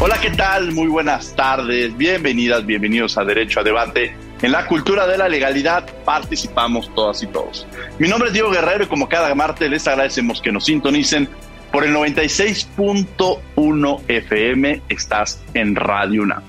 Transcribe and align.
Hola, 0.00 0.20
¿qué 0.20 0.30
tal? 0.30 0.72
Muy 0.72 0.86
buenas 0.86 1.34
tardes. 1.34 1.96
Bienvenidas, 1.96 2.64
bienvenidos 2.64 3.18
a 3.18 3.24
Derecho 3.24 3.60
a 3.60 3.64
Debate 3.64 4.14
en 4.40 4.52
la 4.52 4.66
cultura 4.66 5.08
de 5.08 5.18
la 5.18 5.28
legalidad 5.28 5.84
participamos 6.04 6.94
todas 6.94 7.20
y 7.24 7.26
todos. 7.26 7.66
Mi 7.98 8.06
nombre 8.06 8.28
es 8.28 8.34
Diego 8.34 8.52
Guerrero 8.52 8.84
y 8.84 8.86
como 8.86 9.08
cada 9.08 9.34
martes 9.34 9.68
les 9.68 9.88
agradecemos 9.88 10.40
que 10.40 10.52
nos 10.52 10.66
sintonicen 10.66 11.28
por 11.72 11.84
el 11.84 11.92
96.1 11.92 14.00
FM. 14.06 14.82
Estás 14.88 15.42
en 15.54 15.74
Radio 15.74 16.22
UNAM. 16.22 16.44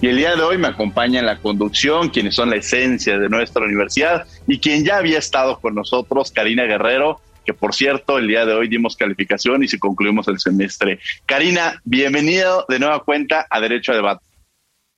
Y 0.00 0.06
el 0.06 0.16
día 0.16 0.36
de 0.36 0.42
hoy 0.42 0.56
me 0.56 0.68
acompaña 0.68 1.18
en 1.18 1.26
la 1.26 1.38
conducción 1.38 2.10
quienes 2.10 2.36
son 2.36 2.50
la 2.50 2.56
esencia 2.56 3.18
de 3.18 3.28
nuestra 3.28 3.64
universidad 3.64 4.24
y 4.46 4.60
quien 4.60 4.84
ya 4.84 4.98
había 4.98 5.18
estado 5.18 5.58
con 5.58 5.74
nosotros, 5.74 6.30
Karina 6.30 6.62
Guerrero, 6.62 7.20
que 7.44 7.54
por 7.54 7.74
cierto, 7.74 8.18
el 8.18 8.28
día 8.28 8.44
de 8.46 8.54
hoy 8.54 8.68
dimos 8.68 8.96
calificación 8.96 9.62
y 9.62 9.68
si 9.68 9.78
concluimos 9.78 10.28
el 10.28 10.38
semestre. 10.38 11.00
Karina, 11.26 11.80
bienvenido 11.84 12.64
de 12.68 12.78
nueva 12.78 13.04
cuenta 13.04 13.46
a 13.50 13.60
Derecho 13.60 13.92
a 13.92 13.96
Debate. 13.96 14.24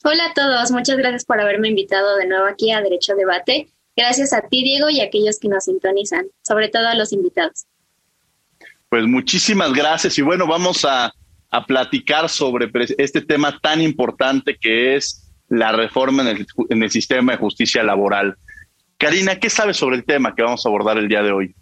Hola 0.04 0.26
a 0.26 0.34
todos, 0.34 0.70
muchas 0.70 0.98
gracias 0.98 1.24
por 1.24 1.40
haberme 1.40 1.68
invitado 1.68 2.16
de 2.16 2.26
nuevo 2.26 2.46
aquí 2.46 2.70
a 2.72 2.82
Derecho 2.82 3.14
Debate. 3.14 3.68
Gracias 3.96 4.32
a 4.32 4.42
ti, 4.42 4.62
Diego, 4.62 4.90
y 4.90 5.00
a 5.00 5.04
aquellos 5.04 5.38
que 5.38 5.48
nos 5.48 5.64
sintonizan, 5.64 6.26
sobre 6.42 6.68
todo 6.68 6.88
a 6.88 6.94
los 6.94 7.12
invitados. 7.12 7.66
Pues 8.88 9.06
muchísimas 9.06 9.72
gracias 9.72 10.18
y 10.18 10.22
bueno, 10.22 10.46
vamos 10.46 10.84
a, 10.84 11.12
platicar 11.68 12.28
sobre 12.28 12.68
este 12.98 13.20
tema 13.20 13.60
tan 13.60 13.80
importante 13.80 14.56
que 14.60 14.96
es 14.96 15.32
la 15.48 15.70
reforma 15.70 16.22
en 16.22 16.28
el, 16.36 16.46
en 16.68 16.82
el 16.82 16.90
sistema 16.90 17.30
de 17.30 17.38
justicia 17.38 17.84
laboral. 17.84 18.36
Karina, 18.98 19.38
¿qué 19.38 19.48
sabes 19.48 19.76
sobre 19.76 19.94
el 19.94 20.04
tema 20.04 20.34
que 20.34 20.42
vamos 20.42 20.66
a 20.66 20.68
abordar 20.68 20.98
el 20.98 21.06
día 21.06 21.22
de 21.22 21.30
hoy? 21.30 21.54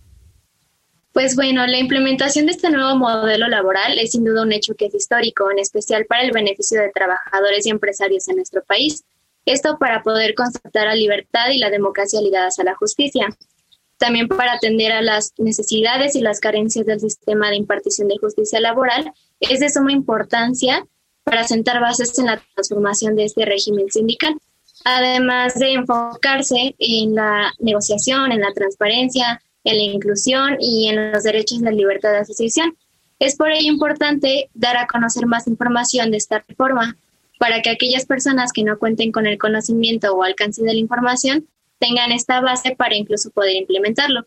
Pues 1.12 1.36
bueno, 1.36 1.66
la 1.66 1.78
implementación 1.78 2.46
de 2.46 2.52
este 2.52 2.70
nuevo 2.70 2.96
modelo 2.96 3.46
laboral 3.46 3.98
es 3.98 4.12
sin 4.12 4.24
duda 4.24 4.42
un 4.42 4.52
hecho 4.52 4.74
que 4.74 4.86
es 4.86 4.94
histórico, 4.94 5.50
en 5.50 5.58
especial 5.58 6.06
para 6.06 6.22
el 6.22 6.32
beneficio 6.32 6.80
de 6.80 6.90
trabajadores 6.90 7.66
y 7.66 7.70
empresarios 7.70 8.28
en 8.28 8.36
nuestro 8.36 8.64
país. 8.64 9.04
Esto 9.44 9.76
para 9.78 10.02
poder 10.02 10.34
constatar 10.34 10.86
la 10.86 10.94
libertad 10.94 11.50
y 11.50 11.58
la 11.58 11.68
democracia 11.68 12.20
ligadas 12.22 12.58
a 12.58 12.64
la 12.64 12.74
justicia. 12.76 13.28
También 13.98 14.26
para 14.26 14.54
atender 14.54 14.90
a 14.92 15.02
las 15.02 15.34
necesidades 15.36 16.16
y 16.16 16.22
las 16.22 16.40
carencias 16.40 16.86
del 16.86 17.00
sistema 17.00 17.50
de 17.50 17.56
impartición 17.56 18.08
de 18.08 18.16
justicia 18.18 18.58
laboral, 18.60 19.12
es 19.38 19.60
de 19.60 19.68
suma 19.68 19.92
importancia 19.92 20.86
para 21.24 21.44
sentar 21.44 21.80
bases 21.80 22.18
en 22.18 22.26
la 22.26 22.42
transformación 22.54 23.16
de 23.16 23.24
este 23.24 23.44
régimen 23.44 23.90
sindical. 23.90 24.34
Además 24.84 25.54
de 25.56 25.74
enfocarse 25.74 26.74
en 26.78 27.14
la 27.14 27.52
negociación, 27.60 28.32
en 28.32 28.40
la 28.40 28.52
transparencia, 28.54 29.42
en 29.64 29.76
la 29.76 29.82
inclusión 29.82 30.56
y 30.60 30.88
en 30.88 31.12
los 31.12 31.22
derechos 31.22 31.60
de 31.60 31.66
la 31.66 31.76
libertad 31.76 32.10
de 32.12 32.18
asociación. 32.18 32.76
Es 33.18 33.36
por 33.36 33.50
ello 33.50 33.70
importante 33.70 34.50
dar 34.54 34.76
a 34.76 34.86
conocer 34.86 35.26
más 35.26 35.46
información 35.46 36.10
de 36.10 36.16
esta 36.16 36.42
reforma 36.46 36.96
para 37.38 37.62
que 37.62 37.70
aquellas 37.70 38.06
personas 38.06 38.52
que 38.52 38.64
no 38.64 38.78
cuenten 38.78 39.12
con 39.12 39.26
el 39.26 39.38
conocimiento 39.38 40.12
o 40.12 40.22
alcance 40.22 40.62
de 40.62 40.72
la 40.72 40.78
información 40.78 41.46
tengan 41.78 42.12
esta 42.12 42.40
base 42.40 42.74
para 42.76 42.94
incluso 42.94 43.30
poder 43.30 43.56
implementarlo. 43.56 44.26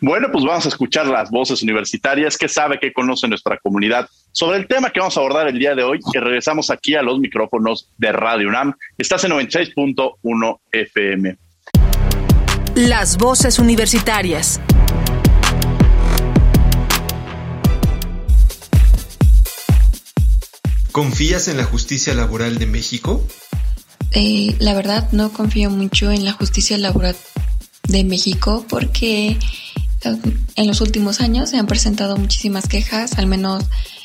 Bueno, 0.00 0.28
pues 0.30 0.44
vamos 0.44 0.66
a 0.66 0.68
escuchar 0.68 1.06
las 1.06 1.30
voces 1.30 1.62
universitarias 1.62 2.36
que 2.36 2.48
sabe, 2.48 2.78
que 2.78 2.92
conoce 2.92 3.26
nuestra 3.26 3.58
comunidad 3.58 4.08
sobre 4.32 4.58
el 4.58 4.66
tema 4.66 4.90
que 4.90 5.00
vamos 5.00 5.16
a 5.16 5.20
abordar 5.20 5.48
el 5.48 5.58
día 5.58 5.74
de 5.74 5.82
hoy, 5.82 6.00
que 6.12 6.20
regresamos 6.20 6.70
aquí 6.70 6.94
a 6.94 7.02
los 7.02 7.18
micrófonos 7.18 7.90
de 7.96 8.12
Radio 8.12 8.48
UNAM. 8.48 8.74
Estás 8.98 9.24
en 9.24 9.30
96.1 9.30 10.58
FM. 10.72 11.38
Las 12.74 13.18
voces 13.18 13.60
universitarias. 13.60 14.60
¿Confías 20.90 21.46
en 21.46 21.56
la 21.56 21.62
justicia 21.62 22.14
laboral 22.14 22.58
de 22.58 22.66
México? 22.66 23.24
Eh, 24.10 24.56
la 24.58 24.74
verdad 24.74 25.08
no 25.12 25.32
confío 25.32 25.70
mucho 25.70 26.10
en 26.10 26.24
la 26.24 26.32
justicia 26.32 26.76
laboral 26.76 27.14
de 27.86 28.02
México 28.02 28.66
porque 28.68 29.28
eh, 29.28 29.38
en 30.56 30.66
los 30.66 30.80
últimos 30.80 31.20
años 31.20 31.50
se 31.50 31.58
han 31.58 31.68
presentado 31.68 32.16
muchísimas 32.16 32.66
quejas, 32.66 33.18
al 33.18 33.28
menos 33.28 33.62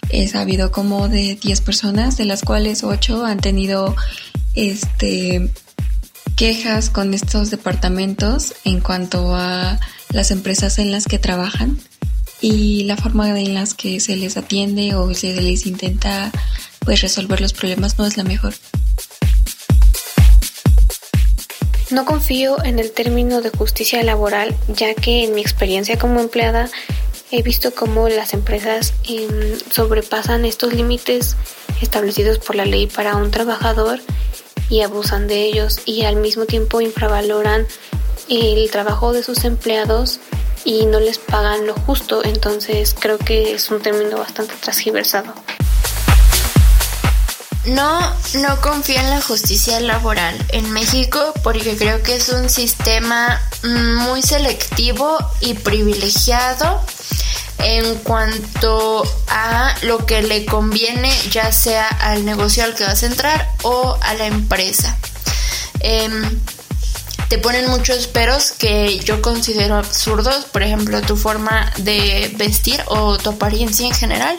he 0.10 0.28
sabido 0.28 0.72
como 0.72 1.10
de 1.10 1.40
10 1.42 1.62
personas, 1.62 2.18
de 2.18 2.26
las 2.26 2.44
cuales 2.44 2.84
8 2.84 3.26
han 3.26 3.40
tenido 3.40 3.96
este 4.54 5.50
quejas 6.36 6.90
con 6.90 7.14
estos 7.14 7.50
departamentos 7.50 8.54
en 8.64 8.80
cuanto 8.80 9.36
a 9.36 9.80
las 10.12 10.32
empresas 10.32 10.80
en 10.80 10.92
las 10.92 11.06
que 11.06 11.20
trabajan 11.20 11.78
y 12.42 12.84
la 12.84 12.98
forma 12.98 13.40
en 13.40 13.54
las 13.54 13.74
que 13.74 14.00
se 14.00 14.16
les 14.16 14.38
atiende 14.38 14.96
o 14.96 15.14
se 15.14 15.40
les 15.42 15.66
intenta 15.66 16.32
pues 16.80 17.02
resolver 17.02 17.42
los 17.42 17.54
problemas 17.54 17.98
no 17.98 18.06
es 18.06 18.18
la 18.18 18.24
mejor. 18.24 18.54
No 21.92 22.06
confío 22.06 22.64
en 22.64 22.78
el 22.78 22.92
término 22.92 23.42
de 23.42 23.50
justicia 23.50 24.04
laboral, 24.04 24.56
ya 24.68 24.94
que 24.94 25.24
en 25.24 25.34
mi 25.34 25.42
experiencia 25.42 25.98
como 25.98 26.20
empleada 26.20 26.70
he 27.32 27.42
visto 27.42 27.74
cómo 27.74 28.10
las 28.10 28.34
empresas 28.34 28.94
em, 29.08 29.58
sobrepasan 29.72 30.46
estos 30.46 30.74
límites 30.74 31.36
establecidos 31.82 32.40
por 32.40 32.56
la 32.56 32.66
ley 32.66 32.88
para 32.88 33.16
un 33.16 33.32
trabajador 33.32 34.00
y 34.70 34.82
abusan 34.82 35.28
de 35.28 35.44
ellos 35.44 35.80
y 35.86 36.04
al 36.04 36.16
mismo 36.16 36.46
tiempo 36.46 36.82
infravaloran 36.82 37.68
el 38.30 38.70
trabajo 38.72 39.14
de 39.14 39.24
sus 39.24 39.44
empleados 39.44 40.20
y 40.66 40.86
no 40.86 41.00
les 41.00 41.18
pagan 41.18 41.66
lo 41.66 41.74
justo, 41.74 42.24
entonces 42.24 42.96
creo 42.98 43.18
que 43.18 43.54
es 43.54 43.70
un 43.72 43.82
término 43.82 44.18
bastante 44.18 44.54
transgiversado. 44.62 45.34
No, 47.66 48.00
no 48.36 48.62
confío 48.62 49.00
en 49.00 49.10
la 49.10 49.22
justicia 49.22 49.80
laboral 49.80 50.36
en 50.50 50.72
México 50.72 51.34
porque 51.44 51.76
creo 51.78 52.02
que 52.04 52.16
es 52.16 52.30
un 52.30 52.50
sistema 52.50 53.42
muy 53.64 54.22
selectivo 54.22 55.18
y 55.42 55.54
privilegiado 55.56 56.82
en 57.60 57.96
cuanto 58.00 59.04
a 59.28 59.76
lo 59.84 60.06
que 60.06 60.22
le 60.22 60.46
conviene, 60.46 61.12
ya 61.32 61.52
sea 61.52 61.88
al 61.88 62.26
negocio 62.26 62.64
al 62.64 62.76
que 62.76 62.84
vas 62.84 63.04
a 63.04 63.08
entrar 63.08 63.52
o 63.64 63.98
a 64.02 64.14
la 64.14 64.28
empresa. 64.28 64.98
Em, 65.82 66.40
te 67.30 67.38
ponen 67.38 67.70
muchos 67.70 68.08
peros 68.08 68.52
que 68.52 69.00
yo 69.00 69.22
considero 69.22 69.76
absurdos, 69.76 70.46
por 70.46 70.64
ejemplo, 70.64 71.02
tu 71.02 71.16
forma 71.16 71.72
de 71.78 72.34
vestir 72.38 72.82
o 72.88 73.18
tu 73.18 73.32
apariencia 73.32 73.86
en 73.86 73.94
general. 73.94 74.36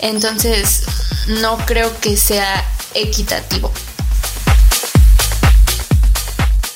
Entonces, 0.00 0.82
no 1.28 1.56
creo 1.66 1.98
que 2.00 2.16
sea 2.16 2.64
equitativo. 2.94 3.70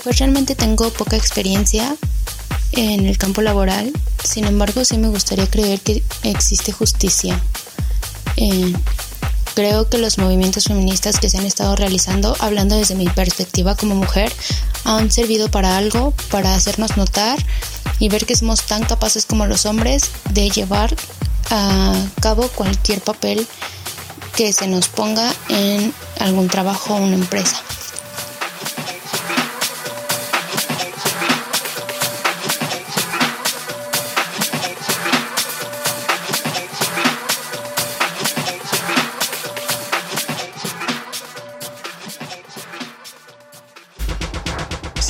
Pues 0.05 0.19
realmente 0.19 0.55
tengo 0.55 0.91
poca 0.91 1.17
experiencia 1.17 1.97
en 2.73 3.07
el 3.07 3.17
campo 3.19 3.41
laboral, 3.41 3.93
sin 4.25 4.47
embargo 4.47 4.85
sí 4.85 4.99
me 4.99 5.09
gustaría 5.09 5.47
creer 5.47 5.81
que 5.81 6.03
existe 6.23 6.73
justicia. 6.73 7.41
Eh, 8.37 8.73
creo 9.55 9.89
que 9.89 9.99
los 9.99 10.19
movimientos 10.19 10.65
feministas 10.65 11.21
que 11.21 11.31
se 11.31 11.39
han 11.39 11.47
estado 11.47 11.77
realizando, 11.77 12.37
hablando 12.41 12.77
desde 12.77 12.97
mi 12.97 13.07
perspectiva 13.07 13.77
como 13.77 13.95
mujer, 13.95 14.33
han 14.85 15.11
servido 15.11 15.51
para 15.51 15.77
algo, 15.77 16.13
para 16.31 16.55
hacernos 16.55 16.97
notar 16.97 17.39
y 17.99 18.09
ver 18.09 18.27
que 18.27 18.37
somos 18.37 18.63
tan 18.63 18.85
capaces 18.85 19.27
como 19.27 19.47
los 19.47 19.67
hombres 19.67 20.11
de 20.31 20.51
llevar 20.51 20.97
a 21.51 21.95
cabo 22.21 22.49
cualquier 22.49 23.01
papel 23.01 23.47
que 24.37 24.53
se 24.53 24.67
nos 24.67 24.89
ponga 24.89 25.33
en 25.49 25.95
algún 26.19 26.49
trabajo 26.49 26.95
o 26.95 26.97
una 26.97 27.15
empresa. 27.15 27.63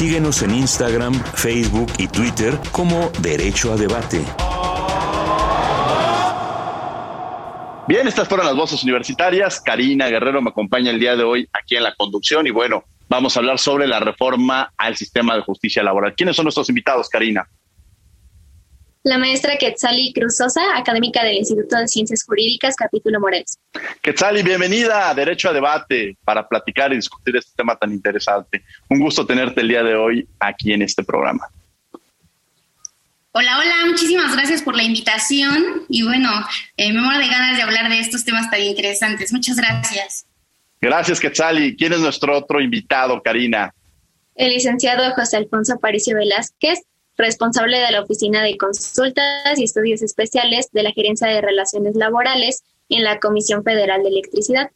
Síguenos 0.04 0.42
en 0.42 0.50
Instagram, 0.50 1.14
Facebook 1.14 1.90
y 1.96 2.08
Twitter 2.08 2.60
como 2.72 3.10
Derecho 3.22 3.72
a 3.72 3.76
Debate. 3.76 4.22
Bien, 7.88 8.06
estas 8.06 8.28
fueron 8.28 8.44
las 8.44 8.54
voces 8.54 8.82
universitarias. 8.82 9.62
Karina 9.62 10.08
Guerrero 10.08 10.42
me 10.42 10.50
acompaña 10.50 10.90
el 10.90 11.00
día 11.00 11.16
de 11.16 11.24
hoy 11.24 11.48
aquí 11.54 11.76
en 11.76 11.84
la 11.84 11.94
conducción 11.94 12.46
y 12.46 12.50
bueno, 12.50 12.84
vamos 13.08 13.34
a 13.34 13.40
hablar 13.40 13.58
sobre 13.58 13.86
la 13.86 13.98
reforma 13.98 14.74
al 14.76 14.94
sistema 14.94 15.36
de 15.36 15.40
justicia 15.40 15.82
laboral. 15.82 16.12
¿Quiénes 16.14 16.36
son 16.36 16.44
nuestros 16.44 16.68
invitados, 16.68 17.08
Karina? 17.08 17.48
La 19.04 19.18
maestra 19.18 19.58
Quetzali 19.58 20.14
Cruzosa, 20.14 20.62
académica 20.78 21.22
del 21.22 21.36
Instituto 21.36 21.76
de 21.76 21.86
Ciencias 21.86 22.24
Jurídicas, 22.24 22.74
capítulo 22.74 23.20
Morelos. 23.20 23.58
Quetzali, 24.00 24.42
bienvenida 24.42 25.10
a 25.10 25.14
Derecho 25.14 25.50
a 25.50 25.52
Debate 25.52 26.16
para 26.24 26.48
platicar 26.48 26.90
y 26.90 26.96
discutir 26.96 27.36
este 27.36 27.50
tema 27.54 27.76
tan 27.76 27.92
interesante. 27.92 28.64
Un 28.88 29.00
gusto 29.00 29.26
tenerte 29.26 29.60
el 29.60 29.68
día 29.68 29.82
de 29.82 29.94
hoy 29.94 30.26
aquí 30.40 30.72
en 30.72 30.80
este 30.80 31.04
programa. 31.04 31.46
Hola, 33.32 33.58
hola, 33.58 33.74
muchísimas 33.84 34.34
gracias 34.34 34.62
por 34.62 34.74
la 34.74 34.84
invitación 34.84 35.84
y 35.90 36.02
bueno, 36.02 36.30
eh, 36.78 36.90
me 36.90 37.02
muero 37.02 37.18
de 37.18 37.28
ganas 37.28 37.58
de 37.58 37.62
hablar 37.62 37.90
de 37.90 37.98
estos 37.98 38.24
temas 38.24 38.50
tan 38.50 38.62
interesantes. 38.62 39.34
Muchas 39.34 39.56
gracias. 39.56 40.24
Gracias, 40.80 41.20
Quetzali. 41.20 41.76
¿Quién 41.76 41.92
es 41.92 42.00
nuestro 42.00 42.38
otro 42.38 42.58
invitado, 42.58 43.20
Karina? 43.22 43.74
El 44.34 44.54
licenciado 44.54 45.12
José 45.14 45.36
Alfonso 45.36 45.74
Aparicio 45.74 46.16
Velázquez, 46.16 46.80
responsable 47.16 47.78
de 47.78 47.90
la 47.92 48.02
Oficina 48.02 48.42
de 48.42 48.56
Consultas 48.56 49.58
y 49.58 49.64
Estudios 49.64 50.02
Especiales 50.02 50.70
de 50.72 50.82
la 50.82 50.92
Gerencia 50.92 51.28
de 51.28 51.40
Relaciones 51.40 51.94
Laborales 51.96 52.64
en 52.88 53.04
la 53.04 53.18
Comisión 53.18 53.62
Federal 53.62 54.02
de 54.02 54.08
Electricidad. 54.08 54.70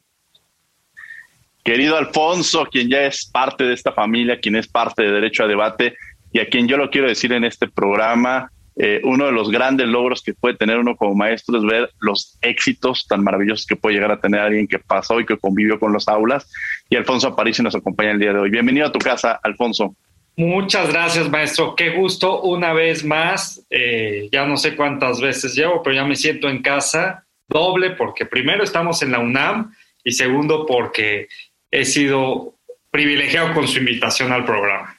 Querido 1.64 1.96
Alfonso, 1.96 2.67
quien 2.70 2.88
ya 2.88 3.02
es 3.02 3.26
parte 3.26 3.64
de 3.64 3.75
esta 3.75 3.93
familia, 3.93 4.40
quien 4.40 4.56
es 4.56 4.69
parte 4.69 5.02
de 5.02 5.12
Derecho 5.12 5.44
a 5.44 5.49
Debate, 5.49 5.96
y 6.32 6.40
a 6.40 6.49
quien 6.49 6.69
yo 6.69 6.76
lo 6.76 6.90
quiero 6.90 7.08
decir 7.08 7.32
en 7.32 7.44
este 7.44 7.69
programa, 7.69 8.50
eh, 8.81 9.00
uno 9.02 9.26
de 9.26 9.32
los 9.32 9.50
grandes 9.50 9.88
logros 9.88 10.23
que 10.23 10.35
puede 10.35 10.56
tener 10.56 10.79
uno 10.79 10.94
como 10.96 11.14
maestro 11.14 11.58
es 11.58 11.64
ver 11.64 11.90
los 11.99 12.38
éxitos 12.43 13.06
tan 13.08 13.25
maravillosos 13.25 13.67
que 13.67 13.75
puede 13.75 13.96
llegar 13.96 14.12
a 14.12 14.20
tener 14.20 14.40
alguien 14.40 14.69
que 14.69 14.79
pasó 14.79 15.19
y 15.19 15.26
que 15.26 15.37
convivió 15.37 15.81
con 15.81 15.93
los 15.93 16.06
aulas. 16.06 16.49
Y 16.88 16.96
Alfonso 16.96 17.29
Aparicio 17.29 17.64
nos 17.64 17.75
acompaña 17.75 18.12
el 18.12 18.20
día 18.20 18.32
de 18.32 18.38
hoy. 18.38 18.50
Bienvenido 18.50 18.87
a 18.87 18.93
tu 18.93 19.00
casa, 19.00 19.40
Alfonso. 19.43 19.96
Muchas 20.38 20.93
gracias, 20.93 21.29
maestro. 21.29 21.75
Qué 21.75 21.90
gusto 21.90 22.43
una 22.43 22.73
vez 22.73 23.05
más. 23.05 23.61
Eh, 23.70 24.29
ya 24.31 24.46
no 24.46 24.56
sé 24.56 24.76
cuántas 24.76 25.20
veces 25.20 25.52
llevo, 25.52 25.82
pero 25.82 25.96
ya 25.96 26.05
me 26.05 26.14
siento 26.14 26.49
en 26.49 26.62
casa 26.62 27.25
doble 27.49 27.90
porque 27.90 28.25
primero 28.25 28.62
estamos 28.62 29.02
en 29.02 29.11
la 29.11 29.19
UNAM 29.19 29.75
y 30.05 30.12
segundo 30.12 30.64
porque 30.64 31.26
he 31.73 31.85
sido 31.85 32.55
privilegiado 32.88 33.52
con 33.52 33.67
su 33.67 33.79
invitación 33.81 34.31
al 34.31 34.44
programa. 34.44 34.96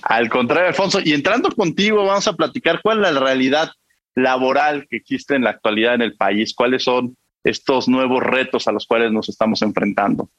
Al 0.00 0.30
contrario, 0.30 0.68
Alfonso, 0.68 1.00
y 1.04 1.12
entrando 1.12 1.50
contigo, 1.50 2.06
vamos 2.06 2.26
a 2.26 2.32
platicar 2.32 2.80
cuál 2.82 3.04
es 3.04 3.12
la 3.12 3.20
realidad 3.20 3.72
laboral 4.14 4.86
que 4.88 4.96
existe 4.96 5.34
en 5.34 5.44
la 5.44 5.50
actualidad 5.50 5.96
en 5.96 6.00
el 6.00 6.16
país, 6.16 6.54
cuáles 6.54 6.82
son 6.82 7.14
estos 7.44 7.88
nuevos 7.88 8.22
retos 8.22 8.66
a 8.68 8.72
los 8.72 8.86
cuales 8.86 9.12
nos 9.12 9.28
estamos 9.28 9.60
enfrentando. 9.60 10.30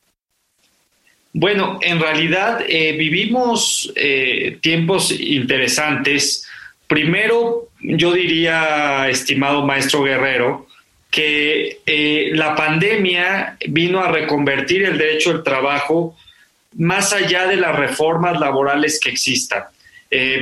Bueno, 1.40 1.78
en 1.84 2.00
realidad 2.00 2.62
eh, 2.68 2.94
vivimos 2.98 3.94
eh, 3.96 4.58
tiempos 4.60 5.12
interesantes. 5.12 6.48
Primero, 6.88 7.68
yo 7.80 8.12
diría, 8.12 9.08
estimado 9.08 9.64
maestro 9.64 10.02
Guerrero, 10.02 10.66
que 11.12 11.82
eh, 11.86 12.32
la 12.34 12.56
pandemia 12.56 13.56
vino 13.68 14.00
a 14.00 14.12
reconvertir 14.12 14.84
el 14.84 14.98
derecho 14.98 15.30
al 15.30 15.44
trabajo 15.44 16.18
más 16.76 17.14
allá 17.14 17.46
de 17.46 17.58
las 17.58 17.76
reformas 17.76 18.40
laborales 18.40 19.00
que 19.00 19.12
existan, 19.12 19.66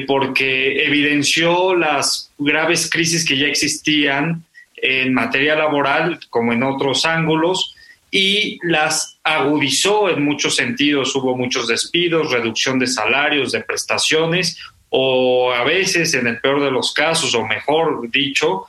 porque 0.07 0.85
evidenció 0.85 1.75
las 1.75 2.31
graves 2.37 2.89
crisis 2.89 3.25
que 3.27 3.37
ya 3.37 3.47
existían 3.47 4.45
en 4.77 5.13
materia 5.13 5.55
laboral 5.55 6.21
como 6.29 6.53
en 6.53 6.63
otros 6.63 7.05
ángulos 7.05 7.74
y 8.17 8.59
las 8.61 9.17
agudizó 9.25 10.09
en 10.09 10.23
muchos 10.23 10.55
sentidos. 10.55 11.13
Hubo 11.17 11.35
muchos 11.35 11.67
despidos, 11.67 12.31
reducción 12.31 12.79
de 12.79 12.87
salarios, 12.87 13.51
de 13.51 13.59
prestaciones 13.59 14.57
o 14.89 15.51
a 15.51 15.65
veces, 15.65 16.13
en 16.13 16.25
el 16.25 16.39
peor 16.39 16.63
de 16.63 16.71
los 16.71 16.93
casos, 16.93 17.35
o 17.35 17.45
mejor 17.45 18.09
dicho, 18.09 18.67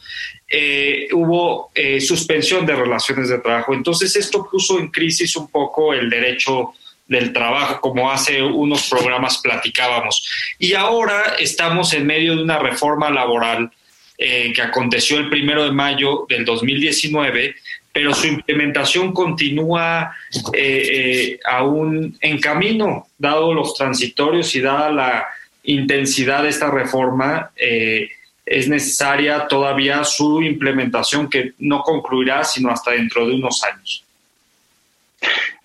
eh, 0.48 1.06
hubo 1.12 1.70
eh, 1.76 2.00
suspensión 2.00 2.66
de 2.66 2.74
relaciones 2.74 3.28
de 3.28 3.38
trabajo. 3.38 3.72
Entonces 3.72 4.16
esto 4.16 4.48
puso 4.50 4.80
en 4.80 4.88
crisis 4.88 5.36
un 5.36 5.48
poco 5.48 5.94
el 5.94 6.10
derecho 6.10 6.72
del 7.06 7.32
trabajo, 7.32 7.80
como 7.80 8.10
hace 8.10 8.42
unos 8.42 8.88
programas 8.90 9.38
platicábamos. 9.38 10.28
Y 10.58 10.74
ahora 10.74 11.36
estamos 11.38 11.92
en 11.92 12.04
medio 12.04 12.34
de 12.34 12.42
una 12.42 12.58
reforma 12.58 13.10
laboral 13.10 13.70
eh, 14.18 14.50
que 14.54 14.62
aconteció 14.62 15.18
el 15.18 15.28
primero 15.28 15.62
de 15.62 15.72
mayo 15.72 16.24
del 16.26 16.44
2019, 16.44 17.54
pero 17.96 18.12
su 18.12 18.26
implementación 18.26 19.14
continúa 19.14 20.14
eh, 20.52 20.58
eh, 20.92 21.40
aún 21.46 22.14
en 22.20 22.38
camino, 22.38 23.06
dado 23.16 23.54
los 23.54 23.72
transitorios 23.72 24.54
y 24.54 24.60
dada 24.60 24.92
la 24.92 25.26
intensidad 25.62 26.42
de 26.42 26.50
esta 26.50 26.70
reforma. 26.70 27.52
es 27.56 28.68
necesaria 28.68 29.48
todavía 29.48 30.04
su 30.04 30.42
implementación 30.42 31.30
que 31.30 31.54
no 31.60 31.80
concluirá 31.80 32.44
sino 32.44 32.70
hasta 32.70 32.90
dentro 32.90 33.26
de 33.26 33.34
unos 33.36 33.64
años. 33.64 34.04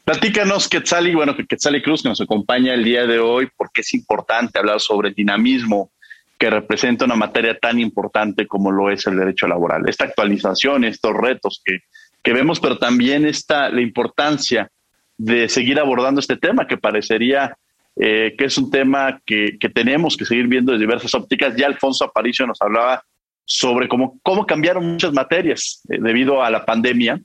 Platícanos, 0.05 0.69
Quetzali, 0.69 1.13
bueno, 1.13 1.35
que 1.35 1.45
Quetzali 1.45 1.81
Cruz, 1.81 2.01
que 2.01 2.07
nos 2.07 2.21
acompaña 2.21 2.73
el 2.73 2.85
día 2.85 3.05
de 3.05 3.19
hoy, 3.19 3.49
porque 3.57 3.81
es 3.81 3.93
importante 3.93 4.57
hablar 4.57 4.79
sobre 4.79 5.09
el 5.09 5.15
dinamismo 5.15 5.91
que 6.39 6.49
representa 6.49 7.03
una 7.03 7.15
materia 7.15 7.59
tan 7.59 7.77
importante 7.77 8.47
como 8.47 8.71
lo 8.71 8.89
es 8.89 9.05
el 9.05 9.17
derecho 9.17 9.47
laboral. 9.47 9.83
Esta 9.89 10.05
actualización, 10.05 10.85
estos 10.85 11.13
retos 11.13 11.61
que, 11.65 11.81
que 12.23 12.33
vemos, 12.33 12.59
pero 12.59 12.77
también 12.77 13.25
esta, 13.25 13.69
la 13.69 13.81
importancia 13.81 14.69
de 15.17 15.49
seguir 15.49 15.79
abordando 15.79 16.19
este 16.19 16.37
tema, 16.37 16.67
que 16.67 16.77
parecería 16.77 17.57
eh, 17.95 18.35
que 18.37 18.45
es 18.45 18.57
un 18.57 18.71
tema 18.71 19.19
que, 19.25 19.57
que, 19.59 19.69
tenemos 19.69 20.15
que 20.15 20.25
seguir 20.25 20.47
viendo 20.47 20.71
de 20.71 20.79
diversas 20.79 21.13
ópticas. 21.13 21.55
Ya 21.55 21.67
Alfonso 21.67 22.05
Aparicio 22.05 22.47
nos 22.47 22.61
hablaba 22.61 23.03
sobre 23.43 23.87
cómo, 23.87 24.19
cómo 24.23 24.45
cambiaron 24.45 24.85
muchas 24.85 25.13
materias 25.13 25.81
eh, 25.89 25.97
debido 25.99 26.41
a 26.41 26.49
la 26.49 26.65
pandemia 26.65 27.21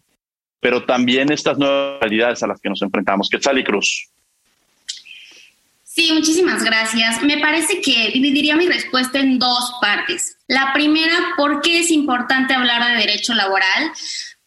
pero 0.66 0.84
también 0.84 1.30
estas 1.30 1.58
nuevas 1.58 2.00
realidades 2.00 2.42
a 2.42 2.48
las 2.48 2.60
que 2.60 2.68
nos 2.68 2.82
enfrentamos. 2.82 3.28
Quetzal 3.30 3.58
y 3.58 3.62
Cruz. 3.62 4.08
Sí, 5.84 6.10
muchísimas 6.12 6.64
gracias. 6.64 7.22
Me 7.22 7.38
parece 7.38 7.80
que 7.80 8.10
dividiría 8.12 8.56
mi 8.56 8.66
respuesta 8.66 9.20
en 9.20 9.38
dos 9.38 9.74
partes. 9.80 10.36
La 10.48 10.72
primera, 10.74 11.34
¿por 11.36 11.62
qué 11.62 11.78
es 11.78 11.92
importante 11.92 12.52
hablar 12.52 12.84
de 12.84 12.98
derecho 12.98 13.32
laboral? 13.32 13.92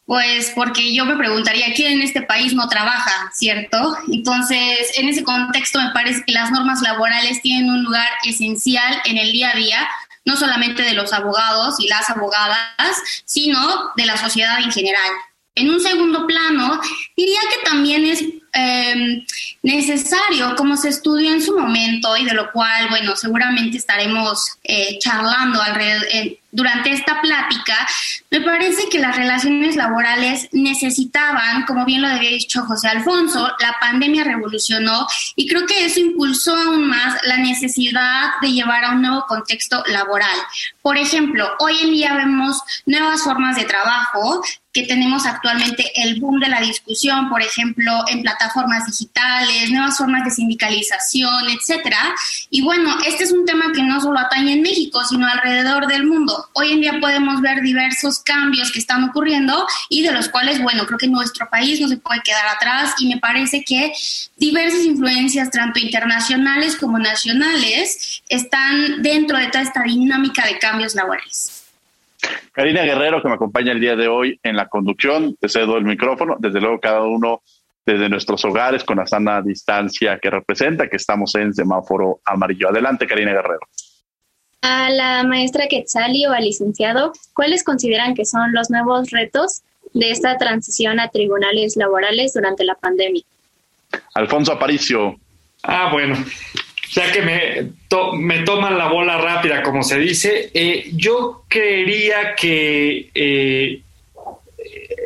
Pues 0.09 0.51
porque 0.55 0.91
yo 0.91 1.05
me 1.05 1.15
preguntaría, 1.15 1.71
¿quién 1.75 1.91
en 1.91 2.01
este 2.01 2.23
país 2.23 2.55
no 2.55 2.67
trabaja, 2.67 3.29
cierto? 3.31 3.95
Entonces, 4.11 4.89
en 4.95 5.07
ese 5.07 5.23
contexto 5.23 5.79
me 5.79 5.91
parece 5.91 6.23
que 6.25 6.31
las 6.31 6.49
normas 6.49 6.81
laborales 6.81 7.43
tienen 7.43 7.69
un 7.69 7.83
lugar 7.83 8.09
esencial 8.23 9.03
en 9.05 9.19
el 9.19 9.31
día 9.31 9.51
a 9.51 9.55
día, 9.55 9.87
no 10.25 10.35
solamente 10.35 10.81
de 10.81 10.95
los 10.95 11.13
abogados 11.13 11.75
y 11.79 11.87
las 11.87 12.09
abogadas, 12.09 12.97
sino 13.25 13.91
de 13.97 14.07
la 14.07 14.17
sociedad 14.17 14.59
en 14.59 14.71
general. 14.71 15.11
En 15.53 15.69
un 15.69 15.79
segundo 15.79 16.25
plano, 16.25 16.81
diría 17.15 17.41
que 17.41 17.69
también 17.69 18.03
es 18.05 18.23
em, 18.53 19.23
necesario, 19.61 20.55
como 20.55 20.75
se 20.75 20.89
estudió 20.89 21.31
en 21.31 21.43
su 21.43 21.55
momento 21.55 22.17
y 22.17 22.25
de 22.25 22.33
lo 22.33 22.51
cual, 22.51 22.89
bueno, 22.89 23.15
seguramente 23.15 23.77
estaremos 23.77 24.57
eh, 24.63 24.97
charlando 24.97 25.61
alrededor, 25.61 26.07
durante 26.51 26.91
esta 26.91 27.21
plática, 27.21 27.75
me 28.31 28.41
parece 28.41 28.89
que 28.89 28.99
las 28.99 29.15
relaciones 29.15 29.75
laborales 29.75 30.49
necesitaban, 30.51 31.65
como 31.65 31.85
bien 31.85 32.01
lo 32.01 32.07
había 32.07 32.29
dicho 32.29 32.63
José 32.65 32.87
Alfonso, 32.87 33.51
la 33.59 33.75
pandemia 33.79 34.23
revolucionó 34.23 35.07
y 35.35 35.47
creo 35.47 35.65
que 35.65 35.85
eso 35.85 35.99
impulsó 35.99 36.55
aún 36.55 36.87
más 36.87 37.19
la 37.23 37.37
necesidad 37.37 38.31
de 38.41 38.51
llevar 38.51 38.85
a 38.85 38.91
un 38.91 39.01
nuevo 39.01 39.25
contexto 39.27 39.83
laboral. 39.87 40.37
Por 40.81 40.97
ejemplo, 40.97 41.49
hoy 41.59 41.77
en 41.81 41.91
día 41.91 42.13
vemos 42.13 42.61
nuevas 42.85 43.23
formas 43.23 43.55
de 43.55 43.65
trabajo 43.65 44.41
que 44.71 44.83
tenemos 44.83 45.25
actualmente 45.25 45.91
el 45.95 46.19
boom 46.19 46.39
de 46.39 46.47
la 46.47 46.61
discusión, 46.61 47.29
por 47.29 47.41
ejemplo, 47.41 48.03
en 48.07 48.21
plataformas 48.21 48.85
digitales, 48.85 49.71
nuevas 49.71 49.97
formas 49.97 50.23
de 50.25 50.31
sindicalización, 50.31 51.49
etcétera. 51.49 51.97
Y 52.49 52.61
bueno, 52.61 52.95
este 53.05 53.23
es 53.23 53.31
un 53.31 53.45
tema 53.45 53.71
que 53.73 53.81
no 53.81 53.99
solo 53.99 54.19
atañe 54.19 54.53
en 54.53 54.61
México, 54.61 55.03
sino 55.03 55.27
alrededor 55.27 55.87
del 55.87 56.05
mundo. 56.05 56.38
Hoy 56.53 56.73
en 56.73 56.81
día 56.81 56.99
podemos 56.99 57.41
ver 57.41 57.61
diversos 57.61 58.19
cambios 58.19 58.71
que 58.71 58.79
están 58.79 59.03
ocurriendo 59.03 59.65
y 59.89 60.03
de 60.03 60.11
los 60.11 60.29
cuales, 60.29 60.61
bueno, 60.61 60.85
creo 60.85 60.97
que 60.97 61.07
nuestro 61.07 61.49
país 61.49 61.79
no 61.79 61.87
se 61.87 61.97
puede 61.97 62.21
quedar 62.21 62.47
atrás 62.47 62.95
y 62.99 63.07
me 63.07 63.19
parece 63.19 63.63
que 63.63 63.93
diversas 64.37 64.85
influencias, 64.85 65.51
tanto 65.51 65.79
internacionales 65.79 66.75
como 66.75 66.97
nacionales, 66.99 68.23
están 68.29 69.01
dentro 69.01 69.37
de 69.37 69.47
toda 69.47 69.63
esta 69.63 69.83
dinámica 69.83 70.45
de 70.45 70.59
cambios 70.59 70.95
laborales. 70.95 71.65
Karina 72.51 72.83
Guerrero, 72.83 73.21
que 73.21 73.29
me 73.29 73.35
acompaña 73.35 73.71
el 73.71 73.79
día 73.79 73.95
de 73.95 74.07
hoy 74.07 74.39
en 74.43 74.55
la 74.55 74.67
conducción, 74.67 75.35
te 75.39 75.47
cedo 75.47 75.77
el 75.77 75.85
micrófono. 75.85 76.35
Desde 76.39 76.59
luego, 76.59 76.79
cada 76.79 77.01
uno 77.03 77.41
desde 77.85 78.09
nuestros 78.09 78.43
hogares 78.45 78.83
con 78.83 78.97
la 78.97 79.07
sana 79.07 79.41
distancia 79.41 80.19
que 80.19 80.29
representa 80.29 80.87
que 80.87 80.97
estamos 80.97 81.33
en 81.35 81.53
semáforo 81.53 82.19
amarillo. 82.25 82.69
Adelante, 82.69 83.07
Karina 83.07 83.31
Guerrero. 83.31 83.67
A 84.61 84.89
la 84.89 85.23
maestra 85.23 85.67
Quetzali 85.67 86.25
o 86.25 86.33
al 86.33 86.43
licenciado, 86.43 87.13
¿cuáles 87.33 87.63
consideran 87.63 88.13
que 88.13 88.25
son 88.25 88.51
los 88.53 88.69
nuevos 88.69 89.09
retos 89.11 89.61
de 89.93 90.11
esta 90.11 90.37
transición 90.37 90.99
a 90.99 91.09
tribunales 91.09 91.77
laborales 91.77 92.33
durante 92.33 92.63
la 92.65 92.75
pandemia? 92.75 93.23
Alfonso 94.15 94.51
Aparicio. 94.51 95.17
Ah, 95.63 95.89
bueno, 95.91 96.15
ya 96.91 97.11
que 97.11 97.21
me, 97.21 97.71
me 98.17 98.43
toman 98.43 98.77
la 98.77 98.87
bola 98.87 99.17
rápida, 99.17 99.61
como 99.63 99.83
se 99.83 99.99
dice, 99.99 100.51
eh, 100.53 100.89
yo 100.93 101.43
creería 101.47 102.35
que 102.35 103.09
eh, 103.13 103.81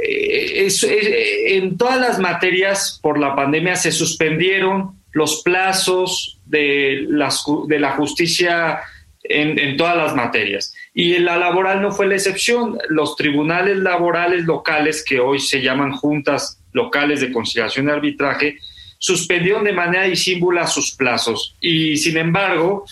eh, 0.05 1.55
en 1.55 1.77
todas 1.77 1.99
las 1.99 2.19
materias 2.19 2.99
por 3.01 3.19
la 3.19 3.35
pandemia 3.35 3.75
se 3.75 3.91
suspendieron 3.91 4.95
los 5.11 5.43
plazos 5.43 6.39
de, 6.45 7.05
las, 7.07 7.43
de 7.67 7.79
la 7.79 7.91
justicia 7.91 8.81
en, 9.23 9.57
en, 9.57 9.77
todas 9.77 9.95
las 9.95 10.15
materias. 10.15 10.73
Y 10.93 11.17
la 11.19 11.37
laboral 11.37 11.81
no 11.81 11.91
fue 11.91 12.07
la 12.07 12.15
excepción. 12.15 12.77
Los 12.89 13.15
tribunales 13.15 13.77
laborales 13.77 14.45
locales, 14.45 15.03
que 15.03 15.19
hoy 15.19 15.39
se 15.39 15.61
llaman 15.61 15.93
juntas 15.93 16.59
locales 16.73 17.21
de 17.21 17.31
conciliación 17.31 17.87
y 17.87 17.91
arbitraje, 17.91 18.57
suspendieron 18.97 19.63
de 19.63 19.73
manera 19.73 20.05
disímbula 20.05 20.67
sus 20.67 20.91
plazos. 20.95 21.55
Y 21.59 21.97
sin 21.97 22.17
embargo, 22.17 22.85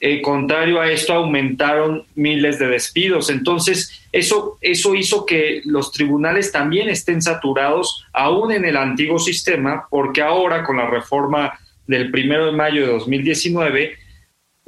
eh, 0.00 0.22
contrario 0.22 0.80
a 0.80 0.90
esto, 0.90 1.12
aumentaron 1.12 2.04
miles 2.14 2.58
de 2.58 2.68
despidos. 2.68 3.30
Entonces, 3.30 4.00
eso, 4.12 4.58
eso 4.60 4.94
hizo 4.94 5.26
que 5.26 5.60
los 5.64 5.90
tribunales 5.90 6.52
también 6.52 6.88
estén 6.88 7.20
saturados, 7.20 8.04
aún 8.12 8.52
en 8.52 8.64
el 8.64 8.76
antiguo 8.76 9.18
sistema, 9.18 9.86
porque 9.90 10.22
ahora 10.22 10.62
con 10.62 10.76
la 10.76 10.88
reforma 10.88 11.58
del 11.86 12.10
primero 12.12 12.46
de 12.46 12.52
mayo 12.52 12.82
de 12.82 12.92
2019, 12.92 13.98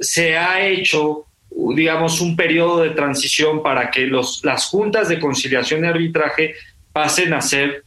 se 0.01 0.35
ha 0.35 0.65
hecho, 0.65 1.25
digamos, 1.49 2.19
un 2.19 2.35
periodo 2.35 2.81
de 2.81 2.89
transición 2.89 3.61
para 3.61 3.89
que 3.91 4.01
los, 4.01 4.43
las 4.43 4.65
juntas 4.65 5.07
de 5.07 5.19
conciliación 5.19 5.85
y 5.85 5.87
arbitraje 5.87 6.55
pasen 6.91 7.33
a 7.33 7.41
ser 7.41 7.83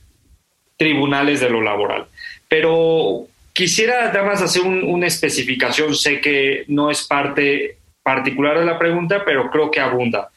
tribunales 0.77 1.41
de 1.41 1.51
lo 1.51 1.61
laboral. 1.61 2.07
Pero 2.49 3.27
quisiera 3.53 4.09
además 4.09 4.41
hacer 4.41 4.63
una 4.63 5.07
especificación, 5.07 5.95
sé 5.95 6.21
que 6.21 6.65
no 6.69 6.91
es 6.91 7.03
parte 7.03 7.79
particular 8.03 8.59
de 8.59 8.65
la 8.65 8.79
pregunta, 8.79 9.25
pero 9.25 9.51
creo 9.51 9.71
que 9.71 9.81
abunda. 9.81 10.31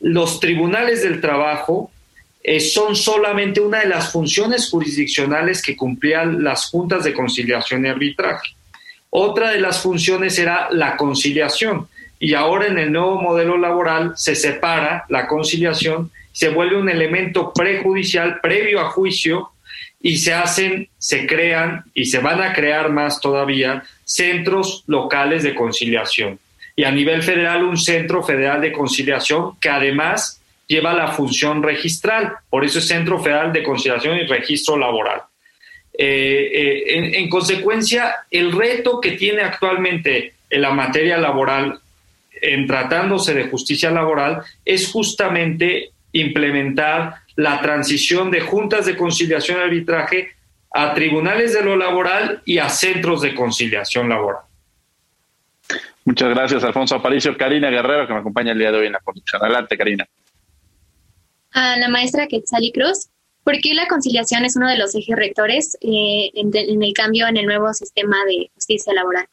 Los 0.00 0.38
tribunales 0.38 1.02
del 1.02 1.20
trabajo 1.20 1.90
eh, 2.42 2.60
son 2.60 2.94
solamente 2.94 3.60
una 3.60 3.80
de 3.80 3.88
las 3.88 4.12
funciones 4.12 4.68
jurisdiccionales 4.68 5.62
que 5.62 5.76
cumplían 5.76 6.42
las 6.42 6.66
juntas 6.66 7.04
de 7.04 7.14
conciliación 7.14 7.86
y 7.86 7.88
arbitraje. 7.88 8.54
Otra 9.14 9.50
de 9.50 9.60
las 9.60 9.82
funciones 9.82 10.38
era 10.38 10.68
la 10.70 10.96
conciliación 10.96 11.86
y 12.18 12.32
ahora 12.32 12.68
en 12.68 12.78
el 12.78 12.90
nuevo 12.90 13.20
modelo 13.20 13.58
laboral 13.58 14.14
se 14.16 14.34
separa 14.34 15.04
la 15.10 15.26
conciliación, 15.26 16.10
se 16.32 16.48
vuelve 16.48 16.78
un 16.78 16.88
elemento 16.88 17.52
prejudicial 17.52 18.40
previo 18.40 18.80
a 18.80 18.88
juicio 18.88 19.50
y 20.00 20.16
se 20.16 20.32
hacen, 20.32 20.88
se 20.96 21.26
crean 21.26 21.84
y 21.92 22.06
se 22.06 22.20
van 22.20 22.40
a 22.40 22.54
crear 22.54 22.88
más 22.88 23.20
todavía 23.20 23.82
centros 24.02 24.82
locales 24.86 25.42
de 25.42 25.54
conciliación. 25.54 26.38
Y 26.74 26.84
a 26.84 26.90
nivel 26.90 27.22
federal 27.22 27.64
un 27.64 27.76
centro 27.76 28.22
federal 28.22 28.62
de 28.62 28.72
conciliación 28.72 29.58
que 29.60 29.68
además 29.68 30.40
lleva 30.66 30.94
la 30.94 31.08
función 31.08 31.62
registral, 31.62 32.32
por 32.48 32.64
eso 32.64 32.78
es 32.78 32.88
Centro 32.88 33.22
Federal 33.22 33.52
de 33.52 33.62
Conciliación 33.62 34.16
y 34.16 34.26
Registro 34.26 34.78
Laboral. 34.78 35.20
Eh, 35.94 36.50
eh, 36.52 37.18
en, 37.18 37.28
consecuencia, 37.28 38.14
el 38.30 38.52
reto 38.52 39.00
que 39.00 39.12
tiene 39.12 39.42
actualmente 39.42 40.34
en 40.48 40.62
la 40.62 40.70
materia 40.70 41.18
laboral, 41.18 41.80
en 42.40 42.66
tratándose 42.66 43.34
de 43.34 43.48
justicia 43.48 43.90
laboral, 43.90 44.42
es 44.64 44.90
justamente 44.90 45.90
implementar 46.12 47.16
la 47.36 47.60
transición 47.60 48.30
de 48.30 48.40
juntas 48.40 48.86
de 48.86 48.96
conciliación 48.96 49.58
y 49.58 49.62
arbitraje 49.62 50.32
a 50.72 50.94
tribunales 50.94 51.52
de 51.52 51.62
lo 51.62 51.76
laboral 51.76 52.42
y 52.44 52.58
a 52.58 52.68
centros 52.68 53.20
de 53.20 53.34
conciliación 53.34 54.08
laboral. 54.08 54.42
Muchas 56.04 56.30
gracias, 56.30 56.64
Alfonso 56.64 56.96
Aparicio. 56.96 57.36
Karina 57.36 57.70
Guerrero, 57.70 58.06
que 58.06 58.12
me 58.12 58.20
acompaña 58.20 58.52
el 58.52 58.58
día 58.58 58.72
de 58.72 58.78
hoy 58.78 58.86
en 58.86 58.92
la 58.92 59.00
conducción. 59.00 59.42
Adelante, 59.42 59.76
Karina. 59.76 60.06
A 61.52 61.76
la 61.76 61.88
maestra 61.88 62.26
Quetzali 62.26 62.72
Cruz. 62.72 63.11
¿Por 63.44 63.60
qué 63.60 63.74
la 63.74 63.86
conciliación 63.86 64.44
es 64.44 64.56
uno 64.56 64.68
de 64.68 64.78
los 64.78 64.94
ejes 64.94 65.16
rectores 65.16 65.76
eh, 65.80 66.30
en, 66.34 66.82
el 66.82 66.92
cambio 66.92 67.26
en 67.26 67.36
el 67.36 67.46
nuevo 67.46 67.72
sistema 67.74 68.16
de 68.24 68.50
justicia 68.54 68.92
laboral? 68.92 69.26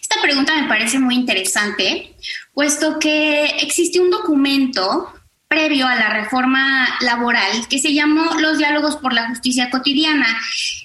Esta 0.00 0.22
pregunta 0.22 0.58
me 0.58 0.68
parece 0.68 0.98
muy 0.98 1.14
interesante, 1.14 2.14
puesto 2.54 2.98
que 2.98 3.44
existe 3.60 4.00
un 4.00 4.10
documento 4.10 5.12
previo 5.48 5.86
a 5.86 5.94
la 5.94 6.10
reforma 6.10 6.88
laboral 7.00 7.66
que 7.68 7.78
se 7.78 7.94
llamó 7.94 8.38
Los 8.38 8.58
diálogos 8.58 8.96
por 8.96 9.12
la 9.12 9.28
justicia 9.28 9.70
cotidiana. 9.70 10.26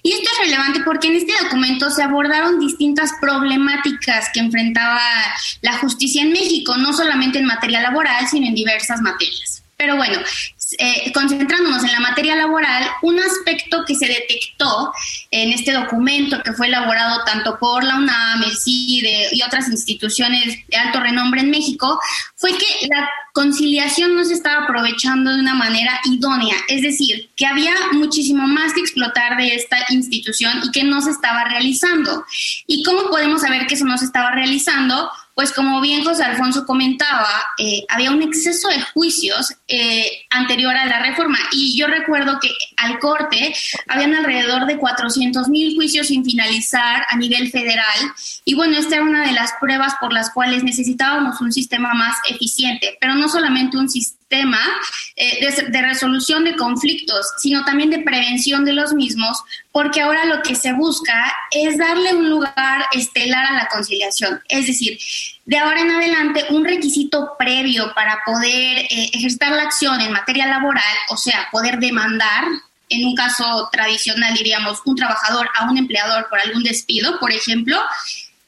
Y 0.01 0.12
esto 0.12 0.30
es 0.34 0.46
relevante 0.46 0.82
porque 0.86 1.08
en 1.08 1.15
este 1.15 1.34
documento 1.42 1.89
se 1.89 2.03
abordaron 2.03 2.60
distintas 2.60 3.12
problemáticas 3.20 4.30
que 4.34 4.39
enfrentaba 4.39 5.01
la 5.62 5.77
justicia 5.80 6.22
en 6.22 6.32
México, 6.32 6.77
no 6.77 6.94
solamente 6.94 7.39
en 7.39 7.46
materia 7.46 7.82
laboral, 7.82 8.27
sino 8.27 8.48
en 8.48 8.56
diversas 8.56 9.01
materias. 9.01 9.63
Pero 9.75 9.98
bueno, 9.98 10.20
eh, 10.77 11.12
concentrándonos 11.13 11.84
en 11.84 11.92
la 11.92 12.00
materia 12.00 12.36
laboral, 12.36 12.84
un 13.01 13.20
aspecto 13.20 13.84
que 13.86 13.96
se 13.96 14.08
detectó 14.08 14.92
en 15.32 15.51
este 15.51 15.72
documento 15.72 16.42
que 16.44 16.53
fue 16.53 16.68
elaborado 16.68 17.24
tanto 17.25 17.58
por 17.60 17.84
la 17.84 17.96
UNAM, 17.96 18.44
el 18.44 18.58
CIDE 18.58 19.30
y 19.32 19.42
otras 19.42 19.68
instituciones 19.70 20.58
de 20.68 20.77
alto 20.77 21.00
renombre 21.00 21.42
en 21.42 21.50
México 21.50 22.00
fue 22.36 22.51
que 22.58 22.88
la 22.88 23.10
conciliación 23.34 24.15
no 24.15 24.24
se 24.24 24.34
estaba 24.34 24.63
aprovechando 24.63 25.34
de 25.34 25.39
una 25.39 25.56
manera 25.56 26.00
idónea, 26.06 26.56
es 26.68 26.84
decir, 26.84 27.30
que 27.36 27.48
había 27.48 27.74
muchísimo 27.94 28.48
más 28.48 28.74
que 28.74 28.82
explotar 28.82 29.38
de 29.38 29.56
esta 29.56 29.77
institución 29.89 30.62
y 30.63 30.72
que 30.72 30.84
no 30.84 31.01
se 31.01 31.10
estaba 31.10 31.44
realizando. 31.46 32.25
¿Y 32.68 32.84
cómo 32.84 33.10
podemos 33.10 33.42
saber 33.42 33.65
que 33.65 33.74
eso 33.74 33.86
no 33.86 33.98
se 33.98 34.06
estaba 34.06 34.32
realizando? 34.32 35.10
Pues 35.36 35.52
como 35.52 35.82
bien 35.82 36.04
José 36.04 36.24
Alfonso 36.24 36.66
comentaba, 36.66 37.28
eh, 37.58 37.86
había 37.90 38.12
un 38.12 38.22
exceso 38.22 38.68
de 38.68 38.82
juicios 38.94 39.54
eh, 39.68 40.25
anterior 40.30 40.75
a 40.75 40.86
la 40.86 41.00
reforma. 41.00 41.38
Y 41.52 41.78
yo 41.78 41.88
recuerdo 41.88 42.40
que 42.40 42.50
al 42.78 43.00
corte 43.00 43.54
habían 43.88 44.13
alrededor 44.13 44.68
de 44.68 44.78
400 44.78 45.48
mil 45.50 45.75
juicios 45.75 46.08
sin 46.08 46.24
finalizar 46.24 47.04
a 47.10 47.18
nivel 47.18 47.50
federal. 47.50 48.00
Y 48.46 48.54
bueno, 48.54 48.78
esta 48.78 48.96
era 48.96 49.04
una 49.04 49.25
de 49.25 49.34
las 49.34 49.54
pruebas 49.60 49.96
por 50.00 50.13
las 50.13 50.30
cuales 50.32 50.63
necesitábamos 50.63 51.42
un 51.42 51.52
sistema 51.52 51.94
más 51.94 52.16
eficiente, 52.30 52.98
pero 53.02 53.16
no 53.16 53.28
solamente 53.28 53.78
un 53.78 53.90
sistema 53.90 54.23
tema 54.34 54.60
eh, 55.16 55.48
de, 55.70 55.82
resolución 55.84 56.44
de 56.44 56.56
conflictos, 56.56 57.34
sino 57.38 57.63
también 57.66 57.92
de 57.92 58.00
prevención 58.00 58.66
de 58.66 58.74
los 58.74 58.94
mismos, 58.94 59.44
porque 59.72 60.02
ahora 60.02 60.25
lo 60.25 60.42
que 60.42 60.56
se 60.56 60.74
busca 60.74 61.32
es 61.52 61.78
darle 61.78 62.16
un 62.16 62.32
lugar 62.32 62.86
estelar 62.94 63.46
a 63.46 63.54
la 63.54 63.68
conciliación. 63.68 64.42
Es 64.50 64.66
decir, 64.66 64.98
de 65.46 65.58
ahora 65.58 65.82
en 65.82 65.92
adelante, 65.92 66.46
un 66.50 66.66
requisito 66.66 67.34
previo 67.38 67.94
para 67.94 68.22
poder 68.25 68.80
eh, 68.80 69.12
ejercer 69.13 69.50
la 69.50 69.63
acción 69.63 70.02
en 70.02 70.12
materia 70.12 70.48
laboral, 70.48 70.96
o 71.10 71.18
sea, 71.18 71.48
poder 71.52 71.78
demandar 71.78 72.46
en 72.90 73.06
un 73.06 73.16
caso 73.16 73.70
tradicional, 73.72 74.34
diríamos, 74.34 74.82
un 74.86 74.96
trabajador 74.96 75.48
a 75.56 75.70
un 75.70 75.78
empleador 75.78 76.28
por 76.28 76.40
algún 76.40 76.63
despido, 76.63 77.20
por 77.20 77.32
ejemplo, 77.32 77.80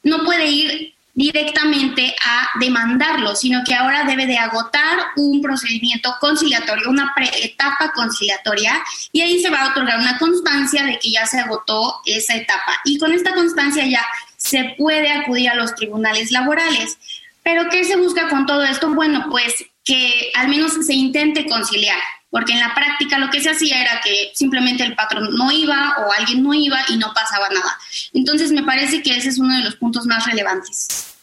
no 0.02 0.24
puede 0.24 0.46
ir 0.46 0.95
directamente 1.16 2.14
a 2.22 2.46
demandarlo, 2.60 3.34
sino 3.34 3.64
que 3.64 3.74
ahora 3.74 4.04
debe 4.04 4.26
de 4.26 4.36
agotar 4.36 4.98
un 5.16 5.40
procedimiento 5.40 6.14
conciliatorio, 6.20 6.90
una 6.90 7.14
etapa 7.42 7.90
conciliatoria, 7.94 8.82
y 9.12 9.22
ahí 9.22 9.40
se 9.40 9.48
va 9.48 9.62
a 9.62 9.70
otorgar 9.70 9.98
una 9.98 10.18
constancia 10.18 10.84
de 10.84 10.98
que 10.98 11.10
ya 11.10 11.26
se 11.26 11.40
agotó 11.40 12.00
esa 12.04 12.36
etapa. 12.36 12.78
Y 12.84 12.98
con 12.98 13.12
esta 13.12 13.32
constancia 13.34 13.86
ya 13.86 14.06
se 14.36 14.74
puede 14.76 15.10
acudir 15.10 15.48
a 15.48 15.54
los 15.54 15.74
tribunales 15.74 16.30
laborales. 16.30 16.98
Pero 17.42 17.70
¿qué 17.70 17.84
se 17.84 17.96
busca 17.96 18.28
con 18.28 18.44
todo 18.44 18.62
esto? 18.64 18.92
Bueno, 18.92 19.26
pues 19.30 19.64
que 19.84 20.30
al 20.34 20.48
menos 20.48 20.74
se 20.84 20.92
intente 20.92 21.46
conciliar 21.46 21.98
porque 22.36 22.52
en 22.52 22.60
la 22.60 22.74
práctica 22.74 23.18
lo 23.18 23.30
que 23.30 23.40
se 23.40 23.48
hacía 23.48 23.80
era 23.80 23.98
que 24.04 24.30
simplemente 24.34 24.84
el 24.84 24.94
patrón 24.94 25.30
no 25.38 25.50
iba 25.50 25.94
o 26.00 26.12
alguien 26.12 26.42
no 26.42 26.52
iba 26.52 26.76
y 26.86 26.98
no 26.98 27.06
pasaba 27.14 27.48
nada. 27.48 27.78
Entonces 28.12 28.52
me 28.52 28.62
parece 28.62 29.02
que 29.02 29.16
ese 29.16 29.30
es 29.30 29.38
uno 29.38 29.56
de 29.56 29.64
los 29.64 29.76
puntos 29.76 30.04
más 30.04 30.26
relevantes. 30.26 31.16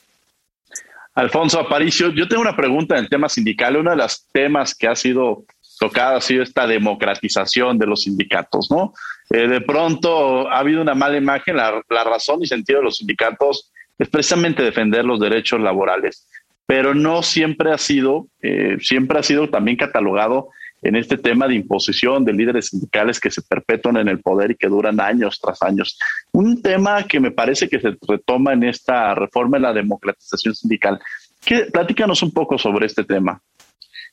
Alfonso 1.14 1.60
Aparicio, 1.60 2.12
yo 2.14 2.28
tengo 2.28 2.42
una 2.42 2.56
pregunta 2.56 2.96
en 2.96 3.04
el 3.04 3.10
tema 3.12 3.30
sindical. 3.30 3.78
Uno 3.78 3.92
de 3.92 3.98
los 3.98 4.26
temas 4.32 4.74
que 4.74 4.88
ha 4.88 4.96
sido 4.96 5.46
tocado 5.80 6.18
ha 6.18 6.22
sido 6.22 6.42
esta 6.42 6.66
democratización 6.66 7.78
de 7.78 7.86
los 7.86 8.02
sindicatos, 8.02 8.72
¿no? 8.72 8.96
Eh, 9.30 9.48
de 9.48 9.62
pronto 9.62 10.50
ha 10.50 10.58
habido 10.58 10.82
una 10.82 10.96
mala 10.96 11.18
imagen, 11.18 11.58
la, 11.58 11.84
razón 12.04 12.42
y 12.42 12.48
sentido 12.48 12.80
de 12.80 12.86
los 12.86 12.98
sindicatos 12.98 13.72
es 14.00 14.10
precisamente 14.10 14.64
defender 14.64 15.06
los 15.06 15.20
derechos 15.20 15.60
laborales, 15.60 16.28
pero 16.66 16.96
no 16.96 17.22
siempre 17.22 17.72
ha 17.72 17.78
sido, 17.78 18.30
eh, 18.42 18.78
siempre 18.82 19.20
ha 19.20 19.24
sido 19.24 19.52
también 19.52 19.78
catalogado 19.78 20.50
en 20.84 20.96
este 20.96 21.18
tema 21.18 21.48
de 21.48 21.56
imposición 21.56 22.26
de 22.26 22.34
líderes 22.34 22.68
sindicales 22.68 23.20
que 23.20 23.32
se 23.32 23.42
perpetúan 23.42 23.98
en 23.98 24.10
el 24.10 24.20
poder 24.20 24.52
y 24.52 24.56
que 24.56 24.68
duran 24.68 25.00
años 25.00 25.40
tras 25.42 25.62
años. 25.62 25.98
Un 26.32 26.62
tema 26.62 27.04
que 27.04 27.20
me 27.20 27.32
parece 27.32 27.70
que 27.70 27.80
se 27.80 27.96
retoma 28.08 28.54
en 28.54 28.64
esta 28.64 29.16
reforma 29.16 29.58
de 29.58 29.64
la 29.64 29.74
democratización 29.74 30.54
sindical. 30.54 31.00
¿Qué, 31.44 31.68
platícanos 31.72 32.22
un 32.22 32.32
poco 32.32 32.58
sobre 32.58 32.86
este 32.86 33.04
tema. 33.04 33.42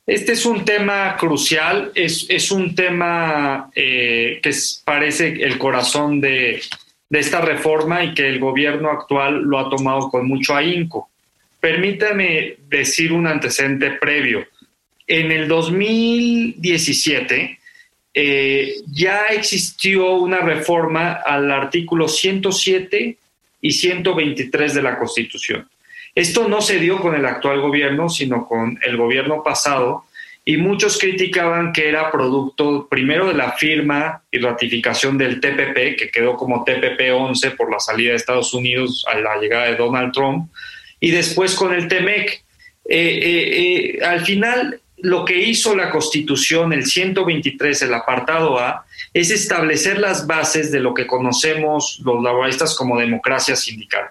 Este 0.07 0.33
es 0.33 0.47
un 0.47 0.65
tema 0.65 1.17
crucial, 1.17 1.93
es, 1.95 2.27
es 2.29 2.51
un 2.51 2.75
tema 2.75 3.71
eh, 3.75 4.41
que 4.43 4.51
parece 4.85 5.29
el 5.45 5.59
corazón 5.59 6.21
de, 6.21 6.61
de 7.09 7.19
esta 7.19 7.41
reforma 7.41 8.05
y 8.05 8.15
que 8.15 8.29
el 8.29 8.39
gobierno 8.39 8.91
actual 8.91 9.43
lo 9.43 9.59
ha 9.59 9.69
tomado 9.69 10.09
con 10.09 10.27
mucho 10.27 10.55
ahínco. 10.55 11.11
Permítame 11.61 12.57
decir 12.69 13.13
un 13.13 13.27
antecedente 13.27 13.91
previo. 13.93 14.47
En 15.13 15.33
el 15.33 15.49
2017 15.49 17.59
eh, 18.15 18.75
ya 18.93 19.27
existió 19.27 20.13
una 20.13 20.39
reforma 20.39 21.15
al 21.15 21.51
artículo 21.51 22.07
107 22.07 23.17
y 23.61 23.73
123 23.73 24.73
de 24.73 24.83
la 24.83 24.97
Constitución. 24.97 25.69
Esto 26.15 26.47
no 26.47 26.61
se 26.61 26.79
dio 26.79 27.01
con 27.01 27.17
el 27.17 27.27
actual 27.27 27.61
gobierno, 27.61 28.09
sino 28.09 28.47
con 28.47 28.79
el 28.87 28.97
gobierno 28.97 29.43
pasado, 29.43 30.05
y 30.45 30.59
muchos 30.59 30.97
criticaban 30.97 31.73
que 31.73 31.89
era 31.89 32.13
producto 32.13 32.87
primero 32.89 33.27
de 33.27 33.35
la 33.35 33.51
firma 33.55 34.23
y 34.31 34.39
ratificación 34.39 35.19
del 35.19 35.41
TPP, 35.41 35.99
que 35.99 36.09
quedó 36.13 36.37
como 36.37 36.63
TPP 36.63 37.11
11 37.13 37.51
por 37.51 37.69
la 37.69 37.81
salida 37.81 38.11
de 38.11 38.17
Estados 38.17 38.55
Unidos 38.55 39.05
a 39.13 39.19
la 39.19 39.39
llegada 39.39 39.67
de 39.67 39.75
Donald 39.75 40.13
Trump, 40.13 40.53
y 41.01 41.11
después 41.11 41.57
con 41.57 41.75
el 41.75 41.89
TEMEC. 41.89 42.45
Eh, 42.93 43.99
eh, 43.99 44.05
al 44.05 44.25
final, 44.25 44.81
lo 45.03 45.25
que 45.25 45.39
hizo 45.39 45.75
la 45.75 45.91
Constitución, 45.91 46.73
el 46.73 46.87
123, 46.87 47.83
el 47.83 47.95
apartado 47.95 48.59
A, 48.59 48.85
es 49.13 49.31
establecer 49.31 49.99
las 49.99 50.27
bases 50.27 50.71
de 50.71 50.81
lo 50.81 50.95
que 50.95 51.07
conocemos 51.07 52.01
los 52.05 52.23
laboristas 52.23 52.75
como 52.77 52.99
democracia 52.99 53.57
sindical. 53.57 54.11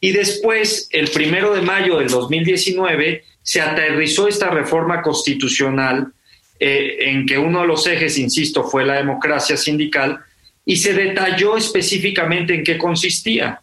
Y 0.00 0.12
después, 0.12 0.88
el 0.90 1.10
primero 1.10 1.54
de 1.54 1.62
mayo 1.62 1.98
del 1.98 2.08
2019, 2.08 3.24
se 3.42 3.60
aterrizó 3.60 4.28
esta 4.28 4.50
reforma 4.50 5.02
constitucional 5.02 6.12
eh, 6.58 6.96
en 7.00 7.26
que 7.26 7.38
uno 7.38 7.62
de 7.62 7.66
los 7.66 7.86
ejes, 7.86 8.18
insisto, 8.18 8.64
fue 8.64 8.84
la 8.84 8.94
democracia 8.94 9.56
sindical 9.56 10.20
y 10.64 10.76
se 10.76 10.94
detalló 10.94 11.56
específicamente 11.56 12.54
en 12.54 12.64
qué 12.64 12.76
consistía. 12.76 13.60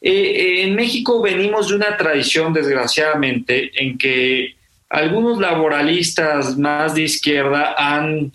Eh, 0.00 0.10
eh, 0.12 0.62
en 0.62 0.74
México 0.74 1.20
venimos 1.20 1.68
de 1.68 1.76
una 1.76 1.96
tradición, 1.96 2.52
desgraciadamente, 2.52 3.70
en 3.74 3.98
que 3.98 4.56
algunos 4.90 5.38
laboralistas 5.38 6.58
más 6.58 6.94
de 6.94 7.02
izquierda 7.02 7.74
han 7.78 8.32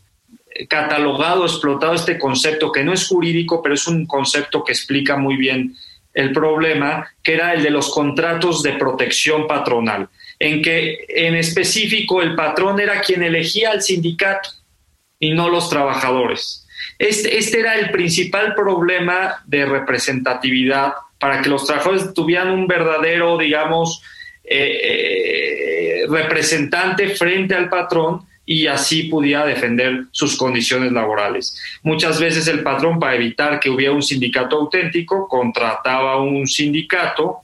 catalogado, 0.68 1.46
explotado 1.46 1.94
este 1.94 2.18
concepto 2.18 2.72
que 2.72 2.84
no 2.84 2.94
es 2.94 3.08
jurídico, 3.08 3.62
pero 3.62 3.76
es 3.76 3.86
un 3.88 4.06
concepto 4.06 4.64
que 4.64 4.72
explica 4.72 5.18
muy 5.18 5.36
bien 5.36 5.76
el 6.14 6.32
problema, 6.32 7.12
que 7.22 7.34
era 7.34 7.54
el 7.54 7.62
de 7.62 7.70
los 7.70 7.94
contratos 7.94 8.64
de 8.64 8.74
protección 8.74 9.48
patronal 9.48 10.08
en 10.40 10.62
que 10.62 11.06
en 11.08 11.36
específico 11.36 12.22
el 12.22 12.36
patrón 12.36 12.80
era 12.80 13.02
quien 13.02 13.24
elegía 13.24 13.72
al 13.72 13.82
sindicato 13.82 14.50
y 15.20 15.32
no 15.34 15.50
los 15.50 15.70
trabajadores. 15.70 16.68
Este, 16.98 17.38
este, 17.38 17.60
era 17.60 17.76
el 17.76 17.92
principal 17.92 18.54
problema 18.54 19.44
de 19.46 19.66
representatividad 19.66 20.94
para 21.20 21.42
que 21.42 21.50
los 21.50 21.66
trabajadores 21.66 22.14
tuvieran 22.14 22.52
un 22.52 22.68
verdadero, 22.68 23.38
digamos, 23.38 24.02
eh, 24.44 24.80
eh, 24.84 25.75
representante 26.08 27.10
frente 27.10 27.56
al 27.56 27.70
patrón 27.70 28.22
y 28.46 28.68
así 28.68 29.04
pudiera 29.04 29.46
defender 29.46 30.06
sus 30.12 30.38
condiciones 30.38 30.92
laborales. 30.92 31.60
Muchas 31.84 32.20
veces 32.20 32.48
el 32.48 32.62
patrón, 32.62 33.00
para 33.00 33.16
evitar 33.16 33.60
que 33.60 33.70
hubiera 33.70 33.94
un 33.94 34.04
sindicato 34.04 34.58
auténtico, 34.58 35.28
contrataba 35.28 36.22
un 36.22 36.46
sindicato 36.46 37.40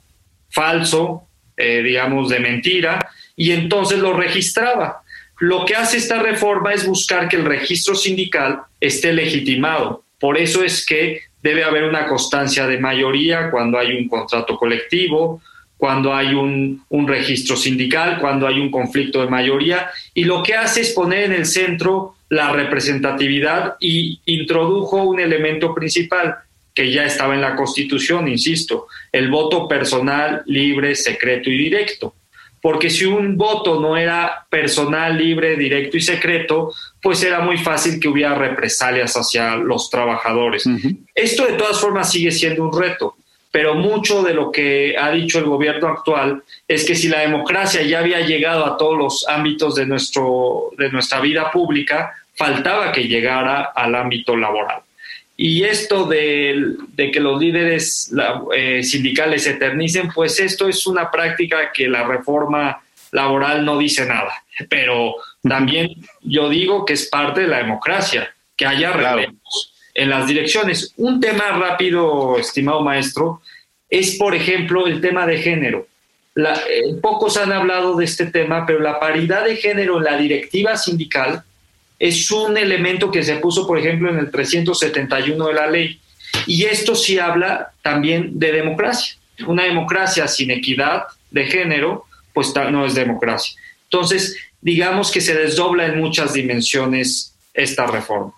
falso 0.48 1.26
eh, 1.54 1.82
digamos, 1.82 2.30
de 2.30 2.40
mentira, 2.40 3.10
y 3.36 3.52
entonces 3.52 3.98
lo 3.98 4.14
registraba. 4.14 5.02
Lo 5.38 5.66
que 5.66 5.76
hace 5.76 5.98
esta 5.98 6.18
reforma 6.18 6.72
es 6.72 6.86
buscar 6.86 7.28
que 7.28 7.36
el 7.36 7.44
registro 7.44 7.94
sindical 7.94 8.62
esté 8.80 9.12
legitimado. 9.12 10.02
Por 10.18 10.38
eso 10.38 10.64
es 10.64 10.84
que 10.86 11.20
debe 11.42 11.62
haber 11.62 11.84
una 11.84 12.06
constancia 12.06 12.66
de 12.66 12.78
mayoría 12.78 13.50
cuando 13.50 13.78
hay 13.78 13.96
un 13.96 14.08
contrato 14.08 14.56
colectivo, 14.56 15.42
cuando 15.82 16.14
hay 16.14 16.32
un, 16.32 16.84
un, 16.90 17.08
registro 17.08 17.56
sindical, 17.56 18.20
cuando 18.20 18.46
hay 18.46 18.60
un 18.60 18.70
conflicto 18.70 19.20
de 19.20 19.26
mayoría, 19.26 19.90
y 20.14 20.22
lo 20.22 20.40
que 20.40 20.54
hace 20.54 20.82
es 20.82 20.92
poner 20.92 21.24
en 21.24 21.32
el 21.32 21.44
centro 21.44 22.14
la 22.28 22.52
representatividad 22.52 23.74
y 23.80 24.20
introdujo 24.26 25.02
un 25.02 25.18
elemento 25.18 25.74
principal, 25.74 26.36
que 26.72 26.92
ya 26.92 27.04
estaba 27.04 27.34
en 27.34 27.40
la 27.40 27.56
Constitución, 27.56 28.28
insisto, 28.28 28.86
el 29.10 29.28
voto 29.28 29.66
personal, 29.66 30.44
libre, 30.46 30.94
secreto 30.94 31.50
y 31.50 31.58
directo. 31.58 32.14
Porque 32.60 32.88
si 32.88 33.04
un 33.04 33.36
voto 33.36 33.80
no 33.80 33.96
era 33.96 34.46
personal, 34.48 35.18
libre, 35.18 35.56
directo 35.56 35.96
y 35.96 36.00
secreto, 36.00 36.72
pues 37.02 37.24
era 37.24 37.40
muy 37.40 37.58
fácil 37.58 37.98
que 37.98 38.06
hubiera 38.06 38.36
represalias 38.36 39.14
hacia 39.14 39.56
los 39.56 39.90
trabajadores. 39.90 40.64
Esto 41.12 41.44
de 41.44 41.54
todas 41.54 41.80
formas 41.80 42.12
sigue 42.12 42.30
siendo 42.30 42.62
un 42.62 42.80
reto, 42.80 43.16
pero 43.52 43.74
mucho 43.74 44.22
de 44.22 44.32
lo 44.32 44.50
que 44.50 44.96
ha 44.98 45.10
dicho 45.10 45.38
el 45.38 45.44
gobierno 45.44 45.88
actual 45.88 46.42
es 46.66 46.86
que 46.86 46.94
si 46.94 47.08
la 47.08 47.20
democracia 47.20 47.82
ya 47.82 47.98
había 47.98 48.22
llegado 48.22 48.64
a 48.64 48.78
todos 48.78 48.96
los 48.96 49.28
ámbitos 49.28 49.74
de, 49.74 49.84
nuestro, 49.84 50.70
de 50.78 50.90
nuestra 50.90 51.20
vida 51.20 51.50
pública, 51.50 52.14
faltaba 52.34 52.90
que 52.90 53.06
llegara 53.06 53.72
al 53.74 53.94
ámbito 53.94 54.34
laboral. 54.36 54.80
Y 55.36 55.64
esto 55.64 56.06
de, 56.06 56.76
que 56.96 57.20
los 57.20 57.38
líderes 57.38 58.10
eh, 58.56 58.82
sindicales 58.82 59.46
eternicen, 59.46 60.08
pues 60.14 60.40
esto 60.40 60.66
es 60.66 60.86
una 60.86 61.10
práctica 61.10 61.72
que 61.72 61.88
la 61.88 62.04
reforma 62.04 62.82
laboral 63.10 63.66
no 63.66 63.76
dice 63.76 64.06
nada. 64.06 64.32
Pero 64.70 65.16
también 65.42 65.90
yo 66.22 66.48
digo 66.48 66.86
que 66.86 66.94
es 66.94 67.06
parte 67.06 67.42
de 67.42 67.48
la 67.48 67.58
democracia, 67.58 68.34
que 68.56 68.64
haya 68.64 68.92
relevos 68.92 69.71
en 69.94 70.10
las 70.10 70.26
direcciones. 70.26 70.92
Un 70.96 71.20
tema 71.20 71.48
rápido, 71.52 72.38
estimado 72.38 72.82
maestro, 72.82 73.42
es, 73.88 74.16
por 74.16 74.34
ejemplo, 74.34 74.86
el 74.86 75.00
tema 75.00 75.26
de 75.26 75.38
género. 75.38 75.86
Eh, 76.34 76.94
pocos 77.02 77.36
han 77.36 77.52
hablado 77.52 77.96
de 77.96 78.06
este 78.06 78.26
tema, 78.26 78.64
pero 78.64 78.80
la 78.80 78.98
paridad 78.98 79.44
de 79.44 79.56
género 79.56 79.98
en 79.98 80.04
la 80.04 80.16
directiva 80.16 80.76
sindical 80.76 81.44
es 81.98 82.30
un 82.30 82.56
elemento 82.56 83.10
que 83.10 83.22
se 83.22 83.36
puso, 83.36 83.66
por 83.66 83.78
ejemplo, 83.78 84.10
en 84.10 84.18
el 84.18 84.30
371 84.30 85.46
de 85.46 85.54
la 85.54 85.70
ley. 85.70 86.00
Y 86.46 86.64
esto 86.64 86.94
sí 86.94 87.18
habla 87.18 87.72
también 87.82 88.38
de 88.38 88.50
democracia. 88.50 89.16
Una 89.46 89.64
democracia 89.64 90.26
sin 90.26 90.50
equidad 90.50 91.04
de 91.30 91.46
género, 91.46 92.06
pues 92.32 92.52
no 92.70 92.86
es 92.86 92.94
democracia. 92.94 93.60
Entonces, 93.84 94.36
digamos 94.60 95.10
que 95.10 95.20
se 95.20 95.34
desdobla 95.34 95.86
en 95.86 95.98
muchas 95.98 96.32
dimensiones 96.32 97.34
esta 97.52 97.86
reforma. 97.86 98.32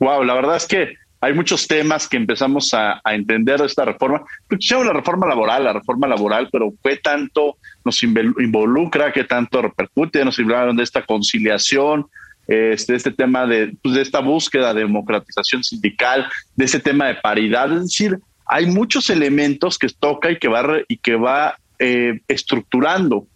Wow, 0.00 0.24
la 0.24 0.34
verdad 0.34 0.56
es 0.56 0.66
que 0.66 0.94
hay 1.24 1.32
muchos 1.32 1.66
temas 1.66 2.06
que 2.06 2.18
empezamos 2.18 2.74
a, 2.74 3.00
entender 3.06 3.58
de 3.58 3.66
esta 3.66 3.86
reforma. 3.86 4.22
Escuchamos 4.42 4.86
la 4.86 4.92
reforma 4.92 5.26
laboral, 5.26 5.64
la 5.64 5.72
reforma 5.72 6.06
laboral, 6.06 6.50
pero 6.52 6.74
qué 6.82 6.96
tanto 6.98 7.56
nos 7.82 8.02
involucra, 8.02 9.10
qué 9.10 9.24
tanto 9.24 9.62
repercute, 9.62 10.22
nos 10.24 10.38
hablaron 10.38 10.76
de 10.76 10.82
esta 10.82 11.02
conciliación, 11.02 12.06
este, 12.46 12.94
este 12.94 13.10
tema 13.10 13.46
de, 13.46 13.74
pues, 13.82 13.94
de 13.94 14.02
esta 14.02 14.20
búsqueda 14.20 14.74
de 14.74 14.82
democratización 14.82 15.64
sindical, 15.64 16.28
de 16.56 16.64
ese 16.66 16.78
tema 16.78 17.06
de 17.06 17.14
paridad. 17.14 17.72
Es 17.72 17.84
decir, 17.84 18.18
hay 18.44 18.66
muchos 18.66 19.08
elementos 19.08 19.78
que 19.78 19.88
toca 19.88 20.30
y 20.30 20.38
que 20.38 20.48
va, 20.48 20.78
y 20.88 20.98
que 20.98 21.16
va 21.16 21.56
eh, 21.78 22.20
estructurando 22.28 23.26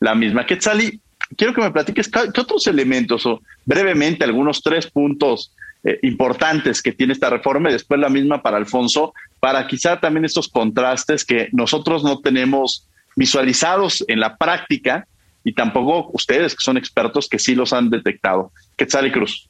la 0.00 0.14
misma. 0.14 0.46
Quetzali, 0.46 0.98
quiero 1.36 1.52
que 1.52 1.60
me 1.60 1.70
platiques 1.70 2.08
qué 2.08 2.40
otros 2.40 2.66
elementos 2.66 3.26
o 3.26 3.42
brevemente 3.66 4.24
algunos 4.24 4.62
tres 4.62 4.90
puntos 4.90 5.54
eh, 5.84 5.98
importantes 6.02 6.80
que 6.82 6.92
tiene 6.92 7.12
esta 7.12 7.30
reforma 7.30 7.68
y 7.68 7.74
después 7.74 8.00
la 8.00 8.08
misma 8.08 8.42
para 8.42 8.56
Alfonso, 8.56 9.12
para 9.38 9.66
quizá 9.66 10.00
también 10.00 10.24
estos 10.24 10.48
contrastes 10.48 11.24
que 11.24 11.48
nosotros 11.52 12.02
no 12.02 12.20
tenemos 12.20 12.88
visualizados 13.16 14.04
en 14.08 14.20
la 14.20 14.36
práctica 14.36 15.06
y 15.44 15.52
tampoco 15.52 16.10
ustedes, 16.14 16.54
que 16.54 16.64
son 16.64 16.78
expertos, 16.78 17.28
que 17.28 17.38
sí 17.38 17.54
los 17.54 17.72
han 17.72 17.90
detectado. 17.90 18.50
Quetzal 18.76 19.06
y 19.06 19.12
Cruz. 19.12 19.48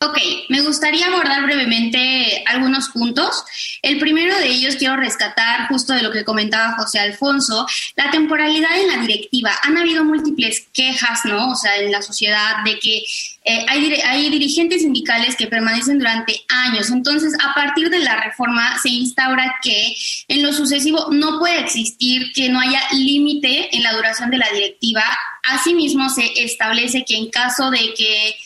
Ok, 0.00 0.16
me 0.48 0.60
gustaría 0.60 1.06
abordar 1.06 1.42
brevemente 1.42 2.44
algunos 2.46 2.88
puntos. 2.90 3.42
El 3.82 3.98
primero 3.98 4.38
de 4.38 4.46
ellos 4.46 4.76
quiero 4.76 4.94
rescatar 4.94 5.66
justo 5.66 5.92
de 5.92 6.02
lo 6.02 6.12
que 6.12 6.24
comentaba 6.24 6.76
José 6.76 7.00
Alfonso, 7.00 7.66
la 7.96 8.08
temporalidad 8.08 8.78
en 8.80 8.86
la 8.86 8.98
directiva. 8.98 9.50
Han 9.64 9.76
habido 9.76 10.04
múltiples 10.04 10.68
quejas, 10.72 11.24
¿no? 11.24 11.50
O 11.50 11.56
sea, 11.56 11.78
en 11.78 11.90
la 11.90 12.00
sociedad 12.00 12.62
de 12.64 12.78
que 12.78 12.98
eh, 13.44 13.66
hay, 13.66 13.92
hay 14.04 14.30
dirigentes 14.30 14.82
sindicales 14.82 15.34
que 15.34 15.48
permanecen 15.48 15.98
durante 15.98 16.44
años. 16.48 16.90
Entonces, 16.90 17.34
a 17.42 17.52
partir 17.54 17.90
de 17.90 17.98
la 17.98 18.20
reforma 18.20 18.78
se 18.80 18.90
instaura 18.90 19.56
que 19.60 19.96
en 20.28 20.44
lo 20.44 20.52
sucesivo 20.52 21.08
no 21.10 21.40
puede 21.40 21.58
existir 21.58 22.32
que 22.34 22.48
no 22.50 22.60
haya 22.60 22.82
límite 22.92 23.74
en 23.76 23.82
la 23.82 23.94
duración 23.94 24.30
de 24.30 24.38
la 24.38 24.48
directiva. 24.50 25.02
Asimismo, 25.42 26.08
se 26.08 26.40
establece 26.44 27.04
que 27.04 27.16
en 27.16 27.30
caso 27.30 27.72
de 27.72 27.94
que 27.94 28.36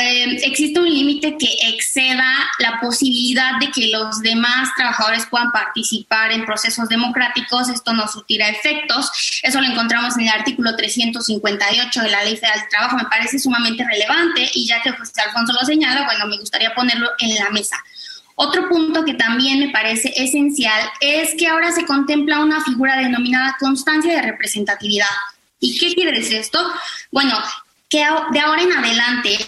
eh, 0.00 0.40
existe 0.44 0.78
un 0.78 0.88
límite 0.88 1.36
que 1.36 1.48
exceda 1.68 2.30
la 2.60 2.78
posibilidad 2.80 3.58
de 3.58 3.70
que 3.70 3.88
los 3.88 4.20
demás 4.20 4.68
trabajadores 4.76 5.26
puedan 5.26 5.50
participar 5.50 6.30
en 6.30 6.46
procesos 6.46 6.88
democráticos, 6.88 7.68
esto 7.68 7.92
no 7.92 8.06
surtirá 8.06 8.48
efectos. 8.48 9.40
Eso 9.42 9.60
lo 9.60 9.66
encontramos 9.66 10.16
en 10.16 10.28
el 10.28 10.28
artículo 10.28 10.76
358 10.76 12.00
de 12.02 12.10
la 12.10 12.22
Ley 12.22 12.36
Federal 12.36 12.60
del 12.60 12.68
Trabajo. 12.68 12.96
Me 12.96 13.04
parece 13.06 13.38
sumamente 13.38 13.84
relevante 13.84 14.48
y 14.54 14.66
ya 14.66 14.80
que 14.82 14.92
José 14.92 15.20
Alfonso 15.20 15.52
lo 15.52 15.66
señala, 15.66 16.04
bueno, 16.04 16.26
me 16.26 16.38
gustaría 16.38 16.74
ponerlo 16.74 17.10
en 17.18 17.34
la 17.34 17.50
mesa. 17.50 17.76
Otro 18.36 18.68
punto 18.68 19.04
que 19.04 19.14
también 19.14 19.58
me 19.58 19.70
parece 19.70 20.12
esencial 20.16 20.80
es 21.00 21.34
que 21.36 21.48
ahora 21.48 21.72
se 21.72 21.84
contempla 21.84 22.38
una 22.38 22.62
figura 22.62 22.96
denominada 22.96 23.56
constancia 23.58 24.14
de 24.14 24.22
representatividad. 24.22 25.06
¿Y 25.58 25.76
qué 25.76 25.92
quiere 25.92 26.16
decir 26.16 26.36
esto? 26.36 26.64
Bueno, 27.10 27.36
que 27.88 27.98
de 27.98 28.40
ahora 28.40 28.62
en 28.62 28.72
adelante 28.72 29.38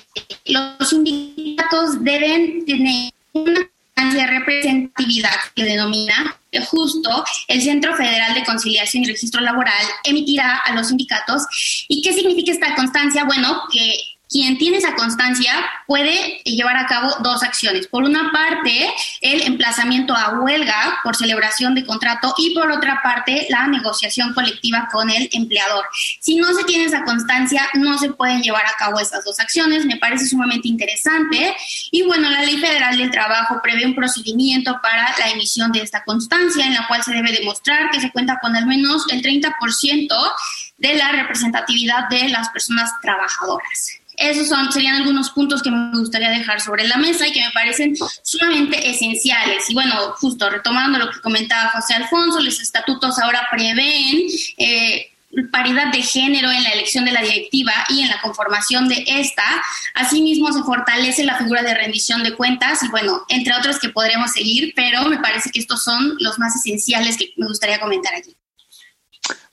los 0.46 0.88
sindicatos 0.88 2.02
deben 2.02 2.64
tener 2.64 3.12
una 3.32 3.68
de 4.14 4.26
representatividad 4.26 5.36
que 5.54 5.64
denomina 5.64 6.36
justo 6.68 7.24
el 7.48 7.62
Centro 7.62 7.94
Federal 7.94 8.34
de 8.34 8.44
Conciliación 8.44 9.04
y 9.04 9.08
Registro 9.08 9.40
Laboral 9.40 9.84
emitirá 10.04 10.56
a 10.58 10.74
los 10.74 10.88
sindicatos. 10.88 11.42
¿Y 11.88 12.02
qué 12.02 12.12
significa 12.12 12.52
esta 12.52 12.74
constancia? 12.74 13.24
Bueno, 13.24 13.62
que 13.70 13.92
quien 14.30 14.58
tiene 14.58 14.78
esa 14.78 14.94
constancia 14.94 15.52
puede 15.86 16.40
llevar 16.44 16.76
a 16.76 16.86
cabo 16.86 17.10
dos 17.20 17.42
acciones. 17.42 17.88
Por 17.88 18.04
una 18.04 18.30
parte, 18.30 18.88
el 19.20 19.42
emplazamiento 19.42 20.14
a 20.14 20.38
huelga 20.38 21.00
por 21.02 21.16
celebración 21.16 21.74
de 21.74 21.84
contrato 21.84 22.32
y 22.38 22.54
por 22.54 22.70
otra 22.70 23.00
parte, 23.02 23.46
la 23.50 23.66
negociación 23.66 24.32
colectiva 24.32 24.88
con 24.92 25.10
el 25.10 25.28
empleador. 25.32 25.84
Si 26.20 26.36
no 26.36 26.54
se 26.54 26.64
tiene 26.64 26.84
esa 26.84 27.02
constancia, 27.04 27.68
no 27.74 27.98
se 27.98 28.12
pueden 28.12 28.40
llevar 28.42 28.64
a 28.66 28.76
cabo 28.78 29.00
esas 29.00 29.24
dos 29.24 29.40
acciones. 29.40 29.84
Me 29.84 29.96
parece 29.96 30.26
sumamente 30.26 30.68
interesante. 30.68 31.56
Y 31.90 32.02
bueno, 32.02 32.30
la 32.30 32.44
Ley 32.44 32.58
Federal 32.58 32.96
del 32.96 33.10
Trabajo 33.10 33.60
prevé 33.62 33.84
un 33.84 33.96
procedimiento 33.96 34.78
para 34.80 35.12
la 35.18 35.30
emisión 35.30 35.72
de 35.72 35.80
esta 35.80 36.04
constancia 36.04 36.64
en 36.64 36.74
la 36.74 36.86
cual 36.86 37.02
se 37.02 37.12
debe 37.12 37.32
demostrar 37.32 37.90
que 37.90 38.00
se 38.00 38.12
cuenta 38.12 38.38
con 38.40 38.54
al 38.54 38.66
menos 38.66 39.06
el 39.10 39.22
30% 39.22 40.32
de 40.78 40.94
la 40.94 41.12
representatividad 41.12 42.08
de 42.08 42.28
las 42.28 42.48
personas 42.50 42.90
trabajadoras. 43.02 43.99
Esos 44.20 44.48
son, 44.48 44.70
serían 44.70 44.96
algunos 44.96 45.30
puntos 45.30 45.62
que 45.62 45.70
me 45.70 45.98
gustaría 45.98 46.30
dejar 46.30 46.60
sobre 46.60 46.86
la 46.86 46.98
mesa 46.98 47.26
y 47.26 47.32
que 47.32 47.40
me 47.40 47.50
parecen 47.52 47.96
sumamente 48.22 48.88
esenciales. 48.88 49.68
Y 49.68 49.74
bueno, 49.74 50.12
justo 50.18 50.48
retomando 50.50 50.98
lo 50.98 51.10
que 51.10 51.20
comentaba 51.20 51.70
José 51.70 51.94
Alfonso, 51.94 52.40
los 52.40 52.60
estatutos 52.60 53.18
ahora 53.18 53.46
prevén 53.50 54.26
eh, 54.58 55.10
paridad 55.50 55.92
de 55.92 56.02
género 56.02 56.50
en 56.50 56.62
la 56.62 56.70
elección 56.70 57.04
de 57.04 57.12
la 57.12 57.22
directiva 57.22 57.72
y 57.88 58.02
en 58.02 58.08
la 58.08 58.20
conformación 58.20 58.88
de 58.88 59.04
esta. 59.06 59.44
Asimismo, 59.94 60.52
se 60.52 60.62
fortalece 60.62 61.24
la 61.24 61.36
figura 61.36 61.62
de 61.62 61.74
rendición 61.74 62.22
de 62.22 62.34
cuentas 62.34 62.82
y 62.82 62.88
bueno, 62.88 63.22
entre 63.28 63.54
otros 63.54 63.78
que 63.78 63.90
podremos 63.90 64.32
seguir, 64.32 64.72
pero 64.74 65.04
me 65.04 65.18
parece 65.18 65.50
que 65.50 65.60
estos 65.60 65.82
son 65.82 66.16
los 66.18 66.38
más 66.38 66.54
esenciales 66.56 67.16
que 67.16 67.32
me 67.36 67.46
gustaría 67.46 67.80
comentar 67.80 68.14
aquí. 68.14 68.36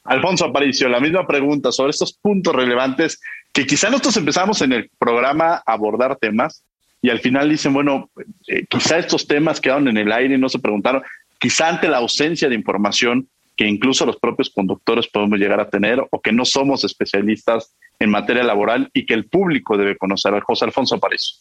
Alfonso 0.08 0.46
Aparicio, 0.46 0.88
la 0.88 1.02
misma 1.02 1.28
pregunta 1.28 1.72
sobre 1.72 1.92
estos 1.92 2.14
puntos 2.14 2.56
relevantes 2.56 3.20
que 3.52 3.66
quizá 3.66 3.90
nosotros 3.90 4.16
empezamos 4.18 4.62
en 4.62 4.72
el 4.72 4.90
programa 4.98 5.62
a 5.66 5.74
abordar 5.74 6.16
temas 6.16 6.64
y 7.02 7.10
al 7.10 7.20
final 7.20 7.50
dicen, 7.50 7.74
bueno, 7.74 8.10
eh, 8.48 8.66
quizá 8.70 8.98
estos 8.98 9.28
temas 9.28 9.60
quedaron 9.60 9.88
en 9.90 9.98
el 9.98 10.12
aire 10.12 10.36
y 10.36 10.38
no 10.38 10.50
se 10.50 10.60
preguntaron, 10.60 11.04
quizá 11.40 11.68
ante 11.68 11.90
la 11.90 11.98
ausencia 11.98 12.48
de 12.48 12.56
información 12.56 13.28
que 13.58 13.68
incluso 13.68 14.06
los 14.06 14.18
propios 14.18 14.50
conductores 14.50 15.08
podemos 15.08 15.40
llegar 15.40 15.60
a 15.60 15.70
tener 15.70 16.00
o 16.10 16.22
que 16.22 16.32
no 16.32 16.46
somos 16.46 16.84
especialistas 16.84 17.76
en 18.00 18.10
materia 18.10 18.44
laboral 18.44 18.90
y 18.94 19.06
que 19.06 19.14
el 19.14 19.26
público 19.26 19.78
debe 19.78 19.98
conocer. 19.98 20.40
José 20.42 20.66
Alfonso 20.66 20.96
Aparicio. 20.96 21.38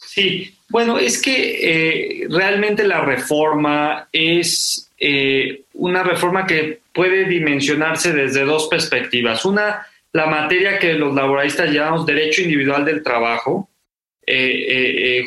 Sí, 0.00 0.54
bueno, 0.68 0.98
es 0.98 1.20
que 1.20 2.22
eh, 2.22 2.26
realmente 2.28 2.86
la 2.86 3.00
reforma 3.00 4.08
es 4.12 4.90
eh, 4.98 5.62
una 5.74 6.02
reforma 6.02 6.46
que 6.46 6.80
puede 6.92 7.24
dimensionarse 7.24 8.12
desde 8.12 8.44
dos 8.44 8.68
perspectivas. 8.68 9.44
Una, 9.44 9.86
la 10.12 10.26
materia 10.26 10.78
que 10.78 10.94
los 10.94 11.14
laboralistas 11.14 11.70
llamamos 11.70 12.04
derecho 12.04 12.42
individual 12.42 12.84
del 12.84 13.02
trabajo, 13.02 13.68
eh, 14.26 15.24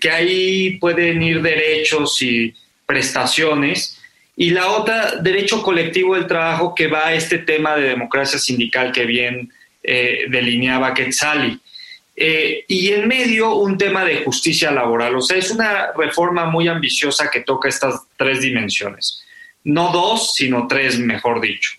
que 0.00 0.10
ahí 0.10 0.78
pueden 0.78 1.22
ir 1.22 1.42
derechos 1.42 2.22
y 2.22 2.54
prestaciones, 2.86 4.00
y 4.36 4.50
la 4.50 4.68
otra, 4.68 5.16
derecho 5.16 5.62
colectivo 5.62 6.14
del 6.14 6.26
trabajo, 6.26 6.74
que 6.74 6.86
va 6.86 7.08
a 7.08 7.14
este 7.14 7.38
tema 7.38 7.76
de 7.76 7.88
democracia 7.88 8.38
sindical 8.38 8.92
que 8.92 9.06
bien 9.06 9.50
delineaba 10.28 10.94
Quetzali. 10.94 11.60
Eh, 12.16 12.64
y 12.68 12.90
en 12.90 13.08
medio 13.08 13.56
un 13.56 13.76
tema 13.76 14.04
de 14.04 14.22
justicia 14.24 14.70
laboral. 14.70 15.16
O 15.16 15.20
sea, 15.20 15.36
es 15.36 15.50
una 15.50 15.92
reforma 15.92 16.46
muy 16.46 16.68
ambiciosa 16.68 17.30
que 17.30 17.40
toca 17.40 17.68
estas 17.68 18.02
tres 18.16 18.40
dimensiones. 18.40 19.24
No 19.64 19.90
dos, 19.90 20.34
sino 20.34 20.66
tres, 20.68 20.98
mejor 20.98 21.40
dicho. 21.40 21.72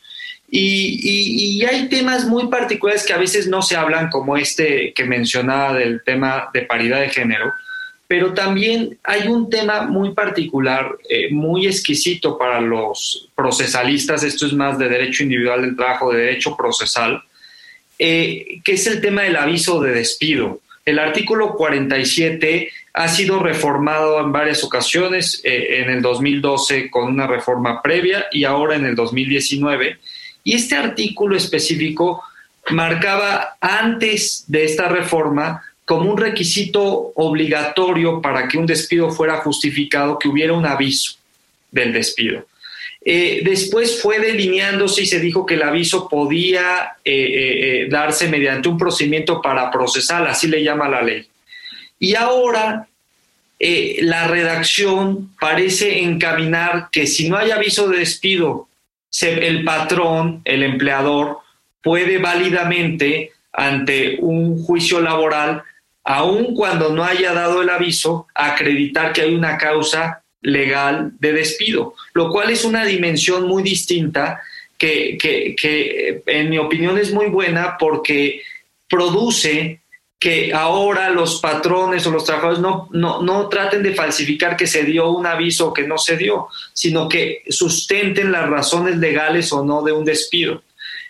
Y, 0.49 1.59
y, 1.59 1.65
hay 1.65 1.89
temas 1.89 2.25
muy 2.25 2.47
particulares 2.47 3.03
que 3.05 3.13
a 3.13 3.17
veces 3.17 3.47
no 3.47 3.61
se 3.61 3.75
hablan, 3.75 4.09
como 4.09 4.37
este 4.37 4.93
que 4.93 5.03
mencionaba 5.03 5.73
del 5.73 6.03
tema 6.03 6.49
de 6.53 6.61
paridad 6.61 7.01
de 7.01 7.09
género, 7.09 7.51
pero 8.07 8.33
también 8.33 8.97
hay 9.03 9.27
un 9.27 9.49
tema 9.49 9.87
muy 9.87 10.13
particular, 10.13 10.97
eh, 11.09 11.31
muy 11.31 11.65
exquisito 11.65 12.37
para 12.37 12.61
los 12.61 13.29
procesalistas, 13.35 14.23
esto 14.23 14.45
es 14.45 14.53
más 14.53 14.77
de 14.77 14.87
derecho 14.87 15.23
individual 15.23 15.63
del 15.63 15.75
trabajo, 15.75 16.11
de 16.11 16.19
derecho 16.19 16.55
procesal, 16.55 17.23
eh, 17.97 18.59
que 18.63 18.73
es 18.73 18.87
el 18.87 19.01
tema 19.01 19.23
del 19.23 19.35
aviso 19.35 19.81
de 19.81 19.91
despido. 19.91 20.61
El 20.85 20.99
artículo 20.99 21.55
47 21.55 22.69
ha 22.93 23.07
sido 23.07 23.39
reformado 23.39 24.19
en 24.19 24.31
varias 24.31 24.63
ocasiones, 24.63 25.41
eh, 25.43 25.81
en 25.81 25.89
el 25.89 26.01
2012 26.01 26.89
con 26.89 27.05
una 27.05 27.27
reforma 27.27 27.81
previa 27.81 28.27
y 28.31 28.43
ahora 28.43 28.75
en 28.75 28.85
el 28.85 28.95
2019. 28.95 29.97
Y 30.43 30.53
este 30.53 30.75
artículo 30.75 31.35
específico 31.35 32.23
marcaba 32.69 33.57
antes 33.59 34.45
de 34.47 34.63
esta 34.63 34.87
reforma 34.87 35.63
como 35.85 36.11
un 36.11 36.17
requisito 36.17 37.11
obligatorio 37.15 38.21
para 38.21 38.47
que 38.47 38.57
un 38.57 38.65
despido 38.65 39.11
fuera 39.11 39.37
justificado 39.37 40.17
que 40.17 40.27
hubiera 40.27 40.53
un 40.53 40.65
aviso 40.65 41.17
del 41.71 41.93
despido. 41.93 42.45
Eh, 43.07 43.41
después 43.45 44.01
fue 44.01 44.17
delineándose 44.17 45.03
y 45.03 45.05
se 45.05 45.19
dijo 45.19 45.45
que 45.45 45.53
el 45.53 45.61
aviso 45.61 46.09
podía 46.09 46.95
eh, 47.05 47.83
eh, 47.83 47.87
darse 47.87 48.27
mediante 48.27 48.67
un 48.67 48.79
procedimiento 48.79 49.39
para 49.43 49.69
procesar, 49.69 50.27
así 50.27 50.47
le 50.47 50.63
llama 50.63 50.89
la 50.89 51.03
ley. 51.03 51.27
Y 51.99 52.15
ahora 52.15 52.87
la 53.57 54.27
redacción 54.27 55.35
parece 55.39 56.03
encaminar 56.03 56.89
que 56.91 57.07
si 57.07 57.29
no 57.29 57.37
hay 57.37 57.51
aviso 57.51 57.87
de 57.87 57.99
despido, 57.99 58.67
el 59.21 59.63
patrón, 59.63 60.41
el 60.43 60.63
empleador, 60.63 61.39
puede 61.81 62.17
válidamente 62.17 63.31
ante 63.53 64.17
un 64.19 64.61
juicio 64.61 64.99
laboral, 64.99 65.63
aun 66.03 66.53
cuando 66.53 66.89
no 66.89 67.03
haya 67.03 67.33
dado 67.33 67.61
el 67.61 67.69
aviso, 67.69 68.27
acreditar 68.35 69.13
que 69.13 69.21
hay 69.21 69.33
una 69.33 69.57
causa 69.57 70.21
legal 70.45 71.11
de 71.19 71.33
despido, 71.33 71.95
lo 72.13 72.29
cual 72.29 72.51
es 72.51 72.63
una 72.63 72.85
dimensión 72.85 73.47
muy 73.47 73.63
distinta 73.63 74.41
que, 74.77 75.17
que, 75.17 76.23
en 76.25 76.49
mi 76.49 76.57
opinión 76.57 76.97
es 76.97 77.11
muy 77.11 77.27
buena 77.27 77.77
porque 77.77 78.41
produce 78.87 79.81
que 80.19 80.53
ahora 80.53 81.09
los 81.09 81.41
patrones 81.41 82.05
o 82.07 82.11
los 82.11 82.23
trabajadores 82.23 82.59
no, 82.59 82.87
no, 82.91 83.21
no, 83.21 83.49
traten 83.49 83.83
de 83.83 83.93
falsificar 83.93 84.55
que 84.55 84.67
se 84.67 84.83
dio 84.83 85.09
un 85.11 85.25
aviso 85.25 85.69
o 85.69 85.73
que 85.73 85.87
no 85.87 85.97
se 85.97 86.17
dio, 86.17 86.47
sino 86.73 87.09
que 87.09 87.43
sustenten 87.49 88.31
las 88.31 88.49
razones 88.49 88.97
legales 88.97 89.51
o 89.51 89.63
no 89.63 89.83
de 89.83 89.91
un 89.91 90.05
despido. 90.05 90.63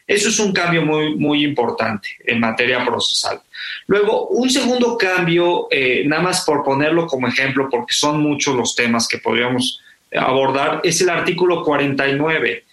Eso 0.07 0.29
es 0.29 0.39
un 0.39 0.51
cambio 0.53 0.85
muy, 0.85 1.15
muy 1.15 1.43
importante 1.43 2.09
en 2.23 2.39
materia 2.39 2.85
procesal. 2.85 3.41
Luego, 3.87 4.27
un 4.27 4.49
segundo 4.49 4.97
cambio, 4.97 5.67
eh, 5.71 6.03
nada 6.05 6.21
más 6.21 6.45
por 6.45 6.63
ponerlo 6.63 7.07
como 7.07 7.27
ejemplo, 7.27 7.67
porque 7.69 7.93
son 7.93 8.21
muchos 8.21 8.55
los 8.55 8.75
temas 8.75 9.07
que 9.07 9.17
podríamos 9.17 9.81
abordar, 10.15 10.81
es 10.83 11.01
el 11.01 11.09
artículo 11.09 11.63
49. 11.63 12.63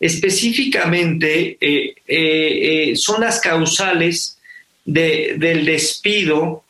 Específicamente, 0.00 1.56
eh, 1.60 1.94
eh, 2.06 2.96
son 2.96 3.20
las 3.20 3.40
causales 3.40 4.38
del 4.84 5.64
despido 5.64 6.64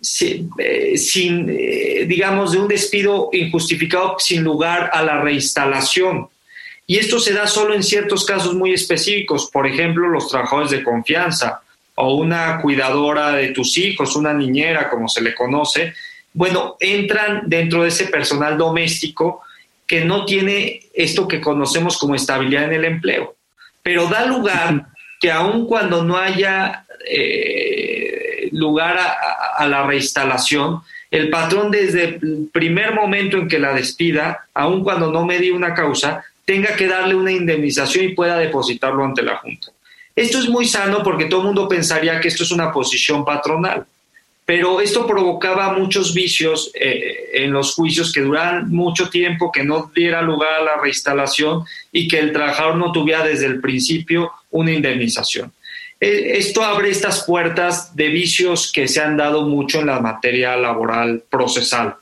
sin, 0.00 1.46
digamos, 2.06 2.52
de 2.52 2.58
un 2.58 2.68
despido 2.68 3.30
injustificado 3.32 4.16
sin 4.18 4.44
lugar 4.44 4.90
a 4.92 5.02
la 5.02 5.20
reinstalación. 5.20 6.28
Y 6.86 6.98
esto 6.98 7.18
se 7.18 7.32
da 7.32 7.46
solo 7.46 7.74
en 7.74 7.82
ciertos 7.82 8.24
casos 8.26 8.54
muy 8.54 8.72
específicos, 8.72 9.50
por 9.50 9.66
ejemplo, 9.66 10.08
los 10.08 10.28
trabajadores 10.28 10.70
de 10.70 10.82
confianza 10.82 11.62
o 11.94 12.16
una 12.16 12.60
cuidadora 12.60 13.32
de 13.32 13.48
tus 13.48 13.78
hijos, 13.78 14.16
una 14.16 14.34
niñera, 14.34 14.90
como 14.90 15.08
se 15.08 15.22
le 15.22 15.34
conoce, 15.34 15.94
bueno, 16.32 16.76
entran 16.80 17.42
dentro 17.46 17.82
de 17.82 17.88
ese 17.88 18.06
personal 18.06 18.58
doméstico 18.58 19.42
que 19.86 20.04
no 20.04 20.24
tiene 20.24 20.80
esto 20.92 21.28
que 21.28 21.40
conocemos 21.40 21.96
como 21.96 22.14
estabilidad 22.14 22.64
en 22.64 22.72
el 22.72 22.84
empleo. 22.84 23.36
Pero 23.82 24.08
da 24.08 24.26
lugar 24.26 24.86
que 25.20 25.30
aun 25.30 25.66
cuando 25.66 26.02
no 26.02 26.16
haya, 26.16 26.84
eh, 27.08 28.48
lugar 28.52 28.98
a, 28.98 29.66
la 29.66 29.86
reinstalación, 29.86 30.80
el 31.10 31.30
patrón 31.30 31.70
desde 31.70 32.04
el 32.04 32.48
primer 32.52 32.94
momento 32.94 33.38
en 33.38 33.46
que 33.46 33.58
la 33.58 33.72
despida, 33.72 34.46
aun 34.52 34.82
cuando 34.82 35.12
no 35.12 35.24
me 35.24 35.38
dio 35.38 35.54
una 35.54 35.74
causa, 35.74 36.24
tenga 36.44 36.74
que 36.76 36.86
darle 36.86 37.14
una 37.14 37.32
indemnización 37.32 38.04
y 38.04 38.14
pueda 38.14 38.38
depositarlo 38.38 39.04
ante 39.04 39.22
la 39.22 39.36
Junta. 39.36 39.68
Esto 40.14 40.38
es 40.38 40.48
muy 40.48 40.66
sano 40.66 41.02
porque 41.02 41.24
todo 41.24 41.40
el 41.40 41.46
mundo 41.46 41.68
pensaría 41.68 42.20
que 42.20 42.28
esto 42.28 42.44
es 42.44 42.52
una 42.52 42.72
posición 42.72 43.24
patronal, 43.24 43.84
pero 44.44 44.80
esto 44.80 45.06
provocaba 45.06 45.72
muchos 45.72 46.12
vicios 46.12 46.70
eh, 46.74 47.30
en 47.32 47.52
los 47.52 47.74
juicios 47.74 48.12
que 48.12 48.20
duraran 48.20 48.70
mucho 48.70 49.08
tiempo, 49.08 49.50
que 49.50 49.64
no 49.64 49.90
diera 49.94 50.20
lugar 50.20 50.52
a 50.60 50.62
la 50.64 50.76
reinstalación 50.76 51.64
y 51.90 52.06
que 52.06 52.18
el 52.18 52.32
trabajador 52.32 52.76
no 52.76 52.92
tuviera 52.92 53.24
desde 53.24 53.46
el 53.46 53.60
principio 53.60 54.30
una 54.50 54.72
indemnización. 54.72 55.52
Eh, 55.98 56.36
esto 56.36 56.62
abre 56.62 56.90
estas 56.90 57.24
puertas 57.24 57.96
de 57.96 58.08
vicios 58.08 58.70
que 58.70 58.86
se 58.86 59.00
han 59.00 59.16
dado 59.16 59.42
mucho 59.48 59.80
en 59.80 59.86
la 59.86 60.00
materia 60.00 60.56
laboral 60.56 61.24
procesal. 61.30 61.96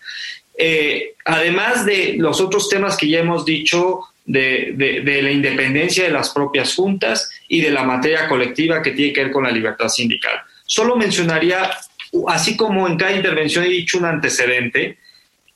Eh, 0.59 1.15
además 1.25 1.87
de 1.87 2.17
los 2.19 2.41
otros 2.41 2.69
temas 2.69 2.97
que 2.97 3.09
ya 3.09 3.21
hemos 3.21 3.45
dicho, 3.45 4.01
de, 4.25 5.21
la 5.23 5.31
independencia 5.31 6.05
de 6.05 6.11
las 6.11 6.31
propias 6.31 6.75
juntas 6.75 7.31
y 7.49 7.61
de 7.61 7.71
la 7.71 7.83
materia 7.83 8.29
colectiva 8.29 8.83
que 8.83 8.93
tiene 8.93 9.13
que 9.13 9.25
ver 9.25 9.33
con 9.33 9.45
la 9.45 9.51
libertad 9.51 9.89
sindical. 9.89 10.41
Solo 10.67 10.97
mencionaría, 10.97 11.71
así 12.29 12.57
como 12.57 12.87
en 12.87 12.97
cada 12.97 13.13
intervención 13.13 13.65
he 13.65 13.69
dicho 13.69 13.99
un 13.99 14.05
antecedente, 14.05 14.99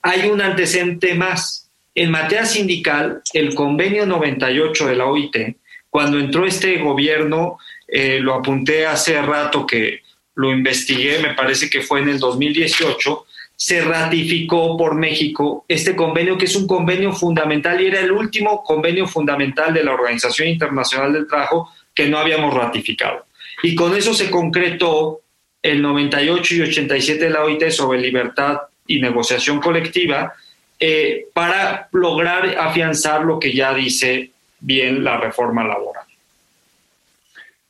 hay 0.01 0.27
un 0.27 0.41
antecedente 0.41 1.13
más. 1.15 1.69
En 1.95 2.11
materia 2.11 2.45
sindical, 2.45 3.21
el 3.33 3.55
convenio 3.55 4.05
98 4.05 4.87
de 4.87 4.95
la 4.95 5.05
OIT, 5.05 5.57
cuando 5.89 6.19
entró 6.19 6.45
este 6.45 6.77
gobierno, 6.77 7.57
eh, 7.87 8.19
lo 8.19 8.35
apunté 8.35 8.85
hace 8.85 9.19
rato 9.21 9.65
que 9.65 10.01
lo 10.35 10.51
investigué, 10.51 11.19
me 11.19 11.33
parece 11.33 11.69
que 11.69 11.81
fue 11.81 12.01
en 12.01 12.09
el 12.09 12.19
2018, 12.19 13.25
se 13.59 13.81
ratificó 13.81 14.77
por 14.77 14.93
México 14.93 15.65
este 15.67 15.95
convenio, 15.95 16.37
que 16.37 16.45
es 16.45 16.55
un 16.55 16.67
convenio 16.67 17.11
fundamental 17.11 17.81
y 17.81 17.87
era 17.87 17.99
el 17.99 18.11
último 18.11 18.63
convenio 18.63 19.07
fundamental 19.07 19.73
de 19.73 19.83
la 19.83 19.93
Organización 19.93 20.49
Internacional 20.49 21.11
del 21.11 21.27
Trabajo 21.27 21.71
que 21.93 22.07
no 22.07 22.19
habíamos 22.19 22.53
ratificado. 22.53 23.25
Y 23.63 23.73
con 23.73 23.95
eso 23.95 24.13
se 24.13 24.29
concretó 24.29 25.21
el 25.63 25.81
98 25.81 26.55
y 26.55 26.61
87 26.61 27.25
de 27.25 27.29
la 27.31 27.43
OIT 27.43 27.71
sobre 27.71 27.99
libertad 27.99 28.59
y 28.85 29.01
negociación 29.01 29.59
colectiva 29.59 30.33
eh, 30.79 31.25
para 31.33 31.89
lograr 31.93 32.59
afianzar 32.59 33.23
lo 33.23 33.39
que 33.39 33.51
ya 33.53 33.73
dice 33.73 34.29
bien 34.59 35.03
la 35.03 35.17
reforma 35.17 35.63
laboral. 35.63 36.05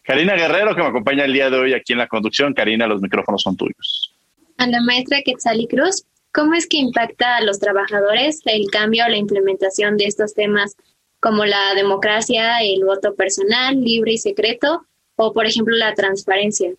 Karina 0.03 0.35
Guerrero, 0.35 0.75
que 0.75 0.81
me 0.81 0.89
acompaña 0.89 1.23
el 1.23 1.31
día 1.31 1.49
de 1.49 1.57
hoy 1.57 1.73
aquí 1.73 1.93
en 1.93 1.99
la 1.99 2.07
conducción. 2.07 2.53
Karina, 2.53 2.87
los 2.87 3.01
micrófonos 3.01 3.41
son 3.41 3.55
tuyos 3.55 4.16
a 4.57 4.67
la 4.67 4.81
maestra 4.81 5.21
Quetzali 5.23 5.67
Cruz, 5.67 6.05
¿cómo 6.33 6.53
es 6.53 6.67
que 6.67 6.77
impacta 6.77 7.37
a 7.37 7.41
los 7.41 7.59
trabajadores 7.59 8.41
el 8.45 8.69
cambio 8.71 9.05
o 9.05 9.09
la 9.09 9.17
implementación 9.17 9.97
de 9.97 10.05
estos 10.05 10.33
temas 10.33 10.75
como 11.19 11.45
la 11.45 11.73
democracia, 11.75 12.61
el 12.61 12.83
voto 12.83 13.15
personal, 13.15 13.79
libre 13.81 14.13
y 14.13 14.17
secreto, 14.17 14.85
o 15.15 15.33
por 15.33 15.45
ejemplo 15.45 15.75
la 15.75 15.93
transparencia? 15.93 16.71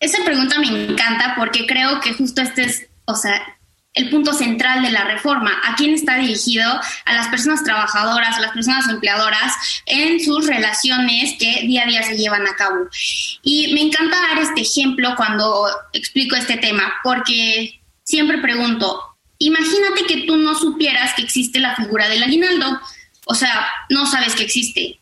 Esa 0.00 0.24
pregunta 0.24 0.58
me 0.58 0.66
encanta 0.66 1.34
porque 1.36 1.66
creo 1.66 2.00
que 2.00 2.12
justo 2.12 2.42
este 2.42 2.64
es, 2.64 2.88
o 3.06 3.14
sea, 3.14 3.58
el 3.94 4.10
punto 4.10 4.32
central 4.32 4.82
de 4.82 4.90
la 4.90 5.04
reforma, 5.04 5.52
a 5.64 5.76
quién 5.76 5.94
está 5.94 6.16
dirigido, 6.18 6.68
a 7.04 7.14
las 7.14 7.28
personas 7.28 7.62
trabajadoras, 7.62 8.36
a 8.36 8.40
las 8.40 8.50
personas 8.50 8.88
empleadoras 8.88 9.52
en 9.86 10.20
sus 10.20 10.46
relaciones 10.46 11.36
que 11.38 11.62
día 11.62 11.84
a 11.84 11.86
día 11.86 12.02
se 12.02 12.16
llevan 12.16 12.46
a 12.46 12.56
cabo. 12.56 12.88
Y 13.42 13.72
me 13.72 13.82
encanta 13.82 14.20
dar 14.20 14.38
este 14.38 14.62
ejemplo 14.62 15.14
cuando 15.16 15.68
explico 15.92 16.34
este 16.34 16.56
tema, 16.56 16.92
porque 17.04 17.80
siempre 18.02 18.38
pregunto, 18.38 19.00
imagínate 19.38 20.06
que 20.08 20.22
tú 20.26 20.36
no 20.36 20.54
supieras 20.56 21.14
que 21.14 21.22
existe 21.22 21.60
la 21.60 21.76
figura 21.76 22.08
del 22.08 22.24
aguinaldo, 22.24 22.80
o 23.26 23.34
sea, 23.34 23.66
no 23.90 24.06
sabes 24.06 24.34
que 24.34 24.42
existe 24.42 24.98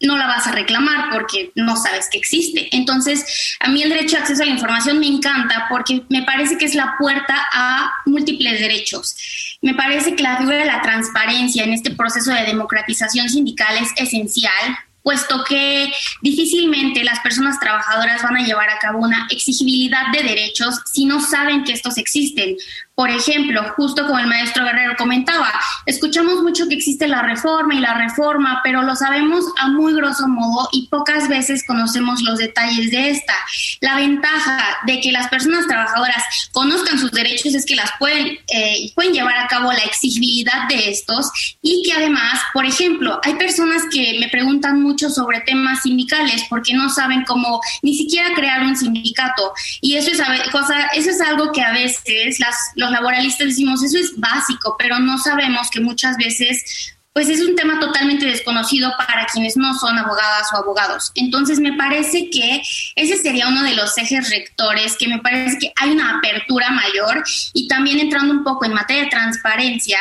no 0.00 0.16
la 0.16 0.26
vas 0.26 0.46
a 0.46 0.52
reclamar 0.52 1.10
porque 1.12 1.52
no 1.54 1.76
sabes 1.76 2.08
que 2.10 2.18
existe. 2.18 2.68
Entonces, 2.76 3.56
a 3.60 3.68
mí 3.68 3.82
el 3.82 3.90
derecho 3.90 4.16
de 4.16 4.22
acceso 4.22 4.42
a 4.42 4.46
la 4.46 4.52
información 4.52 4.98
me 4.98 5.06
encanta 5.06 5.66
porque 5.68 6.02
me 6.08 6.22
parece 6.22 6.58
que 6.58 6.64
es 6.64 6.74
la 6.74 6.94
puerta 6.98 7.46
a 7.52 7.90
múltiples 8.06 8.60
derechos. 8.60 9.58
Me 9.62 9.74
parece 9.74 10.14
que 10.14 10.22
la 10.22 10.36
figura 10.36 10.58
de 10.58 10.66
la 10.66 10.82
transparencia 10.82 11.64
en 11.64 11.72
este 11.72 11.90
proceso 11.90 12.32
de 12.32 12.44
democratización 12.44 13.28
sindical 13.28 13.76
es 13.78 13.90
esencial 13.96 14.78
puesto 15.04 15.44
que 15.44 15.92
difícilmente 16.22 17.04
las 17.04 17.20
personas 17.20 17.60
trabajadoras 17.60 18.22
van 18.22 18.38
a 18.38 18.44
llevar 18.44 18.70
a 18.70 18.78
cabo 18.78 19.00
una 19.00 19.28
exigibilidad 19.30 20.10
de 20.12 20.22
derechos 20.22 20.80
si 20.90 21.04
no 21.04 21.20
saben 21.20 21.62
que 21.62 21.72
estos 21.72 21.98
existen. 21.98 22.56
Por 22.94 23.10
ejemplo, 23.10 23.60
justo 23.76 24.06
como 24.06 24.20
el 24.20 24.28
maestro 24.28 24.64
Guerrero 24.64 24.94
comentaba, 24.96 25.52
escuchamos 25.84 26.42
mucho 26.42 26.68
que 26.68 26.76
existe 26.76 27.08
la 27.08 27.22
reforma 27.22 27.74
y 27.74 27.80
la 27.80 27.94
reforma, 27.94 28.60
pero 28.62 28.82
lo 28.82 28.94
sabemos 28.94 29.44
a 29.58 29.66
muy 29.66 29.94
grosso 29.94 30.28
modo 30.28 30.68
y 30.70 30.86
pocas 30.86 31.28
veces 31.28 31.64
conocemos 31.66 32.22
los 32.22 32.38
detalles 32.38 32.92
de 32.92 33.10
esta. 33.10 33.34
La 33.80 33.96
ventaja 33.96 34.62
de 34.86 35.00
que 35.00 35.10
las 35.10 35.28
personas 35.28 35.66
trabajadoras 35.66 36.22
conozcan 36.52 37.00
sus 37.00 37.10
derechos 37.10 37.52
es 37.54 37.66
que 37.66 37.74
las 37.74 37.90
pueden, 37.98 38.38
eh, 38.46 38.92
pueden 38.94 39.12
llevar 39.12 39.38
a 39.38 39.48
cabo 39.48 39.72
la 39.72 39.82
exigibilidad 39.82 40.68
de 40.68 40.90
estos 40.90 41.58
y 41.62 41.82
que 41.84 41.94
además, 41.94 42.40
por 42.52 42.64
ejemplo, 42.64 43.20
hay 43.24 43.34
personas 43.34 43.82
que 43.90 44.18
me 44.20 44.28
preguntan 44.28 44.80
mucho 44.80 45.10
sobre 45.10 45.40
temas 45.40 45.82
sindicales 45.82 46.44
porque 46.48 46.74
no 46.74 46.88
saben 46.88 47.24
cómo 47.24 47.60
ni 47.82 47.96
siquiera 47.96 48.34
crear 48.36 48.62
un 48.62 48.76
sindicato 48.76 49.52
y 49.80 49.96
eso 49.96 50.12
es, 50.12 50.20
cosa, 50.52 50.86
eso 50.94 51.10
es 51.10 51.20
algo 51.20 51.50
que 51.50 51.60
a 51.60 51.72
veces 51.72 52.38
las 52.38 52.54
los 52.84 52.92
laboralistas 52.92 53.48
decimos, 53.48 53.82
eso 53.82 53.98
es 53.98 54.18
básico, 54.18 54.76
pero 54.78 54.98
no 54.98 55.18
sabemos 55.18 55.70
que 55.70 55.80
muchas 55.80 56.16
veces 56.16 56.94
pues 57.14 57.28
es 57.28 57.40
un 57.40 57.54
tema 57.54 57.78
totalmente 57.78 58.26
desconocido 58.26 58.92
para 58.98 59.24
quienes 59.26 59.56
no 59.56 59.72
son 59.78 59.96
abogadas 59.96 60.48
o 60.52 60.56
abogados. 60.56 61.12
Entonces 61.14 61.60
me 61.60 61.72
parece 61.74 62.28
que 62.28 62.60
ese 62.96 63.16
sería 63.18 63.46
uno 63.46 63.62
de 63.62 63.74
los 63.74 63.96
ejes 63.96 64.28
rectores, 64.30 64.96
que 64.96 65.06
me 65.06 65.20
parece 65.20 65.58
que 65.58 65.72
hay 65.76 65.90
una 65.90 66.18
apertura 66.18 66.70
mayor 66.70 67.22
y 67.52 67.68
también 67.68 68.00
entrando 68.00 68.34
un 68.34 68.42
poco 68.42 68.64
en 68.64 68.74
materia 68.74 69.04
de 69.04 69.10
transparencia, 69.10 69.98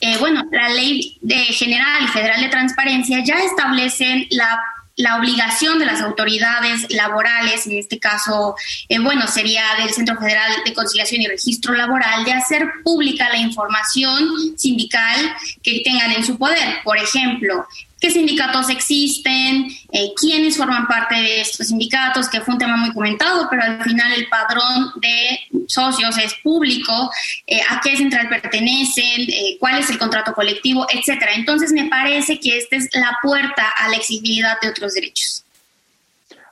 eh, 0.00 0.16
bueno, 0.18 0.44
la 0.52 0.68
ley 0.68 1.18
de 1.20 1.36
general 1.46 2.04
y 2.04 2.08
federal 2.08 2.40
de 2.40 2.48
transparencia 2.48 3.24
ya 3.24 3.40
establecen 3.42 4.28
la 4.30 4.62
la 4.96 5.16
obligación 5.16 5.78
de 5.78 5.86
las 5.86 6.02
autoridades 6.02 6.86
laborales, 6.90 7.66
en 7.66 7.78
este 7.78 7.98
caso, 7.98 8.54
eh, 8.88 8.98
bueno, 8.98 9.26
sería 9.26 9.62
del 9.78 9.92
Centro 9.92 10.16
Federal 10.18 10.52
de 10.64 10.74
Conciliación 10.74 11.22
y 11.22 11.26
Registro 11.26 11.74
Laboral, 11.74 12.24
de 12.24 12.32
hacer 12.32 12.66
pública 12.84 13.28
la 13.30 13.38
información 13.38 14.56
sindical 14.56 15.34
que 15.62 15.80
tengan 15.84 16.12
en 16.12 16.24
su 16.24 16.36
poder. 16.36 16.80
Por 16.84 16.98
ejemplo, 16.98 17.66
qué 18.02 18.10
sindicatos 18.10 18.68
existen, 18.68 19.68
eh, 19.92 20.12
quiénes 20.20 20.56
forman 20.56 20.88
parte 20.88 21.14
de 21.14 21.40
estos 21.40 21.68
sindicatos, 21.68 22.28
que 22.28 22.40
fue 22.40 22.54
un 22.54 22.58
tema 22.58 22.76
muy 22.76 22.92
comentado, 22.92 23.46
pero 23.48 23.62
al 23.62 23.80
final 23.80 24.12
el 24.12 24.26
padrón 24.28 24.90
de 24.96 25.38
socios 25.68 26.18
es 26.18 26.34
público, 26.42 27.12
eh, 27.46 27.60
a 27.70 27.80
qué 27.80 27.96
central 27.96 28.28
pertenecen, 28.28 29.22
eh, 29.28 29.56
cuál 29.60 29.78
es 29.78 29.88
el 29.88 29.98
contrato 29.98 30.32
colectivo, 30.34 30.84
etcétera. 30.92 31.34
Entonces 31.34 31.72
me 31.72 31.84
parece 31.84 32.40
que 32.40 32.58
esta 32.58 32.74
es 32.74 32.88
la 32.92 33.16
puerta 33.22 33.68
a 33.76 33.88
la 33.88 33.96
exigibilidad 33.96 34.60
de 34.60 34.70
otros 34.70 34.94
derechos. 34.94 35.44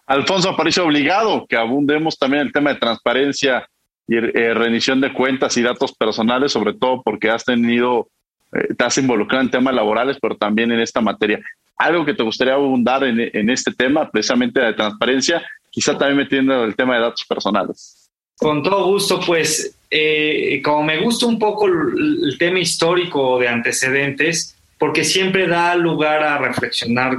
Alfonso, 0.06 0.56
parece 0.56 0.80
obligado 0.80 1.46
que 1.48 1.56
abundemos 1.56 2.16
también 2.16 2.46
el 2.46 2.52
tema 2.52 2.72
de 2.72 2.78
transparencia 2.78 3.68
y 4.06 4.18
rendición 4.18 5.00
de 5.00 5.12
cuentas 5.12 5.56
y 5.56 5.62
datos 5.62 5.92
personales, 5.92 6.52
sobre 6.52 6.74
todo 6.74 7.02
porque 7.02 7.30
has 7.30 7.44
tenido 7.44 8.08
eh, 8.52 8.74
te 8.74 8.84
has 8.84 8.98
involucrado 8.98 9.44
en 9.44 9.50
temas 9.50 9.74
laborales, 9.74 10.18
pero 10.20 10.36
también 10.36 10.72
en 10.72 10.80
esta 10.80 11.00
materia. 11.00 11.40
Algo 11.76 12.04
que 12.04 12.14
te 12.14 12.22
gustaría 12.22 12.54
abundar 12.54 13.04
en, 13.04 13.48
este 13.48 13.72
tema, 13.72 14.10
precisamente 14.10 14.60
de 14.60 14.74
transparencia, 14.74 15.42
quizá 15.70 15.96
también 15.96 16.18
metiendo 16.18 16.64
el 16.64 16.76
tema 16.76 16.96
de 16.96 17.00
datos 17.00 17.24
personales. 17.24 18.10
Con 18.36 18.62
todo 18.62 18.86
gusto, 18.86 19.20
pues, 19.20 19.74
eh, 19.90 20.60
como 20.62 20.84
me 20.84 21.00
gusta 21.00 21.26
un 21.26 21.38
poco 21.38 21.66
el, 21.66 22.36
tema 22.38 22.58
histórico 22.58 23.38
de 23.38 23.48
antecedentes, 23.48 24.56
porque 24.78 25.04
siempre 25.04 25.46
da 25.46 25.74
lugar 25.74 26.22
a 26.22 26.38
reflexionar 26.38 27.16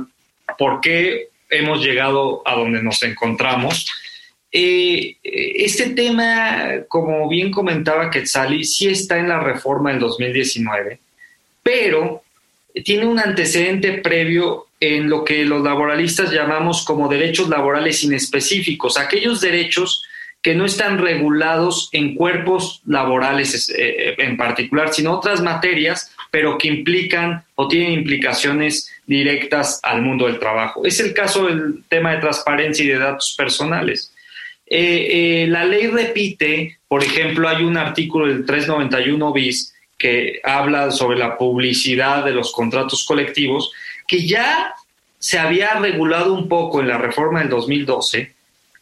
por 0.58 0.80
qué 0.80 1.30
hemos 1.50 1.84
llegado 1.84 2.44
a 2.46 2.56
donde 2.56 2.84
nos 2.84 3.02
encontramos. 3.02 3.91
Eh, 4.52 5.17
este 5.24 5.91
tema, 5.91 6.84
como 6.88 7.28
bien 7.30 7.52
comentaba 7.52 8.12
Quetzali, 8.12 8.63
sí 8.63 8.89
está 8.89 9.17
en 9.17 9.30
la 9.30 9.39
reforma 9.39 9.89
del 9.91 10.00
2019 10.00 11.00
pero 11.71 12.23
tiene 12.84 13.05
un 13.05 13.19
antecedente 13.19 13.93
previo 13.93 14.67
en 14.79 15.10
lo 15.10 15.23
que 15.23 15.45
los 15.45 15.62
laboralistas 15.62 16.31
llamamos 16.31 16.84
como 16.84 17.07
derechos 17.07 17.47
laborales 17.47 18.03
inespecíficos, 18.03 18.97
aquellos 18.97 19.39
derechos 19.39 20.03
que 20.41 20.55
no 20.55 20.65
están 20.65 20.97
regulados 20.97 21.88
en 21.93 22.15
cuerpos 22.15 22.81
laborales 22.86 23.69
eh, 23.69 24.15
en 24.17 24.36
particular, 24.36 24.91
sino 24.91 25.13
otras 25.13 25.41
materias, 25.41 26.12
pero 26.31 26.57
que 26.57 26.67
implican 26.67 27.43
o 27.55 27.67
tienen 27.67 27.93
implicaciones 27.93 28.89
directas 29.05 29.79
al 29.84 30.01
mundo 30.01 30.25
del 30.25 30.39
trabajo. 30.39 30.84
Es 30.84 30.99
el 30.99 31.13
caso 31.13 31.45
del 31.45 31.84
tema 31.88 32.12
de 32.12 32.21
transparencia 32.21 32.84
y 32.84 32.89
de 32.89 32.97
datos 32.97 33.36
personales. 33.38 34.13
eh, 34.65 35.45
la 35.47 35.63
ley 35.63 35.88
repite, 35.88 36.79
por 36.88 37.03
ejemplo, 37.03 37.47
hay 37.47 37.63
un 37.63 37.77
artículo 37.77 38.27
del 38.27 38.45
391 38.45 39.31
bis 39.31 39.71
que 40.02 40.42
habla 40.44 40.90
sobre 40.90 41.20
la 41.20 41.38
publicidad 41.38 42.26
de 42.26 42.32
los 42.32 42.52
contratos 42.52 43.06
colectivos, 43.06 43.72
que 44.08 44.26
ya 44.26 44.74
se 45.20 45.38
había 45.38 45.76
regulado 45.76 46.34
un 46.34 46.50
poco 46.50 46.82
en 46.82 46.88
la 46.88 46.98
reforma 46.98 47.40
del 47.40 47.50
2012, 47.50 48.34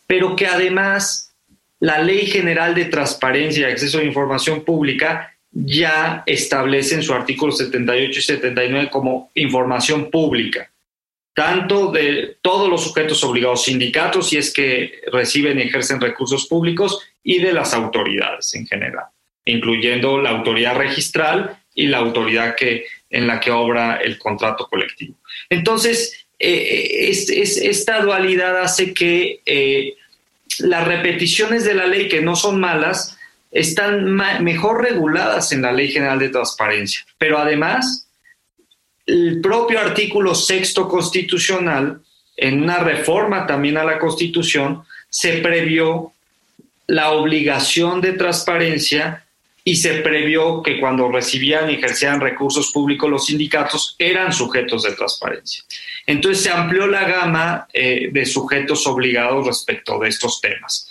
pero 0.07 0.33
que 0.37 0.47
además 0.47 1.33
la 1.81 2.01
Ley 2.01 2.25
General 2.25 2.73
de 2.73 2.85
Transparencia 2.85 3.67
y 3.67 3.71
Acceso 3.71 3.99
a 3.99 4.03
Información 4.03 4.63
Pública 4.63 5.35
ya 5.51 6.23
establece 6.25 6.95
en 6.95 7.03
su 7.03 7.13
artículo 7.13 7.51
78 7.51 8.19
y 8.19 8.21
79 8.21 8.89
como 8.89 9.29
información 9.35 10.09
pública, 10.09 10.71
tanto 11.33 11.91
de 11.91 12.37
todos 12.41 12.69
los 12.69 12.83
sujetos 12.83 13.21
obligados, 13.25 13.65
sindicatos, 13.65 14.29
si 14.29 14.37
es 14.37 14.53
que 14.53 15.01
reciben 15.11 15.59
y 15.59 15.63
ejercen 15.63 15.99
recursos 15.99 16.47
públicos, 16.47 17.01
y 17.23 17.39
de 17.39 17.51
las 17.51 17.73
autoridades 17.73 18.53
en 18.55 18.65
general, 18.65 19.05
incluyendo 19.49 20.19
la 20.19 20.29
autoridad 20.31 20.75
registral 20.75 21.59
y 21.73 21.87
la 21.87 21.97
autoridad 21.97 22.55
que, 22.55 22.85
en 23.09 23.27
la 23.27 23.39
que 23.39 23.51
obra 23.51 23.97
el 23.97 24.17
contrato 24.17 24.67
colectivo. 24.67 25.15
Entonces, 25.49 26.25
eh, 26.37 27.09
esta 27.09 28.01
dualidad 28.01 28.61
hace 28.61 28.93
que 28.93 29.41
eh, 29.45 29.95
las 30.59 30.87
repeticiones 30.87 31.63
de 31.63 31.73
la 31.73 31.85
ley, 31.85 32.07
que 32.07 32.21
no 32.21 32.35
son 32.35 32.59
malas, 32.59 33.17
están 33.51 34.11
mejor 34.43 34.83
reguladas 34.83 35.51
en 35.51 35.63
la 35.63 35.71
Ley 35.71 35.89
General 35.89 36.19
de 36.19 36.29
Transparencia. 36.29 37.01
Pero 37.17 37.39
además, 37.39 38.07
el 39.05 39.41
propio 39.41 39.79
artículo 39.79 40.35
sexto 40.35 40.87
constitucional, 40.87 42.01
en 42.37 42.61
una 42.61 42.77
reforma 42.77 43.47
también 43.47 43.77
a 43.77 43.83
la 43.83 43.97
Constitución, 43.97 44.83
se 45.09 45.37
previó 45.39 46.13
la 46.87 47.11
obligación 47.11 48.01
de 48.01 48.13
transparencia 48.13 49.25
y 49.63 49.75
se 49.75 49.95
previó 49.95 50.63
que 50.63 50.79
cuando 50.79 51.11
recibían 51.11 51.69
y 51.69 51.75
ejercían 51.75 52.19
recursos 52.19 52.71
públicos 52.71 53.09
los 53.09 53.25
sindicatos 53.25 53.95
eran 53.99 54.31
sujetos 54.33 54.83
de 54.83 54.93
transparencia. 54.93 55.63
Entonces 56.07 56.43
se 56.43 56.49
amplió 56.49 56.87
la 56.87 57.07
gama 57.07 57.67
eh, 57.73 58.09
de 58.11 58.25
sujetos 58.25 58.87
obligados 58.87 59.45
respecto 59.45 59.99
de 59.99 60.09
estos 60.09 60.41
temas. 60.41 60.89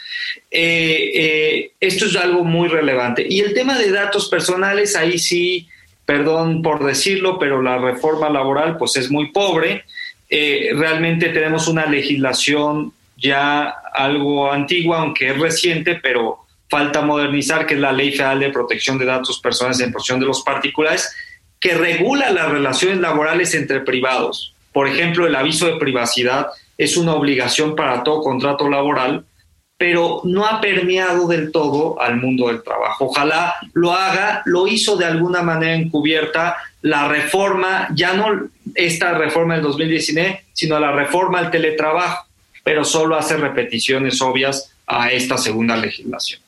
Eh, 0.51 1.11
eh, 1.15 1.73
esto 1.81 2.07
es 2.07 2.17
algo 2.17 2.45
muy 2.45 2.69
relevante. 2.69 3.27
Y 3.29 3.41
el 3.41 3.55
tema 3.55 3.79
de 3.79 3.91
datos 3.91 4.29
personales, 4.29 4.95
ahí 4.97 5.19
sí, 5.19 5.69
perdón 6.05 6.63
por 6.63 6.85
decirlo, 6.85 7.39
pero 7.39 7.63
la 7.63 7.79
reforma 7.79 8.29
laboral 8.31 8.77
pues 8.77 8.97
es 8.97 9.11
muy 9.11 9.33
pobre. 9.33 9.85
realmente 10.31 11.31
tenemos 11.31 11.69
una 11.69 11.87
legislación 11.87 12.93
ya 13.17 13.75
algo 13.93 14.53
antigua, 14.53 15.01
aunque 15.01 15.31
es 15.31 15.39
reciente, 15.39 15.97
pero 15.97 16.47
falta 16.69 17.03
modernizar, 17.03 17.67
que 17.67 17.75
es 17.75 17.81
la 17.81 17.93
Ley 17.93 18.13
Federal 18.13 18.41
de 18.41 18.51
Protección 18.51 18.99
de 18.99 19.07
Datos 19.07 19.41
Personales 19.41 19.81
en 19.81 19.91
protección 19.91 20.21
de 20.21 20.27
los 20.27 20.43
particulares, 20.43 21.11
que 21.61 21.75
regula 21.75 22.31
las 22.31 22.51
relaciones 22.51 22.99
laborales 22.99 23.55
entre 23.55 23.81
privados. 23.81 24.55
Por 24.73 24.87
ejemplo, 24.87 25.27
el 25.27 25.35
aviso 25.35 25.67
de 25.67 25.77
privacidad 25.77 26.49
es 26.77 26.97
una 26.97 27.15
obligación 27.15 27.75
para 27.75 28.03
todo 28.05 28.23
contrato 28.23 28.69
laboral, 28.69 29.25
pero 29.77 30.21
no 30.25 30.45
ha 30.45 30.61
permeado 30.61 31.27
del 31.29 31.51
todo 31.53 32.01
al 32.01 32.17
mundo 32.17 32.49
del 32.49 32.63
trabajo. 32.63 33.07
Ojalá 33.07 33.55
lo 33.75 33.93
haga, 33.93 34.43
lo 34.45 34.67
hizo 34.67 34.97
de 34.97 35.05
alguna 35.05 35.43
manera 35.43 35.75
encubierta 35.75 36.57
la 36.83 37.09
reforma, 37.09 37.89
ya 37.95 38.15
no 38.15 38.49
esta 38.75 39.15
reforma 39.15 39.55
del 39.55 39.63
2019, 39.63 40.45
sino 40.53 40.79
la 40.79 40.93
reforma 40.93 41.39
al 41.39 41.51
teletrabajo, 41.51 42.27
pero 42.63 42.85
solo 42.85 43.17
hace 43.17 43.37
repeticiones 43.37 44.21
obvias 44.21 44.73
a 44.87 45.11
esta 45.11 45.39
segunda 45.39 45.77
legislación. 45.77 46.41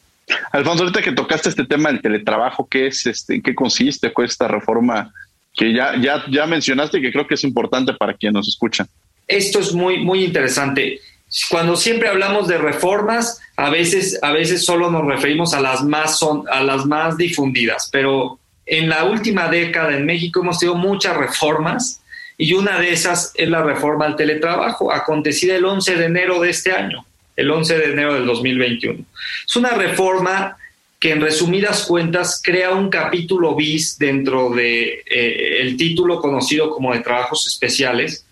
Alfonso, 0.52 0.84
ahorita 0.84 1.02
que 1.02 1.12
tocaste 1.12 1.48
este 1.48 1.64
tema 1.64 1.90
del 1.90 2.02
teletrabajo, 2.02 2.68
¿qué 2.68 2.88
es 2.88 3.06
este, 3.06 3.36
en 3.36 3.42
qué 3.42 3.54
consiste 3.54 4.12
con 4.12 4.24
esta 4.24 4.48
reforma 4.48 5.12
que 5.54 5.72
ya, 5.72 5.96
ya, 6.00 6.24
ya 6.30 6.46
mencionaste 6.46 6.98
y 6.98 7.02
que 7.02 7.12
creo 7.12 7.26
que 7.26 7.34
es 7.34 7.44
importante 7.44 7.92
para 7.94 8.14
quienes 8.14 8.34
nos 8.34 8.48
escuchan? 8.48 8.86
Esto 9.26 9.60
es 9.60 9.72
muy, 9.72 9.98
muy 9.98 10.24
interesante. 10.24 11.00
Cuando 11.48 11.76
siempre 11.76 12.08
hablamos 12.08 12.48
de 12.48 12.58
reformas, 12.58 13.40
a 13.56 13.70
veces, 13.70 14.18
a 14.22 14.32
veces 14.32 14.64
solo 14.64 14.90
nos 14.90 15.06
referimos 15.06 15.54
a 15.54 15.60
las 15.60 15.82
más 15.84 16.18
son, 16.18 16.44
a 16.50 16.62
las 16.62 16.86
más 16.86 17.16
difundidas, 17.16 17.88
pero 17.92 18.38
en 18.66 18.88
la 18.88 19.04
última 19.04 19.48
década 19.48 19.96
en 19.96 20.06
México 20.06 20.40
hemos 20.40 20.58
tenido 20.58 20.76
muchas 20.76 21.16
reformas 21.16 22.00
y 22.36 22.54
una 22.54 22.80
de 22.80 22.92
esas 22.92 23.32
es 23.34 23.48
la 23.48 23.62
reforma 23.62 24.06
al 24.06 24.16
teletrabajo, 24.16 24.92
acontecida 24.92 25.56
el 25.56 25.64
11 25.64 25.96
de 25.96 26.04
enero 26.04 26.40
de 26.40 26.50
este 26.50 26.72
año 26.72 27.04
el 27.40 27.50
11 27.50 27.78
de 27.78 27.84
enero 27.92 28.14
del 28.14 28.26
2021. 28.26 29.04
Es 29.46 29.56
una 29.56 29.70
reforma 29.70 30.56
que 30.98 31.12
en 31.12 31.22
resumidas 31.22 31.86
cuentas 31.86 32.40
crea 32.44 32.72
un 32.72 32.90
capítulo 32.90 33.56
bis 33.56 33.98
dentro 33.98 34.50
de 34.50 35.02
eh, 35.10 35.58
el 35.62 35.78
título 35.78 36.20
conocido 36.20 36.70
como 36.70 36.92
de 36.92 37.00
trabajos 37.00 37.46
especiales 37.46 38.26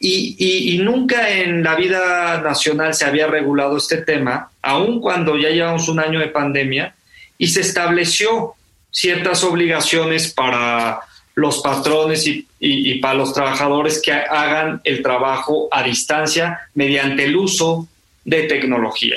y, 0.00 0.78
nunca 0.80 1.28
en 1.28 1.62
la 1.62 1.74
vida 1.74 2.40
nacional 2.40 2.94
se 2.94 3.04
había 3.04 3.26
regulado 3.26 3.76
este 3.76 3.98
tema, 3.98 4.50
aun 4.62 5.00
cuando 5.00 5.36
ya 5.36 5.50
llevamos 5.50 5.88
un 5.88 5.98
año 5.98 6.20
de 6.20 6.28
pandemia, 6.28 6.94
y 7.36 7.48
se 7.48 7.62
estableció 7.62 8.54
ciertas 8.92 9.42
obligaciones 9.42 10.32
para 10.32 11.00
los 11.34 11.58
patrones 11.58 12.26
y 12.26 12.94
para 13.00 13.14
los 13.14 13.34
trabajadores 13.34 14.00
que 14.00 14.12
hagan 14.12 14.80
el 14.84 15.02
trabajo 15.02 15.68
a 15.70 15.82
distancia 15.82 16.60
mediante 16.74 17.24
el 17.24 17.36
uso 17.36 17.88
de 18.28 18.42
tecnología. 18.42 19.16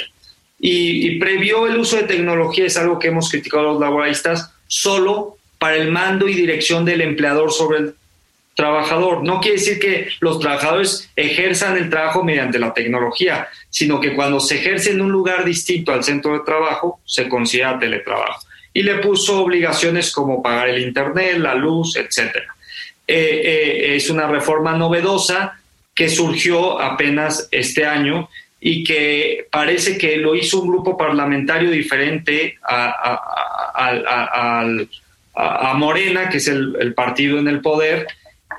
Y, 0.57 1.19
previó 1.19 1.67
el 1.67 1.77
uso 1.77 1.97
de 1.97 2.03
tecnología, 2.03 2.65
es 2.65 2.77
algo 2.77 2.97
que 2.97 3.07
hemos 3.07 3.29
criticado 3.29 3.63
los 3.63 3.79
laboralistas, 3.79 4.53
solo 4.67 5.37
para 5.57 5.75
el 5.75 5.91
mando 5.91 6.27
y 6.27 6.33
dirección 6.33 6.85
del 6.85 7.01
empleador 7.01 7.51
sobre 7.51 7.79
el 7.79 7.95
trabajador. 8.55 9.23
No 9.23 9.41
quiere 9.41 9.57
decir 9.57 9.79
que 9.79 10.09
los 10.19 10.39
trabajadores 10.39 11.09
ejerzan 11.15 11.77
el 11.77 11.89
trabajo 11.89 12.23
mediante 12.23 12.59
la 12.59 12.73
tecnología, 12.73 13.47
sino 13.69 13.99
que 13.99 14.13
cuando 14.13 14.39
se 14.39 14.59
ejerce 14.59 14.91
en 14.91 15.01
un 15.01 15.11
lugar 15.11 15.43
distinto 15.43 15.91
al 15.91 16.03
centro 16.03 16.33
de 16.33 16.45
trabajo, 16.45 17.01
se 17.05 17.27
considera 17.27 17.79
teletrabajo. 17.79 18.45
Y 18.73 18.83
le 18.83 18.99
puso 18.99 19.41
obligaciones 19.41 20.11
como 20.11 20.41
pagar 20.41 20.69
el 20.69 20.81
Internet, 20.81 21.37
la 21.39 21.55
luz, 21.55 21.97
etc. 21.97 22.37
Eh, 23.07 23.41
eh, 23.43 23.95
es 23.95 24.09
una 24.09 24.27
reforma 24.27 24.77
novedosa 24.77 25.59
que 25.93 26.07
surgió 26.07 26.79
apenas 26.79 27.47
este 27.51 27.85
año 27.85 28.29
y 28.63 28.83
que 28.83 29.47
parece 29.49 29.97
que 29.97 30.17
lo 30.17 30.35
hizo 30.35 30.61
un 30.61 30.69
grupo 30.69 30.95
parlamentario 30.95 31.71
diferente 31.71 32.59
a, 32.63 32.93
Morena, 35.75 36.29
que 36.29 36.37
es 36.37 36.47
el, 36.47 36.93
partido 36.93 37.39
en 37.39 37.47
el 37.47 37.59
poder, 37.61 38.05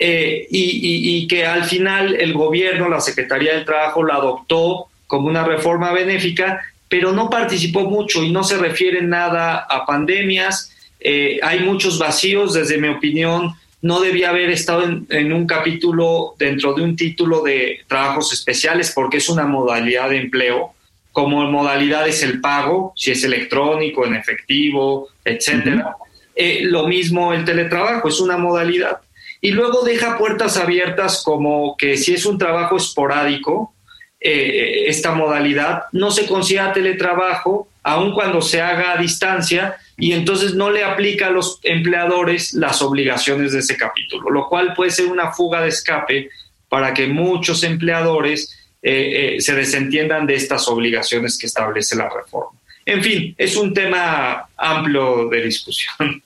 eh, 0.01 0.49
y, 0.51 1.29
que 1.29 1.47
al 1.47 1.65
final 1.65 2.17
el 2.17 2.33
gobierno, 2.33 2.89
la 2.89 3.01
Secretaría 3.01 3.55
del 3.55 3.65
Trabajo, 3.65 4.03
la 4.03 4.17
adoptó 4.17 4.89
como 5.07 5.29
una 5.29 5.45
reforma 5.45 5.93
benéfica, 5.93 6.61
pero 6.89 7.13
no 7.13 7.31
participó 7.31 7.83
mucho 7.83 8.25
y 8.25 8.33
no 8.33 8.43
se 8.43 8.59
refiere 8.59 9.03
nada 9.03 9.59
a 9.71 9.87
pandemias. 9.87 10.75
Eh, 10.99 11.39
hay 11.43 11.61
muchos 11.61 12.01
vacíos, 12.01 12.55
desde 12.55 12.79
mi 12.79 12.89
opinión, 12.89 13.55
no 13.83 14.01
debía 14.01 14.31
haber 14.31 14.51
estado 14.51 14.85
en, 14.85 15.33
un 15.33 15.47
capítulo 15.47 16.37
dentro 16.39 16.73
de 16.73 16.83
un 16.83 16.97
título 16.97 17.43
de 17.43 17.81
trabajos 17.89 18.33
especiales 18.33 18.93
porque 18.95 19.17
es 19.17 19.29
una 19.29 19.45
modalidad 19.45 20.11
de 20.11 20.19
empleo. 20.19 20.73
Como 21.11 21.45
modalidad 21.51 22.09
es 22.09 22.23
el 22.23 22.41
pago, 22.41 22.93
si 22.97 23.11
es 23.11 23.23
electrónico, 23.25 24.07
en 24.07 24.15
efectivo, 24.15 25.09
etcétera. 25.25 25.97
Eh, 26.35 26.61
lo 26.63 26.87
mismo 26.87 27.35
el 27.35 27.45
teletrabajo, 27.45 28.09
es 28.09 28.21
una 28.21 28.39
modalidad. 28.39 29.01
Y 29.41 29.51
luego 29.51 29.83
deja 29.83 30.17
puertas 30.17 30.57
abiertas 30.57 31.23
como 31.25 31.77
que 31.77 31.97
si 31.97 32.15
es 32.15 32.25
un 32.25 32.39
trabajo 32.39 32.77
esporádico, 32.77 33.75
eh, 34.21 34.85
esta 34.87 35.13
modalidad 35.13 35.83
no 35.91 36.13
se 36.13 36.27
considera 36.27 36.73
teletrabajo, 36.73 37.69
aun 37.83 38.13
cuando 38.13 38.41
se 38.41 38.61
haga 38.61 38.93
a 38.93 38.97
distancia, 38.97 39.77
y 39.97 40.13
entonces 40.13 40.55
no 40.55 40.71
le 40.71 40.85
aplica 40.85 41.29
a 41.29 41.31
los 41.31 41.61
empleadores 41.63 42.55
las 42.55 42.83
obligaciones 42.83 43.53
de 43.53 43.61
ese 43.61 43.77
capítulo, 43.77 44.31
lo 44.31 44.49
cual 44.49 44.75
puede 44.75 44.91
ser 44.91 45.07
una 45.07 45.33
fuga 45.33 45.61
de 45.61 45.69
escape 45.69 46.31
para 46.69 46.95
que 46.95 47.07
muchos 47.07 47.63
empleadores 47.65 48.59
eh, 48.83 49.37
eh, 49.37 49.41
se 49.41 49.55
desentiendan 49.55 50.27
de 50.27 50.35
estas 50.35 50.67
obligaciones 50.69 51.39
que 51.39 51.47
establece 51.47 51.95
la 51.97 52.09
reforma. 52.09 52.59
En 52.85 53.03
fin, 53.03 53.35
es 53.39 53.57
un 53.57 53.73
tema 53.73 54.49
amplio 54.57 55.29
de 55.29 55.43
discusión. 55.43 56.23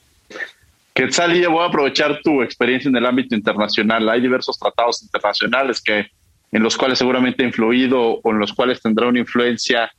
Quetzal, 0.93 1.39
yo 1.39 1.51
voy 1.51 1.63
a 1.63 1.67
aprovechar 1.67 2.19
tu 2.23 2.41
experiencia 2.41 2.89
en 2.89 2.95
el 2.95 3.05
ámbito 3.05 3.35
internacional. 3.35 4.09
Hay 4.09 4.21
diversos 4.21 4.57
tratados 4.57 5.03
internacionales 5.03 5.79
que, 5.79 6.07
en 6.51 6.63
los 6.63 6.75
cuales 6.75 6.97
seguramente 6.97 7.43
ha 7.43 7.45
influido 7.45 8.19
o 8.23 8.31
en 8.31 8.39
los 8.39 8.51
cuales 8.53 8.81
tendrá 8.81 9.07
una 9.07 9.19
influencia 9.19 9.91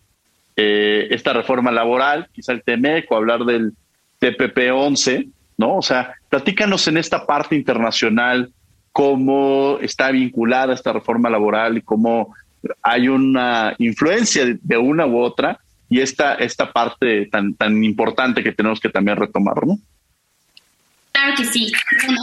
eh, 0.60 1.06
esta 1.14 1.32
reforma 1.32 1.70
laboral, 1.70 2.26
quizá 2.32 2.50
el 2.50 2.64
TEMEC 2.64 3.12
o 3.12 3.16
hablar 3.16 3.44
del 3.44 3.74
TPP-11, 4.20 5.30
¿no? 5.56 5.76
O 5.76 5.82
sea, 5.82 6.14
platícanos 6.28 6.88
en 6.88 6.96
esta 6.96 7.24
parte 7.24 7.54
internacional 7.54 8.52
cómo 8.90 9.78
está 9.80 10.10
vinculada 10.10 10.74
esta 10.74 10.92
reforma 10.92 11.30
laboral 11.30 11.78
y 11.78 11.82
cómo 11.82 12.34
hay 12.82 13.06
una 13.06 13.76
influencia 13.78 14.46
de 14.60 14.76
una 14.76 15.06
u 15.06 15.20
otra 15.20 15.60
y 15.88 16.00
esta, 16.00 16.34
esta 16.34 16.72
parte 16.72 17.26
tan, 17.26 17.54
tan 17.54 17.84
importante 17.84 18.42
que 18.42 18.50
tenemos 18.50 18.80
que 18.80 18.88
también 18.88 19.16
retomar, 19.16 19.64
¿no? 19.64 19.78
Claro 21.12 21.34
que 21.36 21.44
sí. 21.44 21.70
Bueno, 22.04 22.20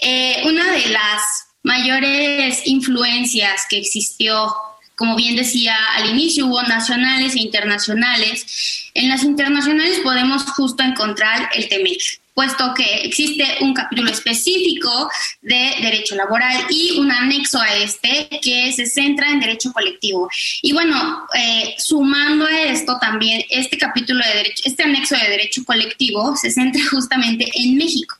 eh, 0.00 0.42
una 0.44 0.72
de 0.72 0.88
las 0.88 1.22
mayores 1.62 2.66
influencias 2.66 3.66
que 3.70 3.78
existió 3.78 4.52
como 4.98 5.14
bien 5.14 5.36
decía 5.36 5.76
al 5.94 6.10
inicio, 6.10 6.46
hubo 6.46 6.60
nacionales 6.64 7.36
e 7.36 7.40
internacionales. 7.40 8.90
En 8.94 9.08
las 9.08 9.22
internacionales 9.22 10.00
podemos 10.02 10.42
justo 10.42 10.82
encontrar 10.82 11.50
el 11.54 11.68
TEMEC, 11.68 12.20
puesto 12.34 12.74
que 12.74 13.02
existe 13.04 13.44
un 13.60 13.74
capítulo 13.74 14.10
específico 14.10 15.08
de 15.40 15.76
derecho 15.80 16.16
laboral 16.16 16.66
y 16.68 16.98
un 16.98 17.12
anexo 17.12 17.60
a 17.60 17.76
este 17.76 18.28
que 18.42 18.72
se 18.72 18.86
centra 18.86 19.30
en 19.30 19.38
derecho 19.38 19.72
colectivo. 19.72 20.28
Y 20.62 20.72
bueno, 20.72 21.28
eh, 21.32 21.76
sumando 21.78 22.46
a 22.46 22.62
esto 22.62 22.98
también, 23.00 23.44
este 23.50 23.78
capítulo 23.78 24.24
de 24.24 24.36
derecho, 24.36 24.62
este 24.64 24.82
anexo 24.82 25.14
de 25.14 25.30
derecho 25.30 25.64
colectivo 25.64 26.34
se 26.34 26.50
centra 26.50 26.82
justamente 26.90 27.48
en 27.54 27.76
México. 27.76 28.16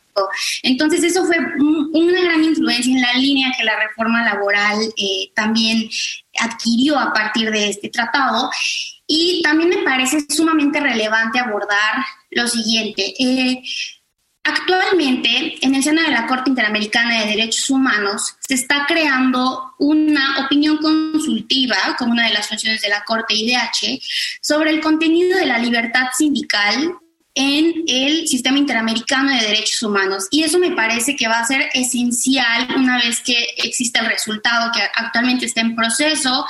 Entonces 0.62 1.02
eso 1.04 1.24
fue 1.24 1.36
una 1.58 2.20
gran 2.20 2.44
influencia 2.44 2.94
en 2.94 3.02
la 3.02 3.12
línea 3.14 3.52
que 3.56 3.64
la 3.64 3.78
reforma 3.78 4.24
laboral 4.24 4.78
eh, 4.96 5.30
también 5.34 5.88
adquirió 6.40 6.98
a 6.98 7.12
partir 7.12 7.50
de 7.50 7.68
este 7.70 7.88
tratado. 7.88 8.50
Y 9.06 9.40
también 9.42 9.70
me 9.70 9.82
parece 9.82 10.26
sumamente 10.28 10.80
relevante 10.80 11.38
abordar 11.38 12.04
lo 12.30 12.46
siguiente. 12.46 13.14
Eh, 13.18 13.62
actualmente, 14.44 15.56
en 15.64 15.74
el 15.74 15.82
seno 15.82 16.02
de 16.02 16.10
la 16.10 16.26
Corte 16.26 16.50
Interamericana 16.50 17.20
de 17.20 17.30
Derechos 17.30 17.70
Humanos, 17.70 18.36
se 18.40 18.54
está 18.54 18.84
creando 18.86 19.74
una 19.78 20.44
opinión 20.44 20.78
consultiva, 20.78 21.76
como 21.98 22.12
una 22.12 22.26
de 22.26 22.34
las 22.34 22.48
funciones 22.48 22.82
de 22.82 22.88
la 22.88 23.02
Corte 23.04 23.34
IDH, 23.34 24.00
sobre 24.42 24.70
el 24.70 24.80
contenido 24.80 25.38
de 25.38 25.46
la 25.46 25.58
libertad 25.58 26.08
sindical 26.16 26.98
en 27.41 27.84
el 27.86 28.26
sistema 28.26 28.59
interamericano 28.59 29.30
de 29.30 29.47
derechos 29.47 29.80
humanos. 29.84 30.26
Y 30.32 30.43
eso 30.43 30.59
me 30.59 30.72
parece 30.72 31.14
que 31.14 31.28
va 31.28 31.39
a 31.39 31.47
ser 31.47 31.70
esencial 31.72 32.66
una 32.76 32.99
vez 32.99 33.20
que 33.20 33.55
exista 33.59 34.01
el 34.01 34.07
resultado 34.07 34.72
que 34.74 34.82
actualmente 34.82 35.47
está 35.47 35.61
en 35.61 35.76
proceso. 35.76 36.45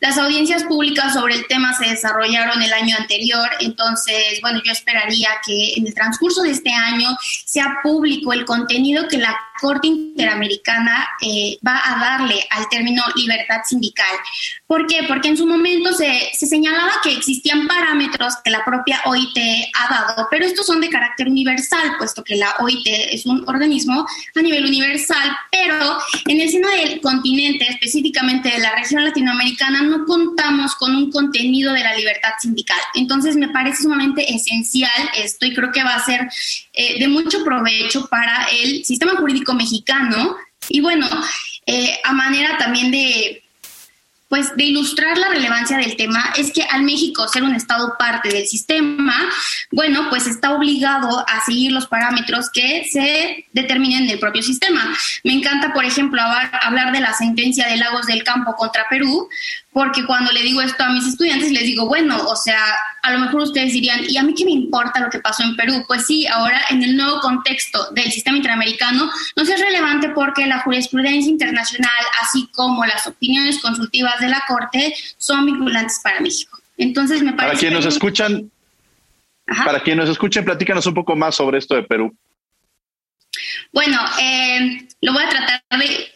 Las 0.00 0.18
audiencias 0.18 0.64
públicas 0.64 1.14
sobre 1.14 1.36
el 1.36 1.46
tema 1.46 1.72
se 1.74 1.88
desarrollaron 1.88 2.60
el 2.60 2.72
año 2.72 2.96
anterior, 2.98 3.48
entonces, 3.60 4.40
bueno, 4.42 4.60
yo 4.64 4.72
esperaría 4.72 5.30
que 5.46 5.74
en 5.74 5.86
el 5.86 5.94
transcurso 5.94 6.42
de 6.42 6.50
este 6.50 6.72
año 6.72 7.08
sea 7.46 7.78
público 7.82 8.32
el 8.32 8.44
contenido 8.44 9.08
que 9.08 9.18
la 9.18 9.34
Corte 9.58 9.86
Interamericana 9.86 11.08
eh, 11.22 11.56
va 11.66 11.80
a 11.82 11.98
darle 11.98 12.46
al 12.50 12.68
término 12.68 13.02
libertad 13.14 13.60
sindical. 13.64 14.14
¿Por 14.66 14.86
qué? 14.88 15.04
Porque 15.06 15.28
en 15.28 15.36
su 15.36 15.46
momento 15.46 15.92
se, 15.92 16.30
se, 16.32 16.46
señalaba 16.46 16.90
que 17.02 17.12
existían 17.12 17.68
parámetros 17.68 18.34
que 18.44 18.50
la 18.50 18.64
propia 18.64 19.00
OIT 19.04 19.38
ha 19.74 19.94
dado, 19.94 20.26
pero 20.28 20.44
estos 20.44 20.66
son 20.66 20.80
de 20.80 20.88
carácter 20.88 21.28
universal, 21.28 21.92
puesto 21.98 22.24
que 22.24 22.34
la 22.34 22.52
OIT 22.58 22.86
es 23.12 23.26
un 23.26 23.48
organismo 23.48 24.04
a 24.34 24.42
nivel 24.42 24.66
universal, 24.66 25.36
pero 25.52 25.98
en 26.26 26.40
el 26.40 26.50
seno 26.50 26.68
del 26.68 27.00
continente, 27.00 27.64
específicamente 27.68 28.48
de 28.48 28.58
la 28.58 28.74
región 28.74 29.04
latinoamericana, 29.04 29.82
no 29.82 30.04
contamos 30.04 30.74
con 30.74 30.96
un 30.96 31.12
contenido 31.12 31.72
de 31.72 31.84
la 31.84 31.94
libertad 31.94 32.30
sindical. 32.40 32.80
Entonces 32.94 33.36
me 33.36 33.48
parece 33.50 33.84
sumamente 33.84 34.34
esencial 34.34 35.10
esto 35.16 35.46
y 35.46 35.54
creo 35.54 35.70
que 35.70 35.84
va 35.84 35.94
a 35.94 36.04
ser 36.04 36.28
eh, 36.72 36.98
de 36.98 37.06
mucho 37.06 37.44
provecho 37.44 38.08
para 38.08 38.48
el 38.50 38.84
sistema 38.84 39.12
jurídico 39.12 39.54
mexicano 39.54 40.36
y 40.68 40.80
bueno, 40.80 41.08
eh, 41.66 41.98
a 42.04 42.12
manera 42.12 42.58
también 42.58 42.90
de, 42.90 43.42
pues 44.28 44.56
de 44.56 44.64
ilustrar 44.64 45.16
la 45.18 45.28
relevancia 45.28 45.78
del 45.78 45.96
tema 45.96 46.32
es 46.36 46.52
que 46.52 46.62
al 46.62 46.82
México 46.82 47.28
ser 47.28 47.44
un 47.44 47.54
Estado 47.54 47.94
parte 47.98 48.28
del 48.28 48.46
sistema, 48.46 49.14
bueno, 49.70 50.08
pues 50.10 50.26
está 50.26 50.52
obligado 50.52 51.24
a 51.28 51.44
seguir 51.44 51.72
los 51.72 51.86
parámetros 51.86 52.50
que 52.50 52.86
se 52.90 53.46
determinen 53.52 54.04
en 54.04 54.10
el 54.10 54.18
propio 54.18 54.42
sistema. 54.42 54.92
Me 55.22 55.32
encanta, 55.32 55.72
por 55.72 55.84
ejemplo, 55.84 56.20
hablar 56.22 56.92
de 56.92 57.00
la 57.00 57.14
sentencia 57.14 57.68
de 57.68 57.76
Lagos 57.76 58.06
del 58.06 58.24
Campo 58.24 58.54
contra 58.56 58.86
Perú, 58.90 59.28
porque 59.76 60.06
cuando 60.06 60.32
le 60.32 60.40
digo 60.42 60.62
esto 60.62 60.84
a 60.84 60.88
mis 60.88 61.06
estudiantes, 61.06 61.52
les 61.52 61.64
digo, 61.64 61.86
bueno, 61.86 62.16
o 62.28 62.34
sea, 62.34 62.58
a 63.02 63.12
lo 63.12 63.18
mejor 63.18 63.42
ustedes 63.42 63.74
dirían, 63.74 64.00
¿y 64.08 64.16
a 64.16 64.22
mí 64.22 64.32
qué 64.34 64.46
me 64.46 64.52
importa 64.52 65.00
lo 65.00 65.10
que 65.10 65.18
pasó 65.18 65.42
en 65.42 65.54
Perú? 65.54 65.84
Pues 65.86 66.06
sí, 66.06 66.26
ahora 66.26 66.62
en 66.70 66.82
el 66.82 66.96
nuevo 66.96 67.20
contexto 67.20 67.90
del 67.92 68.10
sistema 68.10 68.38
interamericano 68.38 69.10
no 69.36 69.42
es 69.42 69.60
relevante 69.60 70.08
porque 70.08 70.46
la 70.46 70.60
jurisprudencia 70.60 71.30
internacional, 71.30 72.04
así 72.22 72.48
como 72.54 72.86
las 72.86 73.06
opiniones 73.06 73.58
consultivas 73.60 74.15
de 74.20 74.28
la 74.28 74.42
Corte, 74.46 74.94
son 75.16 75.46
vinculantes 75.46 76.00
para 76.02 76.20
México. 76.20 76.58
Entonces 76.76 77.22
me 77.22 77.32
parece... 77.32 77.46
Para 77.46 77.58
quienes 77.58 77.84
nos 77.84 77.94
escuchan, 77.94 78.50
para 79.64 79.80
quienes 79.80 80.04
nos 80.04 80.12
escuchen, 80.12 80.44
platícanos 80.44 80.86
un 80.86 80.94
poco 80.94 81.14
más 81.14 81.34
sobre 81.34 81.58
esto 81.58 81.74
de 81.74 81.84
Perú. 81.84 82.14
Bueno, 83.72 83.98
eh, 84.20 84.86
lo 85.02 85.12
voy 85.12 85.22
a 85.22 85.28
tratar 85.28 85.62
de 85.78 86.10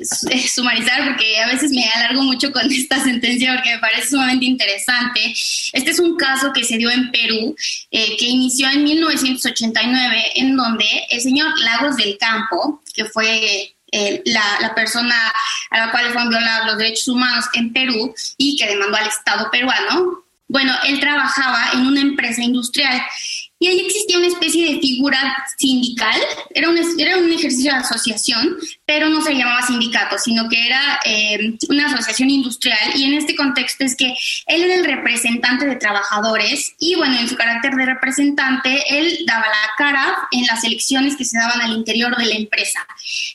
sumarizar 0.48 1.04
porque 1.04 1.38
a 1.38 1.48
veces 1.48 1.70
me 1.70 1.84
alargo 1.84 2.22
mucho 2.22 2.50
con 2.52 2.62
esta 2.72 3.02
sentencia 3.02 3.54
porque 3.54 3.74
me 3.74 3.78
parece 3.78 4.08
sumamente 4.08 4.46
interesante. 4.46 5.34
Este 5.72 5.90
es 5.90 5.98
un 5.98 6.16
caso 6.16 6.52
que 6.52 6.64
se 6.64 6.78
dio 6.78 6.90
en 6.90 7.10
Perú, 7.10 7.54
eh, 7.90 8.16
que 8.16 8.26
inició 8.26 8.68
en 8.70 8.84
1989, 8.84 10.22
en 10.36 10.56
donde 10.56 10.86
el 11.10 11.20
señor 11.20 11.48
Lagos 11.60 11.96
del 11.96 12.16
Campo, 12.18 12.82
que 12.94 13.04
fue 13.04 13.74
eh, 13.92 14.22
la, 14.26 14.42
la, 14.60 14.74
persona 14.74 15.14
a 15.70 15.78
la 15.78 15.90
cual 15.90 16.12
fueron 16.12 16.30
violados 16.30 16.66
los 16.66 16.78
derechos 16.78 17.08
humanos 17.08 17.46
en 17.54 17.72
Perú 17.72 18.14
y 18.36 18.56
que 18.56 18.66
demandó 18.66 18.96
al 18.96 19.08
Estado 19.08 19.50
peruano, 19.50 20.24
bueno, 20.48 20.74
él 20.84 20.98
trabajaba 20.98 21.72
en 21.74 21.86
una 21.86 22.00
empresa 22.00 22.42
industrial 22.42 23.00
y 23.62 23.68
ahí 23.68 23.80
existía 23.80 24.16
una 24.16 24.28
especie 24.28 24.72
de 24.72 24.80
figura 24.80 25.36
sindical, 25.58 26.18
era 26.54 26.70
un, 26.70 26.78
era 26.98 27.18
un 27.18 27.30
ejercicio 27.30 27.70
de 27.70 27.78
asociación, 27.78 28.56
pero 28.86 29.10
no 29.10 29.20
se 29.20 29.34
llamaba 29.34 29.60
sindicato, 29.60 30.16
sino 30.16 30.48
que 30.48 30.66
era 30.66 30.98
eh, 31.04 31.58
una 31.68 31.86
asociación 31.86 32.30
industrial. 32.30 32.78
Y 32.94 33.04
en 33.04 33.14
este 33.14 33.36
contexto 33.36 33.84
es 33.84 33.94
que 33.94 34.14
él 34.46 34.62
era 34.62 34.76
el 34.76 34.84
representante 34.86 35.66
de 35.66 35.76
trabajadores 35.76 36.74
y 36.78 36.94
bueno, 36.94 37.20
en 37.20 37.28
su 37.28 37.36
carácter 37.36 37.74
de 37.74 37.84
representante, 37.84 38.82
él 38.88 39.24
daba 39.26 39.46
la 39.46 39.70
cara 39.76 40.16
en 40.32 40.46
las 40.46 40.64
elecciones 40.64 41.14
que 41.16 41.26
se 41.26 41.36
daban 41.38 41.60
al 41.60 41.72
interior 41.72 42.16
de 42.16 42.24
la 42.24 42.36
empresa. 42.36 42.86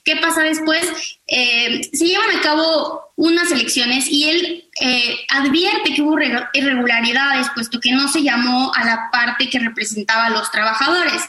¿Qué 0.03 0.15
pasa 0.15 0.41
después? 0.41 1.15
Eh, 1.28 1.82
se 1.91 2.05
llevan 2.05 2.38
a 2.38 2.41
cabo 2.41 3.11
unas 3.15 3.51
elecciones 3.51 4.07
y 4.09 4.30
él 4.30 4.65
eh, 4.80 5.17
advierte 5.30 5.93
que 5.95 6.01
hubo 6.01 6.17
irregularidades, 6.53 7.47
puesto 7.55 7.80
que 7.80 7.91
no 7.91 8.07
se 8.07 8.21
llamó 8.21 8.71
a 8.76 8.84
la 8.86 9.09
parte 9.11 9.49
que 9.49 9.59
representaba 9.59 10.26
a 10.26 10.30
los 10.30 10.51
trabajadores. 10.51 11.23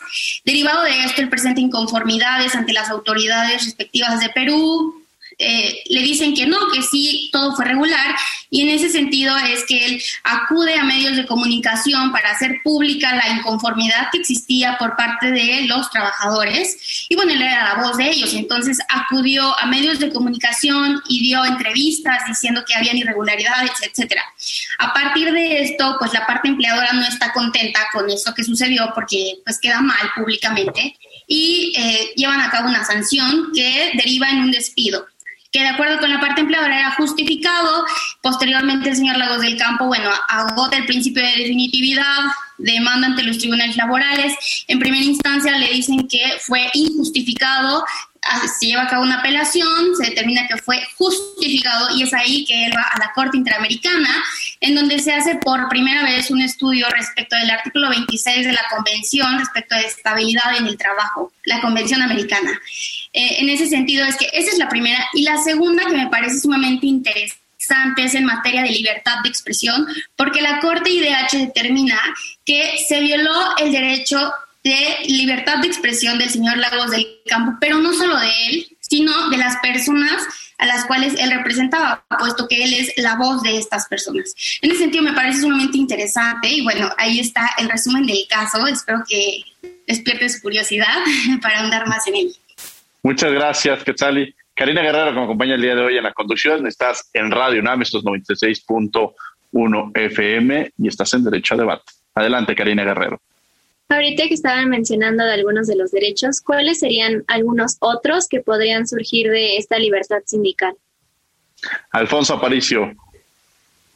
Derivado 0.45 0.83
de 0.83 1.05
esto, 1.05 1.23
él 1.23 1.29
presenta 1.29 1.61
inconformidades 1.61 2.55
ante 2.55 2.73
las 2.73 2.91
autoridades 2.91 3.65
respectivas 3.65 4.21
de 4.21 4.29
Perú, 4.31 5.06
eh, 5.39 5.83
le 5.91 6.01
dicen 6.01 6.35
que 6.35 6.47
no, 6.47 6.57
que 6.73 6.81
sí, 6.81 7.29
todo 7.31 7.55
fue 7.55 7.67
regular 7.67 8.17
y 8.49 8.63
en 8.63 8.71
ese 8.71 8.89
sentido 8.89 9.37
es 9.37 9.65
que 9.67 9.85
él 9.85 10.03
acude 10.25 10.75
a 10.75 10.85
medios 10.85 11.15
de 11.17 11.27
comunicación 11.27 12.11
para 12.11 12.31
hacer 12.31 12.61
pública 12.65 13.15
la 13.15 13.29
inconformidad 13.37 14.09
que 14.11 14.19
existía 14.19 14.79
por 14.79 14.97
parte 14.97 15.31
de 15.31 15.67
los 15.67 15.91
trabajadores 15.91 17.07
y 17.11 17.17
bueno, 17.17 17.33
él 17.33 17.43
era 17.43 17.75
la 17.75 17.83
voz 17.83 17.99
de 17.99 18.09
ellos, 18.09 18.33
entonces 18.33 18.79
acudió 18.89 19.59
a 19.59 19.67
medios 19.67 19.99
de 19.99 20.11
comunicación 20.11 21.03
y 21.07 21.21
dio 21.21 21.45
entrevistas 21.45 22.23
diciendo 22.27 22.65
que 22.67 22.75
habían 22.75 22.97
irregularidades, 22.97 23.73
etcétera. 23.83 24.23
A 24.79 24.95
partir 24.95 25.33
de 25.33 25.63
esto, 25.63 25.97
pues 25.99 26.15
la 26.15 26.27
parte 26.27 26.49
empleadora 26.49 26.95
no 26.95 27.05
está 27.05 27.33
contenta 27.35 27.81
con 27.93 28.09
eso 28.09 28.33
que 28.33 28.43
sucedió 28.43 28.91
porque 28.95 29.35
pues 29.45 29.59
queda 29.61 29.83
mal 29.83 30.11
públicamente 30.15 30.97
y 31.27 31.75
eh, 31.77 32.13
llevan 32.17 32.41
a 32.41 32.51
cabo 32.51 32.69
una 32.69 32.85
sanción 32.85 33.51
que 33.55 33.93
deriva 33.97 34.31
en 34.31 34.39
un 34.39 34.51
despido 34.51 35.07
que 35.57 35.63
de 35.63 35.69
acuerdo 35.69 35.99
con 36.01 36.11
la 36.11 36.21
parte 36.21 36.43
empleadora 36.43 36.79
era 36.79 36.91
justificado. 36.97 37.87
Posteriormente 38.21 38.91
el 38.91 38.97
señor 38.97 39.17
Lagos 39.17 39.41
del 39.41 39.57
Campo, 39.57 39.87
bueno, 39.87 40.11
agota 40.29 40.77
el 40.77 40.85
principio 40.85 41.23
de 41.23 41.31
definitividad, 41.31 42.25
demanda 42.59 43.07
ante 43.07 43.23
los 43.23 43.39
tribunales 43.39 43.75
laborales. 43.75 44.35
En 44.69 44.79
primera 44.79 45.03
instancia 45.03 45.57
le 45.57 45.69
dicen 45.69 46.07
que 46.09 46.21
fue 46.41 46.69
injustificado, 46.75 47.87
se 48.59 48.67
lleva 48.67 48.83
a 48.83 48.89
cabo 48.89 49.05
una 49.05 49.21
apelación, 49.21 49.97
se 49.97 50.11
determina 50.11 50.47
que 50.47 50.59
fue 50.59 50.83
justificado 50.99 51.97
y 51.97 52.03
es 52.03 52.13
ahí 52.13 52.45
que 52.45 52.67
él 52.67 52.73
va 52.77 52.83
a 52.83 52.99
la 52.99 53.13
Corte 53.15 53.39
Interamericana, 53.39 54.11
en 54.61 54.75
donde 54.75 54.99
se 54.99 55.15
hace 55.15 55.37
por 55.37 55.71
primera 55.71 56.03
vez 56.03 56.31
un 56.31 56.43
estudio 56.43 56.87
respecto 56.91 57.35
del 57.35 57.49
artículo 57.49 57.89
26 57.89 58.45
de 58.45 58.53
la 58.53 58.67
Convención 58.69 59.39
respecto 59.39 59.75
de 59.75 59.87
estabilidad 59.87 60.59
en 60.59 60.67
el 60.67 60.77
trabajo, 60.77 61.33
la 61.45 61.63
Convención 61.63 62.03
Americana. 62.03 62.61
Eh, 63.17 63.41
en 63.41 63.49
ese 63.49 63.67
sentido 63.67 64.05
es 64.05 64.15
que 64.17 64.29
esa 64.33 64.51
es 64.51 64.59
la 64.59 64.69
primera. 64.69 65.03
Y 65.15 65.23
la 65.23 65.39
segunda 65.39 65.87
que 65.87 65.97
me 65.97 66.09
parece 66.09 66.39
sumamente 66.39 66.87
interesante 66.87 68.05
es 68.05 68.15
en 68.15 68.27
materia 68.27 68.63
de 68.63 68.69
libertad 68.69 69.15
de 69.23 69.31
expresión, 69.31 69.87
porque 70.17 70.43
la 70.43 70.61
Corte 70.61 70.91
IDH 70.91 71.47
determina 71.47 71.99
que 72.45 72.75
se 72.87 73.01
violó 73.01 73.57
el 73.57 73.73
derecho 73.73 74.33
de 74.63 74.99
libertad 75.07 75.59
de 75.59 75.69
expresión 75.69 76.19
del 76.19 76.29
señor 76.29 76.59
Lagos 76.59 76.91
del 76.91 77.07
Campo, 77.27 77.57
pero 77.59 77.79
no 77.79 77.95
solo 77.95 78.19
de 78.19 78.31
él, 78.49 78.77
sino 78.81 79.31
de 79.31 79.39
las 79.39 79.57
personas 79.57 80.23
a 80.59 80.67
las 80.67 80.85
cuales 80.85 81.15
él 81.19 81.31
representaba, 81.31 82.05
puesto 82.19 82.47
que 82.47 82.65
él 82.65 82.75
es 82.75 82.93
la 82.99 83.17
voz 83.17 83.43
de 83.43 83.57
estas 83.57 83.87
personas. 83.87 84.35
En 84.61 84.71
ese 84.71 84.81
sentido 84.81 85.03
me 85.03 85.13
parece 85.15 85.41
sumamente 85.41 85.79
interesante 85.79 86.49
y 86.49 86.63
bueno, 86.63 86.91
ahí 86.99 87.21
está 87.21 87.51
el 87.57 87.71
resumen 87.71 88.07
del 88.07 88.27
caso. 88.29 88.67
Espero 88.67 89.03
que 89.09 89.43
despierte 89.87 90.29
su 90.29 90.43
curiosidad 90.43 90.99
para 91.43 91.61
andar 91.61 91.87
más 91.89 92.07
en 92.09 92.17
él. 92.17 92.37
Muchas 93.07 93.33
gracias, 93.33 93.85
Quetzali. 93.85 94.35
Karina 94.53 94.83
Guerrero, 94.83 95.13
que 95.13 95.19
me 95.19 95.23
acompaña 95.23 95.55
el 95.55 95.63
día 95.63 95.77
de 95.77 95.81
hoy 95.81 95.97
en 95.97 96.03
la 96.03 96.13
conducción, 96.13 96.67
estás 96.67 97.09
en 97.13 97.31
Radio 97.31 97.61
UNAM, 97.61 97.83
estos 97.83 98.03
96.1 98.03 99.93
FM 99.95 100.73
y 100.77 100.89
estás 100.89 101.15
en 101.15 101.23
Derecho 101.23 101.55
a 101.55 101.59
Debate. 101.59 101.85
Adelante, 102.17 102.57
Karina 102.57 102.83
Guerrero. 102.83 103.21
Ahorita 103.89 104.27
que 104.27 104.35
estaban 104.35 104.69
mencionando 104.71 105.25
de 105.25 105.35
algunos 105.35 105.69
de 105.69 105.77
los 105.77 105.93
derechos, 105.93 106.41
¿cuáles 106.41 106.81
serían 106.81 107.23
algunos 107.29 107.77
otros 107.79 108.27
que 108.27 108.41
podrían 108.41 108.89
surgir 108.89 109.31
de 109.31 109.57
esta 109.57 109.79
libertad 109.79 110.23
sindical? 110.25 110.75
Alfonso 111.93 112.35
Aparicio. 112.35 112.93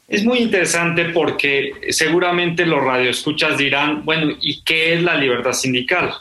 Es 0.06 0.24
muy 0.24 0.38
interesante 0.38 1.06
porque 1.06 1.72
seguramente 1.88 2.64
los 2.64 2.80
radioescuchas 2.80 3.58
dirán, 3.58 4.04
bueno, 4.04 4.36
¿y 4.40 4.62
qué 4.62 4.94
es 4.94 5.02
la 5.02 5.16
libertad 5.16 5.52
sindical? 5.52 6.14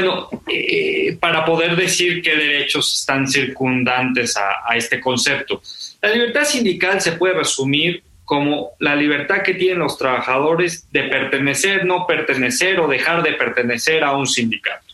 Bueno, 0.00 0.28
eh, 0.46 1.16
para 1.18 1.44
poder 1.44 1.74
decir 1.74 2.22
qué 2.22 2.36
derechos 2.36 3.00
están 3.00 3.26
circundantes 3.26 4.36
a, 4.36 4.76
este 4.76 5.00
concepto. 5.00 5.60
La 6.00 6.10
libertad 6.10 6.44
sindical 6.44 7.00
se 7.00 7.12
puede 7.12 7.34
resumir 7.34 8.04
como 8.24 8.70
la 8.78 8.94
libertad 8.94 9.42
que 9.42 9.54
tienen 9.54 9.80
los 9.80 9.98
trabajadores 9.98 10.86
de 10.92 11.02
pertenecer, 11.04 11.84
no 11.84 12.06
pertenecer 12.06 12.78
o 12.78 12.86
dejar 12.86 13.24
de 13.24 13.32
pertenecer 13.32 14.04
a 14.04 14.16
un 14.16 14.28
sindicato. 14.28 14.86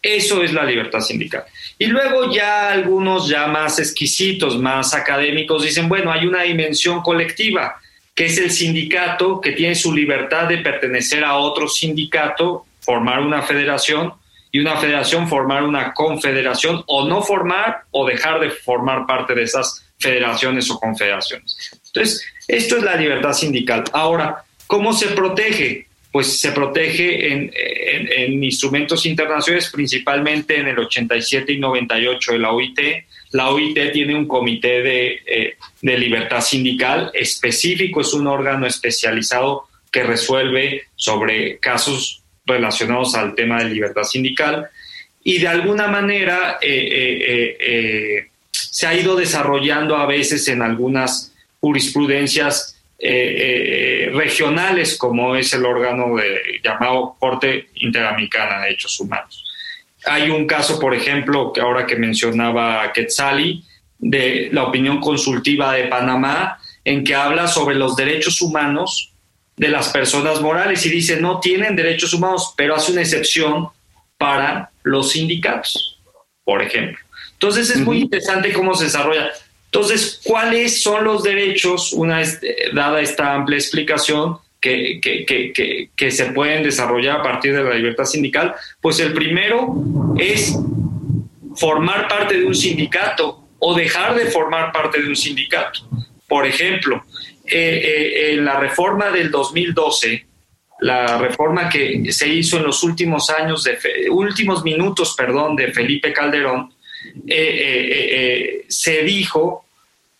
Eso 0.00 0.40
es 0.40 0.52
la 0.52 0.64
libertad 0.64 1.00
sindical. 1.00 1.42
Y 1.76 1.86
luego 1.86 2.32
ya 2.32 2.70
algunos 2.70 3.28
ya 3.28 3.48
más 3.48 3.80
exquisitos, 3.80 4.56
más 4.56 4.94
académicos 4.94 5.64
dicen, 5.64 5.88
bueno, 5.88 6.12
hay 6.12 6.26
una 6.26 6.42
dimensión 6.42 7.02
colectiva, 7.02 7.80
que 8.14 8.26
es 8.26 8.38
el 8.38 8.52
sindicato 8.52 9.40
que 9.40 9.50
tiene 9.50 9.74
su 9.74 9.92
libertad 9.92 10.46
de 10.46 10.58
pertenecer 10.58 11.24
a 11.24 11.38
otro 11.38 11.66
sindicato, 11.66 12.65
formar 12.86 13.20
una 13.20 13.42
federación 13.42 14.14
y 14.52 14.60
una 14.60 14.76
federación 14.76 15.28
formar 15.28 15.64
una 15.64 15.92
confederación 15.92 16.82
o 16.86 17.06
no 17.06 17.20
formar 17.20 17.82
o 17.90 18.06
dejar 18.06 18.40
de 18.40 18.50
formar 18.50 19.04
parte 19.04 19.34
de 19.34 19.42
esas 19.42 19.84
federaciones 19.98 20.70
o 20.70 20.78
confederaciones. 20.78 21.72
Entonces, 21.88 22.24
esto 22.46 22.76
es 22.78 22.82
la 22.84 22.96
libertad 22.96 23.32
sindical. 23.32 23.84
Ahora, 23.92 24.44
¿cómo 24.66 24.92
se 24.92 25.08
protege? 25.08 25.88
Pues 26.12 26.40
se 26.40 26.52
protege 26.52 27.32
en, 27.32 28.42
instrumentos 28.42 29.04
internacionales, 29.04 29.68
principalmente 29.70 30.58
en 30.58 30.68
el 30.68 30.78
87 30.78 31.52
y 31.52 31.58
98 31.58 32.32
de 32.32 32.38
la 32.38 32.52
OIT. 32.52 32.80
La 33.32 33.50
OIT 33.50 33.92
tiene 33.92 34.14
un 34.14 34.26
comité 34.26 34.80
de, 34.80 35.20
eh, 35.26 35.56
de 35.82 35.98
libertad 35.98 36.40
sindical 36.40 37.10
específico, 37.12 38.00
es 38.00 38.14
un 38.14 38.26
órgano 38.26 38.66
especializado 38.66 39.68
que 39.90 40.04
resuelve 40.04 40.84
sobre 40.94 41.58
casos 41.58 42.22
relacionados 42.46 43.14
al 43.14 43.34
tema 43.34 43.58
de 43.58 43.70
libertad 43.70 44.04
sindical 44.04 44.68
y 45.22 45.38
de 45.38 45.48
alguna 45.48 45.88
manera 45.88 46.58
eh, 46.62 47.56
eh, 47.58 48.28
se 48.52 48.86
ha 48.86 48.94
ido 48.94 49.16
desarrollando 49.16 49.96
a 49.96 50.06
veces 50.06 50.46
en 50.48 50.62
algunas 50.62 51.32
jurisprudencias 51.60 52.76
eh, 52.98 54.08
eh, 54.08 54.10
regionales, 54.14 54.96
como 54.96 55.36
es 55.36 55.52
el 55.52 55.66
órgano 55.66 56.16
de, 56.16 56.60
llamado 56.64 57.14
Corte 57.18 57.68
Interamericana 57.74 58.56
de 58.56 58.62
Derechos 58.68 58.98
Humanos. 59.00 59.44
Hay 60.06 60.30
un 60.30 60.46
caso, 60.46 60.80
por 60.80 60.94
ejemplo, 60.94 61.52
que 61.52 61.60
ahora 61.60 61.86
que 61.86 61.96
mencionaba 61.96 62.90
Quetzali, 62.94 63.62
de 63.98 64.48
la 64.52 64.64
opinión 64.64 65.00
consultiva 65.00 65.74
de 65.74 65.84
Panamá, 65.88 66.58
en 66.84 67.04
que 67.04 67.14
habla 67.14 67.48
sobre 67.48 67.74
los 67.74 67.96
derechos 67.96 68.40
humanos 68.40 69.12
de 69.56 69.68
las 69.68 69.88
personas 69.88 70.40
morales 70.40 70.84
y 70.84 70.90
dice 70.90 71.20
no 71.20 71.40
tienen 71.40 71.76
derechos 71.76 72.12
humanos, 72.12 72.54
pero 72.56 72.74
hace 72.74 72.92
una 72.92 73.02
excepción 73.02 73.68
para 74.18 74.70
los 74.82 75.12
sindicatos, 75.12 75.98
por 76.44 76.62
ejemplo. 76.62 76.98
Entonces 77.32 77.70
es 77.70 77.78
muy 77.78 78.00
interesante 78.00 78.52
cómo 78.52 78.74
se 78.74 78.84
desarrolla. 78.84 79.30
Entonces, 79.66 80.20
¿cuáles 80.24 80.82
son 80.82 81.04
los 81.04 81.22
derechos, 81.22 81.92
una 81.92 82.18
vez 82.18 82.38
eh, 82.42 82.70
dada 82.72 83.00
esta 83.00 83.34
amplia 83.34 83.58
explicación, 83.58 84.38
que, 84.58 85.00
que, 85.94 86.10
se 86.10 86.26
pueden 86.32 86.62
desarrollar 86.62 87.20
a 87.20 87.22
partir 87.22 87.54
de 87.54 87.62
la 87.62 87.74
libertad 87.74 88.04
sindical? 88.04 88.54
Pues 88.80 88.98
el 89.00 89.12
primero 89.12 89.76
es 90.18 90.56
formar 91.56 92.08
parte 92.08 92.38
de 92.38 92.46
un 92.46 92.54
sindicato 92.54 93.48
o 93.58 93.74
dejar 93.74 94.14
de 94.14 94.26
formar 94.26 94.72
parte 94.72 95.00
de 95.00 95.08
un 95.08 95.16
sindicato. 95.16 95.88
Por 96.26 96.46
ejemplo, 96.46 97.04
eh, 97.48 98.32
eh, 98.32 98.36
la 98.36 98.58
reforma 98.58 99.10
del 99.10 99.30
2012, 99.30 100.26
la 100.80 101.18
reforma 101.18 101.68
que 101.68 102.12
se 102.12 102.28
hizo 102.28 102.58
en 102.58 102.64
los 102.64 102.82
últimos 102.82 103.30
años, 103.30 103.64
de 103.64 103.78
últimos 104.10 104.62
minutos, 104.62 105.14
perdón, 105.16 105.56
de 105.56 105.72
Felipe 105.72 106.12
Calderón, 106.12 106.72
se 108.68 109.02
dijo 109.02 109.66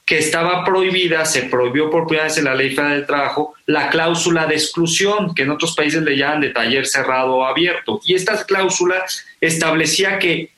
que 0.06 0.18
estaba 0.18 0.64
prohibida, 0.64 1.24
se 1.24 1.42
prohibió 1.42 1.90
por 1.90 2.06
primera 2.06 2.28
vez 2.28 2.38
en 2.38 2.44
la 2.44 2.54
Ley 2.54 2.70
Federal 2.70 2.98
del 2.98 3.06
Trabajo, 3.06 3.54
la 3.66 3.90
cláusula 3.90 4.46
de 4.46 4.54
exclusión, 4.54 5.34
que 5.34 5.42
en 5.42 5.50
otros 5.50 5.74
países 5.74 6.00
le 6.00 6.16
llaman 6.16 6.42
de 6.42 6.50
taller 6.50 6.86
cerrado 6.86 7.34
o 7.34 7.44
abierto. 7.44 8.00
Y 8.04 8.14
esta 8.14 8.44
cláusula 8.44 9.04
establecía 9.40 10.20
que 10.20 10.50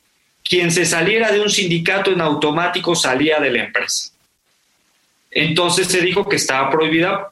quien 0.45 0.71
se 0.71 0.85
saliera 0.85 1.33
de 1.33 1.41
un 1.41 1.49
sindicato 1.49 2.13
en 2.13 2.21
automático 2.21 2.95
salía 2.95 3.41
de 3.41 3.51
la 3.51 3.65
empresa. 3.65 4.13
Entonces 5.31 5.89
se 5.89 6.01
dijo 6.01 6.29
que 6.29 6.37
estaba 6.37 6.71
prohibida 6.71 7.31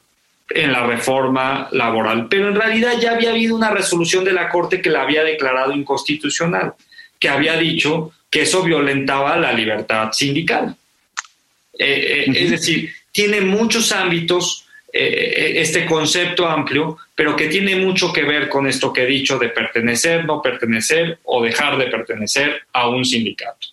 en 0.51 0.73
la 0.73 0.87
reforma 0.87 1.69
laboral, 1.73 2.29
pero 2.29 2.49
en 2.49 2.55
realidad 2.55 2.95
ya 3.01 3.13
había 3.13 3.31
habido 3.31 3.57
una 3.57 3.71
resolución 3.71 4.25
de 4.25 4.33
la 4.33 4.49
Corte 4.49 4.81
que 4.81 4.91
la 4.91 5.03
había 5.03 5.25
declarado 5.25 5.73
inconstitucional, 5.73 6.75
que 7.19 7.29
había 7.29 7.57
dicho 7.57 8.13
que 8.31 8.43
eso 8.43 8.63
violentaba 8.63 9.37
la 9.37 9.53
libertad 9.53 10.13
sindical. 10.13 10.77
Eh, 11.79 12.27
eh, 12.27 12.33
es 12.35 12.51
decir, 12.51 12.93
tiene 13.11 13.41
muchos 13.41 13.93
ámbitos 13.93 14.67
eh, 14.93 15.61
este 15.61 15.85
concepto 15.85 16.47
amplio, 16.47 16.97
pero 17.15 17.37
que 17.37 17.49
tiene 17.49 17.77
mucho 17.77 18.13
que 18.13 18.23
ver 18.23 18.49
con 18.49 18.67
esto 18.67 18.93
que 18.93 19.03
he 19.03 19.07
dicho 19.07 19.39
de 19.39 19.51
pertenecer, 19.51 20.25
no 20.25 20.41
pertenecer 20.41 21.19
o 21.25 21.43
dejar 21.43 21.77
de 21.77 21.87
pertenecer 21.87 22.63
a 22.73 22.89
un 22.89 23.05
sindicato. 23.05 23.69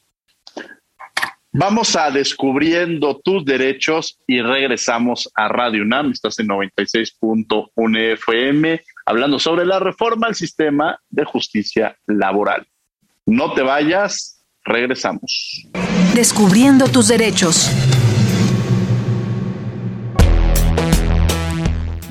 Vamos 1.56 1.96
a 1.96 2.10
descubriendo 2.10 3.22
tus 3.24 3.46
derechos 3.46 4.18
y 4.26 4.42
regresamos 4.42 5.30
a 5.36 5.48
Radio 5.48 5.84
UNAM. 5.84 6.12
Estás 6.12 6.40
en 6.40 6.48
96.1 6.48 8.14
FM 8.14 8.82
hablando 9.06 9.38
sobre 9.38 9.64
la 9.64 9.78
reforma 9.78 10.26
al 10.26 10.34
sistema 10.34 11.00
de 11.12 11.26
justicia 11.26 11.96
laboral. 12.08 12.66
No 13.28 13.54
te 13.54 13.62
vayas, 13.62 14.44
regresamos. 14.64 15.68
Descubriendo 16.16 16.88
tus 16.88 17.08
derechos. 17.08 17.70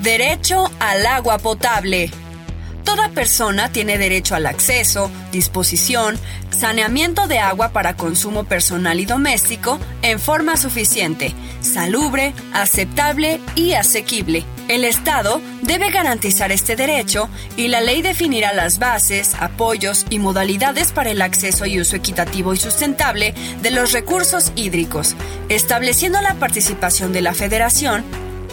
Derecho 0.01 0.71
al 0.79 1.05
agua 1.05 1.37
potable. 1.37 2.11
Toda 2.83 3.09
persona 3.09 3.71
tiene 3.71 3.97
derecho 3.97 4.35
al 4.35 4.45
acceso, 4.45 5.09
disposición, 5.31 6.19
saneamiento 6.51 7.27
de 7.27 7.39
agua 7.39 7.69
para 7.69 7.95
consumo 7.95 8.43
personal 8.43 8.99
y 8.99 9.05
doméstico 9.05 9.79
en 10.01 10.19
forma 10.19 10.57
suficiente, 10.57 11.33
salubre, 11.61 12.33
aceptable 12.53 13.39
y 13.55 13.73
asequible. 13.73 14.45
El 14.67 14.83
Estado 14.85 15.41
debe 15.61 15.91
garantizar 15.91 16.51
este 16.51 16.75
derecho 16.75 17.29
y 17.57 17.67
la 17.67 17.81
ley 17.81 18.01
definirá 18.01 18.53
las 18.53 18.79
bases, 18.79 19.35
apoyos 19.39 20.05
y 20.09 20.19
modalidades 20.19 20.91
para 20.91 21.11
el 21.11 21.21
acceso 21.21 21.65
y 21.65 21.79
uso 21.79 21.95
equitativo 21.95 22.53
y 22.53 22.57
sustentable 22.57 23.33
de 23.61 23.71
los 23.71 23.91
recursos 23.91 24.51
hídricos, 24.55 25.15
estableciendo 25.49 26.21
la 26.21 26.35
participación 26.35 27.11
de 27.13 27.21
la 27.21 27.33
Federación 27.33 28.03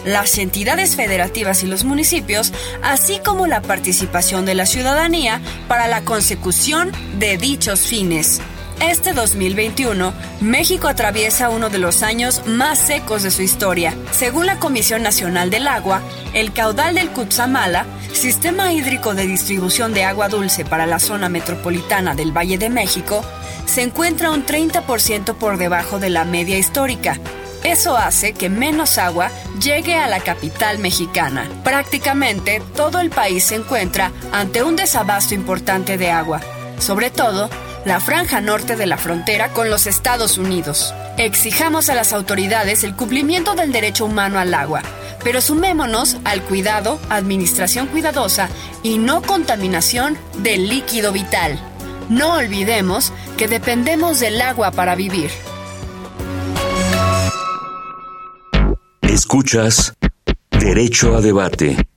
las 0.05 0.37
entidades 0.37 0.95
federativas 0.95 1.63
y 1.63 1.67
los 1.67 1.83
municipios, 1.83 2.53
así 2.83 3.19
como 3.23 3.47
la 3.47 3.61
participación 3.61 4.45
de 4.45 4.55
la 4.55 4.65
ciudadanía 4.65 5.41
para 5.67 5.87
la 5.87 6.01
consecución 6.01 6.91
de 7.19 7.37
dichos 7.37 7.81
fines. 7.81 8.41
Este 8.81 9.13
2021, 9.13 10.11
México 10.39 10.87
atraviesa 10.87 11.49
uno 11.49 11.69
de 11.69 11.77
los 11.77 12.01
años 12.01 12.41
más 12.47 12.79
secos 12.79 13.21
de 13.21 13.29
su 13.29 13.43
historia. 13.43 13.93
Según 14.11 14.47
la 14.47 14.57
Comisión 14.57 15.03
Nacional 15.03 15.51
del 15.51 15.67
Agua, 15.67 16.01
el 16.33 16.51
caudal 16.51 16.95
del 16.95 17.11
Cutzamala, 17.11 17.85
sistema 18.11 18.73
hídrico 18.73 19.13
de 19.13 19.27
distribución 19.27 19.93
de 19.93 20.03
agua 20.03 20.29
dulce 20.29 20.65
para 20.65 20.87
la 20.87 20.97
zona 20.97 21.29
metropolitana 21.29 22.15
del 22.15 22.35
Valle 22.35 22.57
de 22.57 22.71
México, 22.71 23.23
se 23.67 23.83
encuentra 23.83 24.31
un 24.31 24.47
30% 24.47 25.35
por 25.35 25.57
debajo 25.57 25.99
de 25.99 26.09
la 26.09 26.25
media 26.25 26.57
histórica, 26.57 27.19
eso 27.63 27.95
hace 27.95 28.33
que 28.33 28.49
menos 28.49 28.97
agua 28.97 29.29
llegue 29.61 29.95
a 29.95 30.07
la 30.07 30.19
capital 30.19 30.79
mexicana. 30.79 31.47
Prácticamente 31.63 32.61
todo 32.75 32.99
el 32.99 33.09
país 33.09 33.45
se 33.45 33.55
encuentra 33.55 34.11
ante 34.31 34.63
un 34.63 34.75
desabasto 34.75 35.35
importante 35.35 35.97
de 35.97 36.11
agua, 36.11 36.41
sobre 36.79 37.11
todo 37.11 37.49
la 37.85 37.99
franja 37.99 38.41
norte 38.41 38.75
de 38.75 38.85
la 38.85 38.97
frontera 38.97 39.49
con 39.49 39.69
los 39.69 39.87
Estados 39.87 40.37
Unidos. 40.37 40.93
Exijamos 41.17 41.89
a 41.89 41.95
las 41.95 42.13
autoridades 42.13 42.83
el 42.83 42.95
cumplimiento 42.95 43.53
del 43.55 43.71
derecho 43.71 44.05
humano 44.05 44.39
al 44.39 44.53
agua, 44.53 44.81
pero 45.23 45.41
sumémonos 45.41 46.17
al 46.23 46.41
cuidado, 46.43 46.99
administración 47.09 47.87
cuidadosa 47.87 48.49
y 48.83 48.97
no 48.97 49.21
contaminación 49.21 50.17
del 50.37 50.67
líquido 50.67 51.11
vital. 51.11 51.59
No 52.09 52.33
olvidemos 52.33 53.13
que 53.37 53.47
dependemos 53.47 54.19
del 54.19 54.41
agua 54.41 54.71
para 54.71 54.95
vivir. 54.95 55.31
Escuchas 59.11 59.93
Derecho 60.57 61.17
a 61.17 61.21
Debate. 61.21 61.90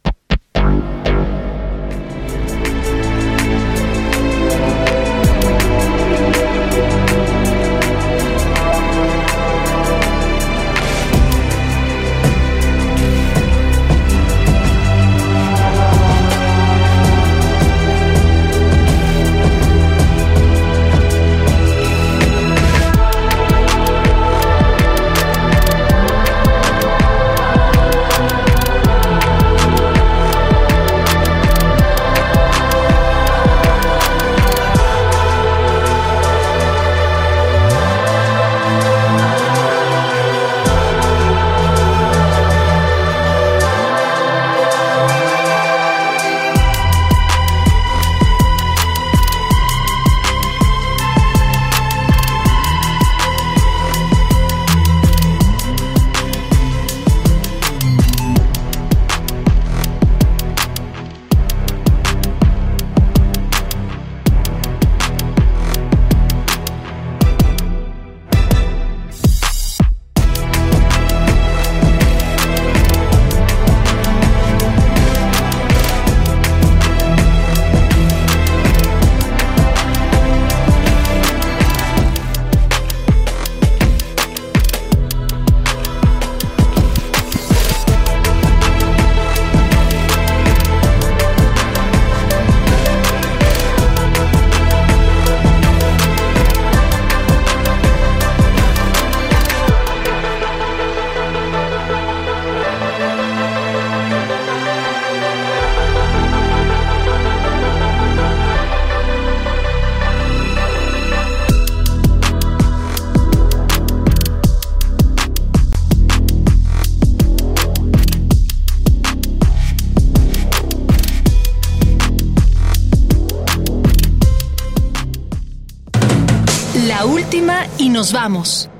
Nos 128.04 128.12
vamos. 128.12 128.70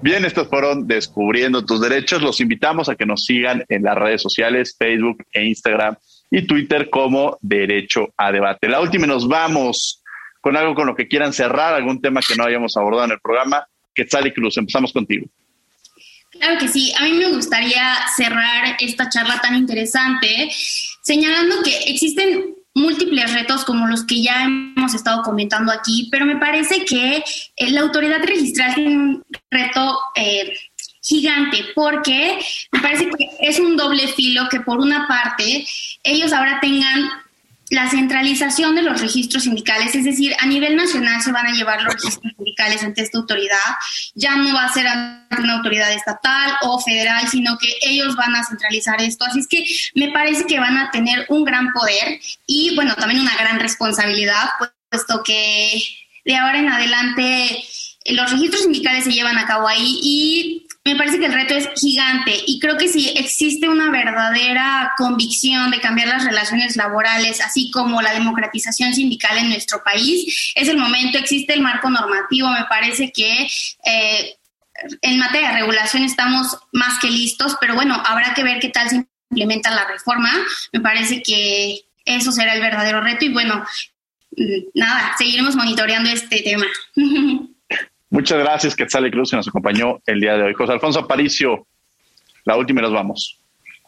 Bien, 0.00 0.24
estos 0.24 0.46
fueron 0.46 0.86
Descubriendo 0.86 1.64
tus 1.64 1.80
Derechos. 1.80 2.22
Los 2.22 2.40
invitamos 2.40 2.88
a 2.88 2.94
que 2.94 3.04
nos 3.04 3.24
sigan 3.24 3.64
en 3.68 3.82
las 3.82 3.96
redes 3.96 4.22
sociales, 4.22 4.76
Facebook 4.78 5.24
e 5.32 5.44
Instagram 5.44 5.96
y 6.30 6.46
Twitter 6.46 6.88
como 6.88 7.36
Derecho 7.40 8.14
a 8.16 8.30
Debate. 8.30 8.68
La 8.68 8.80
última 8.80 9.08
nos 9.08 9.26
vamos 9.26 10.04
con 10.40 10.56
algo 10.56 10.76
con 10.76 10.86
lo 10.86 10.94
que 10.94 11.08
quieran 11.08 11.32
cerrar, 11.32 11.74
algún 11.74 12.00
tema 12.00 12.20
que 12.20 12.36
no 12.36 12.44
hayamos 12.44 12.76
abordado 12.76 13.06
en 13.06 13.10
el 13.12 13.20
programa. 13.20 13.66
Quetzal 13.92 14.28
y 14.28 14.32
Cruz, 14.32 14.56
empezamos 14.56 14.92
contigo. 14.92 15.26
Claro 16.30 16.56
que 16.60 16.68
sí, 16.68 16.92
a 16.96 17.02
mí 17.02 17.14
me 17.14 17.30
gustaría 17.30 17.96
cerrar 18.14 18.76
esta 18.78 19.08
charla 19.08 19.40
tan 19.40 19.56
interesante 19.56 20.48
señalando 21.02 21.56
que 21.64 21.76
existen 21.90 22.54
múltiples 22.74 23.32
retos 23.32 23.64
como 23.64 23.86
los 23.86 24.04
que 24.04 24.22
ya 24.22 24.44
hemos 24.44 24.94
estado 24.94 25.22
comentando 25.22 25.72
aquí, 25.72 26.08
pero 26.10 26.26
me 26.26 26.36
parece 26.36 26.84
que 26.84 27.24
eh, 27.56 27.70
la 27.70 27.82
autoridad 27.82 28.22
registral 28.22 28.74
tiene 28.74 28.96
un 28.96 29.24
reto 29.50 29.98
eh, 30.16 30.52
gigante 31.00 31.58
porque 31.74 32.38
me 32.72 32.80
parece 32.80 33.10
que 33.10 33.28
es 33.40 33.60
un 33.60 33.76
doble 33.76 34.08
filo 34.08 34.48
que 34.50 34.60
por 34.60 34.78
una 34.78 35.06
parte 35.06 35.66
ellos 36.02 36.32
ahora 36.32 36.58
tengan 36.60 37.08
la 37.70 37.88
centralización 37.88 38.74
de 38.74 38.82
los 38.82 39.00
registros 39.00 39.44
sindicales, 39.44 39.94
es 39.94 40.04
decir, 40.04 40.34
a 40.38 40.46
nivel 40.46 40.76
nacional 40.76 41.22
se 41.22 41.32
van 41.32 41.46
a 41.46 41.52
llevar 41.52 41.82
los 41.82 41.94
registros 41.94 42.32
sindicales 42.36 42.82
ante 42.82 43.02
esta 43.02 43.18
autoridad, 43.18 43.58
ya 44.14 44.36
no 44.36 44.52
va 44.54 44.64
a 44.64 44.72
ser 44.72 44.86
una 45.38 45.54
autoridad 45.54 45.92
estatal 45.92 46.52
o 46.62 46.80
federal, 46.80 47.26
sino 47.28 47.56
que 47.58 47.68
ellos 47.82 48.14
van 48.16 48.36
a 48.36 48.44
centralizar 48.44 49.00
esto. 49.00 49.24
Así 49.24 49.40
es 49.40 49.48
que 49.48 49.64
me 49.94 50.12
parece 50.12 50.44
que 50.44 50.60
van 50.60 50.76
a 50.76 50.90
tener 50.90 51.26
un 51.28 51.44
gran 51.44 51.72
poder 51.72 52.20
y, 52.46 52.74
bueno, 52.74 52.94
también 52.96 53.20
una 53.20 53.36
gran 53.36 53.58
responsabilidad, 53.58 54.50
puesto 54.90 55.22
que 55.22 55.82
de 56.24 56.36
ahora 56.36 56.58
en 56.58 56.68
adelante 56.68 57.64
los 58.06 58.30
registros 58.30 58.62
sindicales 58.62 59.04
se 59.04 59.12
llevan 59.12 59.38
a 59.38 59.46
cabo 59.46 59.66
ahí 59.66 59.98
y 60.02 60.63
me 60.86 60.96
parece 60.96 61.18
que 61.18 61.26
el 61.26 61.32
reto 61.32 61.54
es 61.54 61.68
gigante 61.76 62.32
y 62.46 62.60
creo 62.60 62.76
que 62.76 62.88
si 62.88 63.08
existe 63.16 63.68
una 63.68 63.90
verdadera 63.90 64.92
convicción 64.98 65.70
de 65.70 65.80
cambiar 65.80 66.08
las 66.08 66.24
relaciones 66.24 66.76
laborales, 66.76 67.40
así 67.40 67.70
como 67.70 68.02
la 68.02 68.12
democratización 68.12 68.92
sindical 68.92 69.38
en 69.38 69.48
nuestro 69.48 69.82
país, 69.82 70.52
es 70.54 70.68
el 70.68 70.76
momento, 70.76 71.16
existe 71.16 71.54
el 71.54 71.62
marco 71.62 71.90
normativo, 71.90 72.48
me 72.50 72.64
parece 72.68 73.10
que... 73.12 73.48
Eh, 73.84 74.36
en 75.02 75.18
materia 75.18 75.50
de 75.50 75.60
regulación 75.60 76.02
estamos 76.02 76.58
más 76.72 76.98
que 76.98 77.08
listos, 77.08 77.56
pero 77.60 77.76
bueno, 77.76 77.94
habrá 78.04 78.34
que 78.34 78.42
ver 78.42 78.58
qué 78.58 78.70
tal 78.70 78.90
se 78.90 79.06
implementa 79.30 79.70
la 79.70 79.86
reforma. 79.86 80.32
Me 80.72 80.80
parece 80.80 81.22
que 81.22 81.84
eso 82.04 82.32
será 82.32 82.54
el 82.54 82.60
verdadero 82.60 83.00
reto 83.00 83.24
y 83.24 83.32
bueno, 83.32 83.64
mm, 84.36 84.44
nada, 84.74 85.14
seguiremos 85.16 85.54
monitoreando 85.54 86.10
este 86.10 86.42
tema. 86.42 86.66
Muchas 88.14 88.38
gracias, 88.38 88.76
Quetzal 88.76 89.10
Cruz, 89.10 89.30
que 89.30 89.36
nos 89.36 89.48
acompañó 89.48 90.00
el 90.06 90.20
día 90.20 90.36
de 90.36 90.44
hoy. 90.44 90.54
José 90.54 90.70
Alfonso 90.70 91.00
Aparicio, 91.00 91.66
la 92.44 92.56
última 92.56 92.80
y 92.80 92.84
nos 92.84 92.92
vamos. 92.92 93.40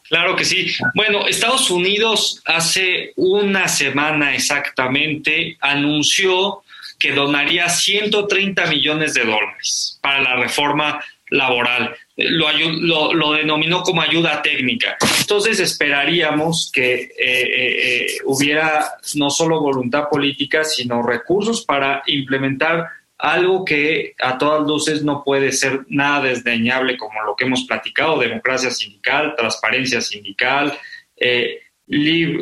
Claro 0.09 0.35
que 0.35 0.45
sí. 0.45 0.67
Bueno, 0.97 1.29
Estados 1.29 1.71
Unidos 1.71 2.43
hace 2.45 3.13
una 3.15 3.69
semana 3.69 4.35
exactamente 4.35 5.57
anunció 5.61 6.65
que 6.99 7.13
donaría 7.13 7.69
130 7.69 8.67
millones 8.67 9.15
de 9.15 9.27
dólares 9.27 10.01
para 10.03 10.21
la 10.21 10.35
reforma 10.35 11.01
laboral. 11.31 11.95
Lo, 12.17 13.13
lo, 13.13 13.33
denominó 13.33 13.83
como 13.83 14.03
ayuda 14.03 14.43
técnica. 14.43 14.97
Entonces 15.21 15.61
esperaríamos 15.61 16.73
que 16.75 16.95
eh, 16.95 17.11
eh, 17.17 17.47
eh, 17.57 18.07
hubiera 18.25 18.91
no 19.15 19.31
solo 19.31 19.61
voluntad 19.61 20.09
política, 20.11 20.65
sino 20.65 21.01
recursos 21.05 21.65
para 21.65 22.03
implementar 22.07 22.89
algo 23.19 23.65
que 23.65 24.15
a 24.19 24.37
todas 24.37 24.67
luces 24.67 25.03
no 25.03 25.23
puede 25.25 25.53
ser 25.53 25.81
nada 25.89 26.25
desdeñable 26.25 26.97
como 26.97 27.23
lo 27.23 27.35
que 27.35 27.45
hemos 27.45 27.65
platicado, 27.65 28.19
democracia 28.19 28.71
sindical, 28.71 29.35
transparencia 29.37 30.01
sindical, 30.01 30.77
eh, 31.17 31.61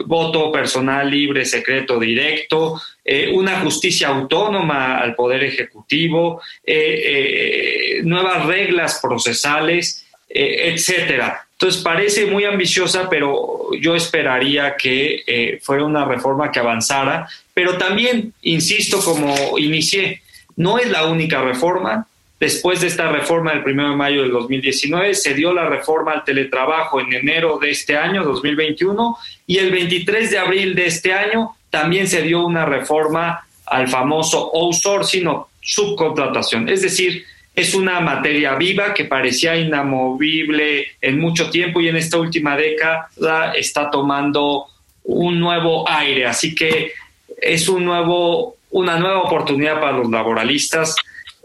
voto 0.07 0.51
personal 0.51 1.09
libre, 1.09 1.45
secreto, 1.45 2.01
directo, 2.01 2.81
eh, 3.05 3.31
una 3.33 3.61
justicia 3.61 4.09
autónoma 4.09 4.99
al 4.99 5.14
Poder 5.14 5.45
Ejecutivo, 5.45 6.41
eh, 6.64 8.01
nuevas 8.03 8.47
reglas 8.47 8.99
procesales, 9.01 10.07
etcétera. 10.27 11.47
Entonces 11.53 11.83
parece 11.83 12.27
muy 12.27 12.45
ambiciosa, 12.45 13.09
pero 13.09 13.68
yo 13.79 13.95
esperaría 13.95 14.75
que 14.77 15.61
fuera 15.62 15.85
una 15.85 16.05
reforma 16.05 16.51
que 16.51 16.59
avanzara 16.59 17.29
Pero 17.53 17.79
también, 17.79 18.33
insisto, 18.43 18.99
como 18.99 19.57
inicié, 19.59 20.24
no 20.57 20.79
es 20.79 20.91
la 20.91 21.07
única 21.07 21.43
reforma. 21.43 22.07
Después 22.39 22.81
de 22.81 22.89
esta 22.89 23.11
reforma 23.11 23.53
del 23.53 23.65
1 23.65 23.91
de 23.91 23.97
mayo 23.97 24.23
del 24.23 24.33
2019, 24.33 25.15
se 25.15 25.35
dio 25.35 25.53
la 25.53 25.67
reforma 25.67 26.13
al 26.13 26.25
teletrabajo 26.25 27.01
en 27.01 27.13
enero 27.13 27.59
de 27.59 27.71
este 27.71 27.97
año, 27.97 28.25
2021, 28.25 29.17
y 29.47 29.59
el 29.59 29.71
23 29.71 30.31
de 30.31 30.39
abril 30.39 30.75
de 30.75 30.87
este 30.87 31.13
año 31.13 31.57
también 31.71 32.07
se 32.07 32.23
dio 32.23 32.45
una 32.45 32.65
reforma 32.65 33.47
al 33.67 33.89
famoso 33.89 34.51
outsourcing 34.55 35.27
o 35.29 35.49
subcontratación. 35.61 36.69
Es 36.69 36.83
decir, 36.83 37.25
es 37.55 37.75
una 37.75 38.01
materia 38.01 38.57
viva 38.57 38.93
que 38.93 39.05
parecía 39.05 39.57
inamovible 39.57 40.89
en 41.01 41.21
mucho 41.21 41.51
tiempo 41.51 41.81
y 41.81 41.89
en 41.89 41.97
esta 41.97 42.19
última 42.19 42.57
década 42.57 43.09
está 43.57 43.91
tomando 43.91 44.67
un 45.05 45.39
nuevo 45.39 45.89
aire. 45.89 46.27
Así 46.27 46.55
que 46.55 46.93
es 47.41 47.69
un 47.69 47.85
nuevo, 47.85 48.57
una 48.75 48.99
nueva 48.99 49.22
oportunidad 49.22 49.81
para 49.81 49.93
los 49.93 50.11
laboralistas 50.11 50.97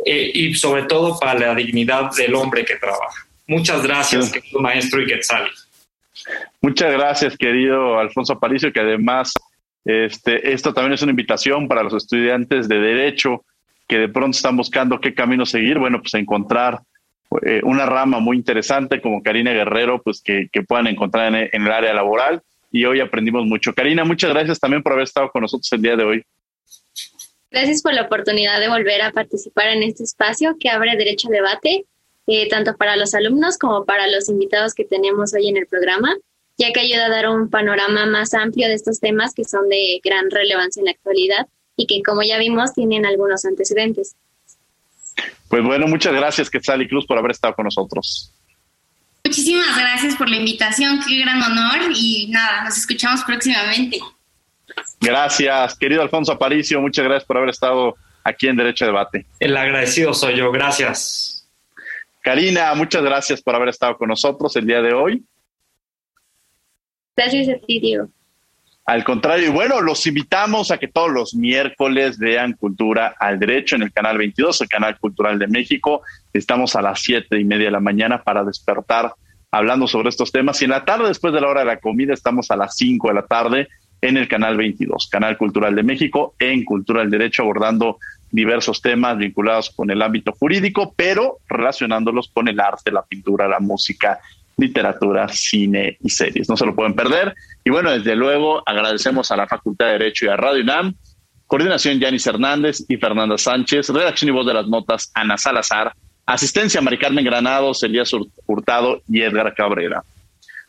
eh, 0.04 0.32
y 0.34 0.54
sobre 0.56 0.84
todo 0.84 1.20
para 1.20 1.40
la 1.40 1.56
dignidad 1.56 2.10
del 2.18 2.34
hombre 2.34 2.66
que 2.66 2.76
trabaja. 2.76 3.28
Muchas 3.46 3.84
gracias, 3.84 4.32
querido 4.32 4.60
maestro 4.60 5.00
Iquetzali. 5.02 5.50
Muchas 6.60 6.92
gracias, 6.92 7.38
querido 7.38 8.00
Alfonso 8.00 8.34
Aparicio, 8.34 8.74
que 8.74 8.80
además 8.80 9.32
este, 9.86 10.52
esto 10.52 10.74
también 10.74 10.94
es 10.94 11.04
una 11.04 11.12
invitación 11.12 11.68
para 11.68 11.84
los 11.84 11.94
estudiantes 11.94 12.68
de 12.68 12.80
Derecho 12.80 13.46
que 13.88 14.00
de 14.00 14.10
pronto 14.10 14.36
están 14.36 14.58
buscando 14.58 15.00
qué 15.00 15.14
camino 15.14 15.46
seguir. 15.46 15.78
Bueno, 15.78 16.02
pues 16.02 16.16
encontrar 16.16 16.80
eh, 17.46 17.62
una 17.64 17.86
rama 17.86 18.20
muy 18.20 18.38
interesante 18.38 19.02
como 19.02 19.22
Karina 19.22 19.52
Guerrero, 19.52 20.02
pues 20.02 20.22
que, 20.24 20.50
puedan 20.68 20.88
encontrar 20.88 21.34
en, 21.34 21.50
en, 21.52 21.62
el 21.62 21.72
área 21.72 21.94
laboral. 21.94 22.42
Y 22.72 22.86
hoy 22.86 23.02
aprendimos 23.02 23.46
mucho. 23.46 23.74
Karina, 23.74 24.04
muchas 24.04 24.32
gracias 24.32 24.60
también 24.60 24.82
por 24.82 24.94
haber 24.94 25.04
estado 25.04 25.30
con 25.30 25.44
nosotros 25.44 25.72
el 25.74 25.82
día 25.82 25.96
de 25.96 26.04
hoy. 26.04 26.24
Gracias 27.52 27.82
por 27.82 27.94
la 27.94 28.04
oportunidad 28.04 28.60
de 28.60 28.70
volver 28.70 29.02
a 29.02 29.12
participar 29.12 29.70
en 29.70 29.84
este 29.84 30.04
espacio 30.04 30.56
que 30.60 30.70
abre 30.70 30.96
derecho 30.96 31.30
a 31.30 31.32
debate, 31.32 31.86
eh, 32.28 32.48
tanto 32.48 32.76
para 32.78 32.96
los 32.96 33.16
alumnos 33.16 33.58
como 33.58 33.86
para 33.86 34.08
los 34.08 34.30
invitados 34.30 34.76
que 34.76 34.86
tenemos 34.86 35.34
hoy 35.34 35.50
en 35.50 35.58
el 35.58 35.66
programa, 35.66 36.16
ya 36.58 36.72
que 36.72 36.82
ayuda 36.82 37.08
a 37.08 37.10
dar 37.10 37.28
un 37.30 37.50
panorama 37.50 38.06
más 38.06 38.34
amplio 38.36 38.68
de 38.68 38.76
estos 38.76 39.00
temas 39.00 39.34
que 39.34 39.46
son 39.46 39.68
de 39.68 40.00
gran 40.04 40.30
relevancia 40.30 40.82
en 40.82 40.86
la 40.86 40.92
actualidad 40.92 41.48
y 41.76 41.88
que, 41.88 42.04
como 42.04 42.22
ya 42.22 42.38
vimos, 42.38 42.74
tienen 42.74 43.06
algunos 43.06 43.46
antecedentes. 43.46 44.16
Pues 45.48 45.64
bueno, 45.64 45.88
muchas 45.88 46.14
gracias, 46.14 46.50
Quetzal 46.50 46.84
y 46.84 46.88
Cruz, 46.88 47.08
por 47.08 47.18
haber 47.18 47.32
estado 47.32 47.56
con 47.56 47.66
nosotros. 47.66 48.32
Muchísimas 49.26 49.76
gracias 49.76 50.16
por 50.16 50.30
la 50.30 50.38
invitación, 50.38 51.00
qué 51.08 51.20
gran 51.20 51.42
honor 51.42 51.92
y 51.96 52.28
nada, 52.30 52.66
nos 52.66 52.78
escuchamos 52.78 53.24
próximamente. 53.24 54.00
Gracias, 55.00 55.76
querido 55.76 56.02
Alfonso 56.02 56.32
Aparicio, 56.32 56.82
muchas 56.82 57.06
gracias 57.06 57.26
por 57.26 57.38
haber 57.38 57.50
estado 57.50 57.96
aquí 58.24 58.48
en 58.48 58.58
Derecho 58.58 58.86
a 58.86 58.88
Debate. 58.88 59.26
El 59.40 59.56
agradecido 59.56 60.14
soy 60.14 60.38
yo, 60.38 60.52
gracias. 60.52 61.48
Karina, 62.22 62.74
muchas 62.76 63.02
gracias 63.02 63.42
por 63.42 63.56
haber 63.56 63.70
estado 63.70 63.98
con 63.98 64.10
nosotros 64.10 64.56
el 64.56 64.66
día 64.66 64.82
de 64.82 64.94
hoy. 64.94 65.24
Gracias 67.16 67.50
a 67.50 67.66
ti, 67.66 67.80
Diego. 67.80 68.10
Al 68.86 69.04
contrario, 69.04 69.50
y 69.50 69.52
bueno, 69.52 69.82
los 69.82 70.06
invitamos 70.08 70.72
a 70.72 70.80
que 70.80 70.88
todos 70.88 71.12
los 71.12 71.36
miércoles 71.36 72.18
vean 72.18 72.54
Cultura 72.54 73.14
al 73.20 73.38
Derecho 73.38 73.76
en 73.76 73.84
el 73.84 73.94
canal 73.94 74.18
22, 74.18 74.62
el 74.62 74.68
canal 74.68 74.98
cultural 75.00 75.38
de 75.38 75.48
México. 75.48 76.02
Estamos 76.34 76.76
a 76.76 76.82
las 76.82 77.00
siete 77.00 77.40
y 77.40 77.46
media 77.46 77.66
de 77.66 77.72
la 77.72 77.80
mañana 77.80 78.24
para 78.24 78.44
despertar 78.44 79.14
hablando 79.52 79.88
sobre 79.88 80.10
estos 80.10 80.32
temas. 80.32 80.62
Y 80.62 80.66
en 80.66 80.72
la 80.72 80.86
tarde, 80.86 81.08
después 81.08 81.34
de 81.34 81.42
la 81.42 81.50
hora 81.50 81.62
de 81.62 81.68
la 81.68 81.80
comida, 81.80 82.14
estamos 82.14 82.50
a 82.52 82.56
las 82.56 82.76
5 82.78 83.10
de 83.10 83.14
la 83.14 83.26
tarde 83.28 83.68
en 84.02 84.18
el 84.18 84.28
canal 84.28 84.58
22, 84.58 85.08
Canal 85.10 85.38
Cultural 85.38 85.76
de 85.76 85.84
México, 85.84 86.34
en 86.40 86.64
Cultura 86.64 87.02
del 87.02 87.10
Derecho, 87.10 87.44
abordando 87.44 88.00
diversos 88.32 88.82
temas 88.82 89.18
vinculados 89.18 89.72
con 89.72 89.90
el 89.90 90.02
ámbito 90.02 90.32
jurídico, 90.32 90.94
pero 90.96 91.38
relacionándolos 91.48 92.30
con 92.34 92.48
el 92.48 92.60
arte, 92.60 92.92
la 92.92 93.04
pintura, 93.04 93.48
la 93.48 93.60
música, 93.60 94.20
literatura, 94.58 95.28
cine 95.30 95.98
y 96.02 96.10
series. 96.10 96.50
No 96.50 96.56
se 96.56 96.66
lo 96.66 96.76
pueden 96.76 96.94
perder. 96.94 97.34
Y 97.64 97.70
bueno, 97.70 97.92
desde 97.92 98.16
luego 98.16 98.62
agradecemos 98.66 99.32
a 99.32 99.38
la 99.38 99.48
Facultad 99.48 99.88
de 99.88 99.94
Derecho 99.94 100.26
y 100.26 100.30
a 100.30 100.36
Radio 100.36 100.64
UNAM. 100.64 100.94
Coordinación 101.48 102.00
Yanis 102.00 102.28
Hernández 102.28 102.86
y 102.88 102.98
Fernanda 102.98 103.38
Sánchez. 103.38 103.90
Redacción 103.90 104.30
y 104.30 104.32
voz 104.32 104.46
de 104.46 104.54
las 104.54 104.68
notas 104.68 105.12
Ana 105.14 105.38
Salazar. 105.38 105.94
Asistencia 106.26 106.80
Mari 106.80 107.00
Carmen 107.00 107.26
Granados, 107.26 107.82
Elías 107.82 108.12
Hurtado 108.46 109.02
y 109.10 109.22
Edgar 109.22 109.54
Cabrera. 109.56 110.04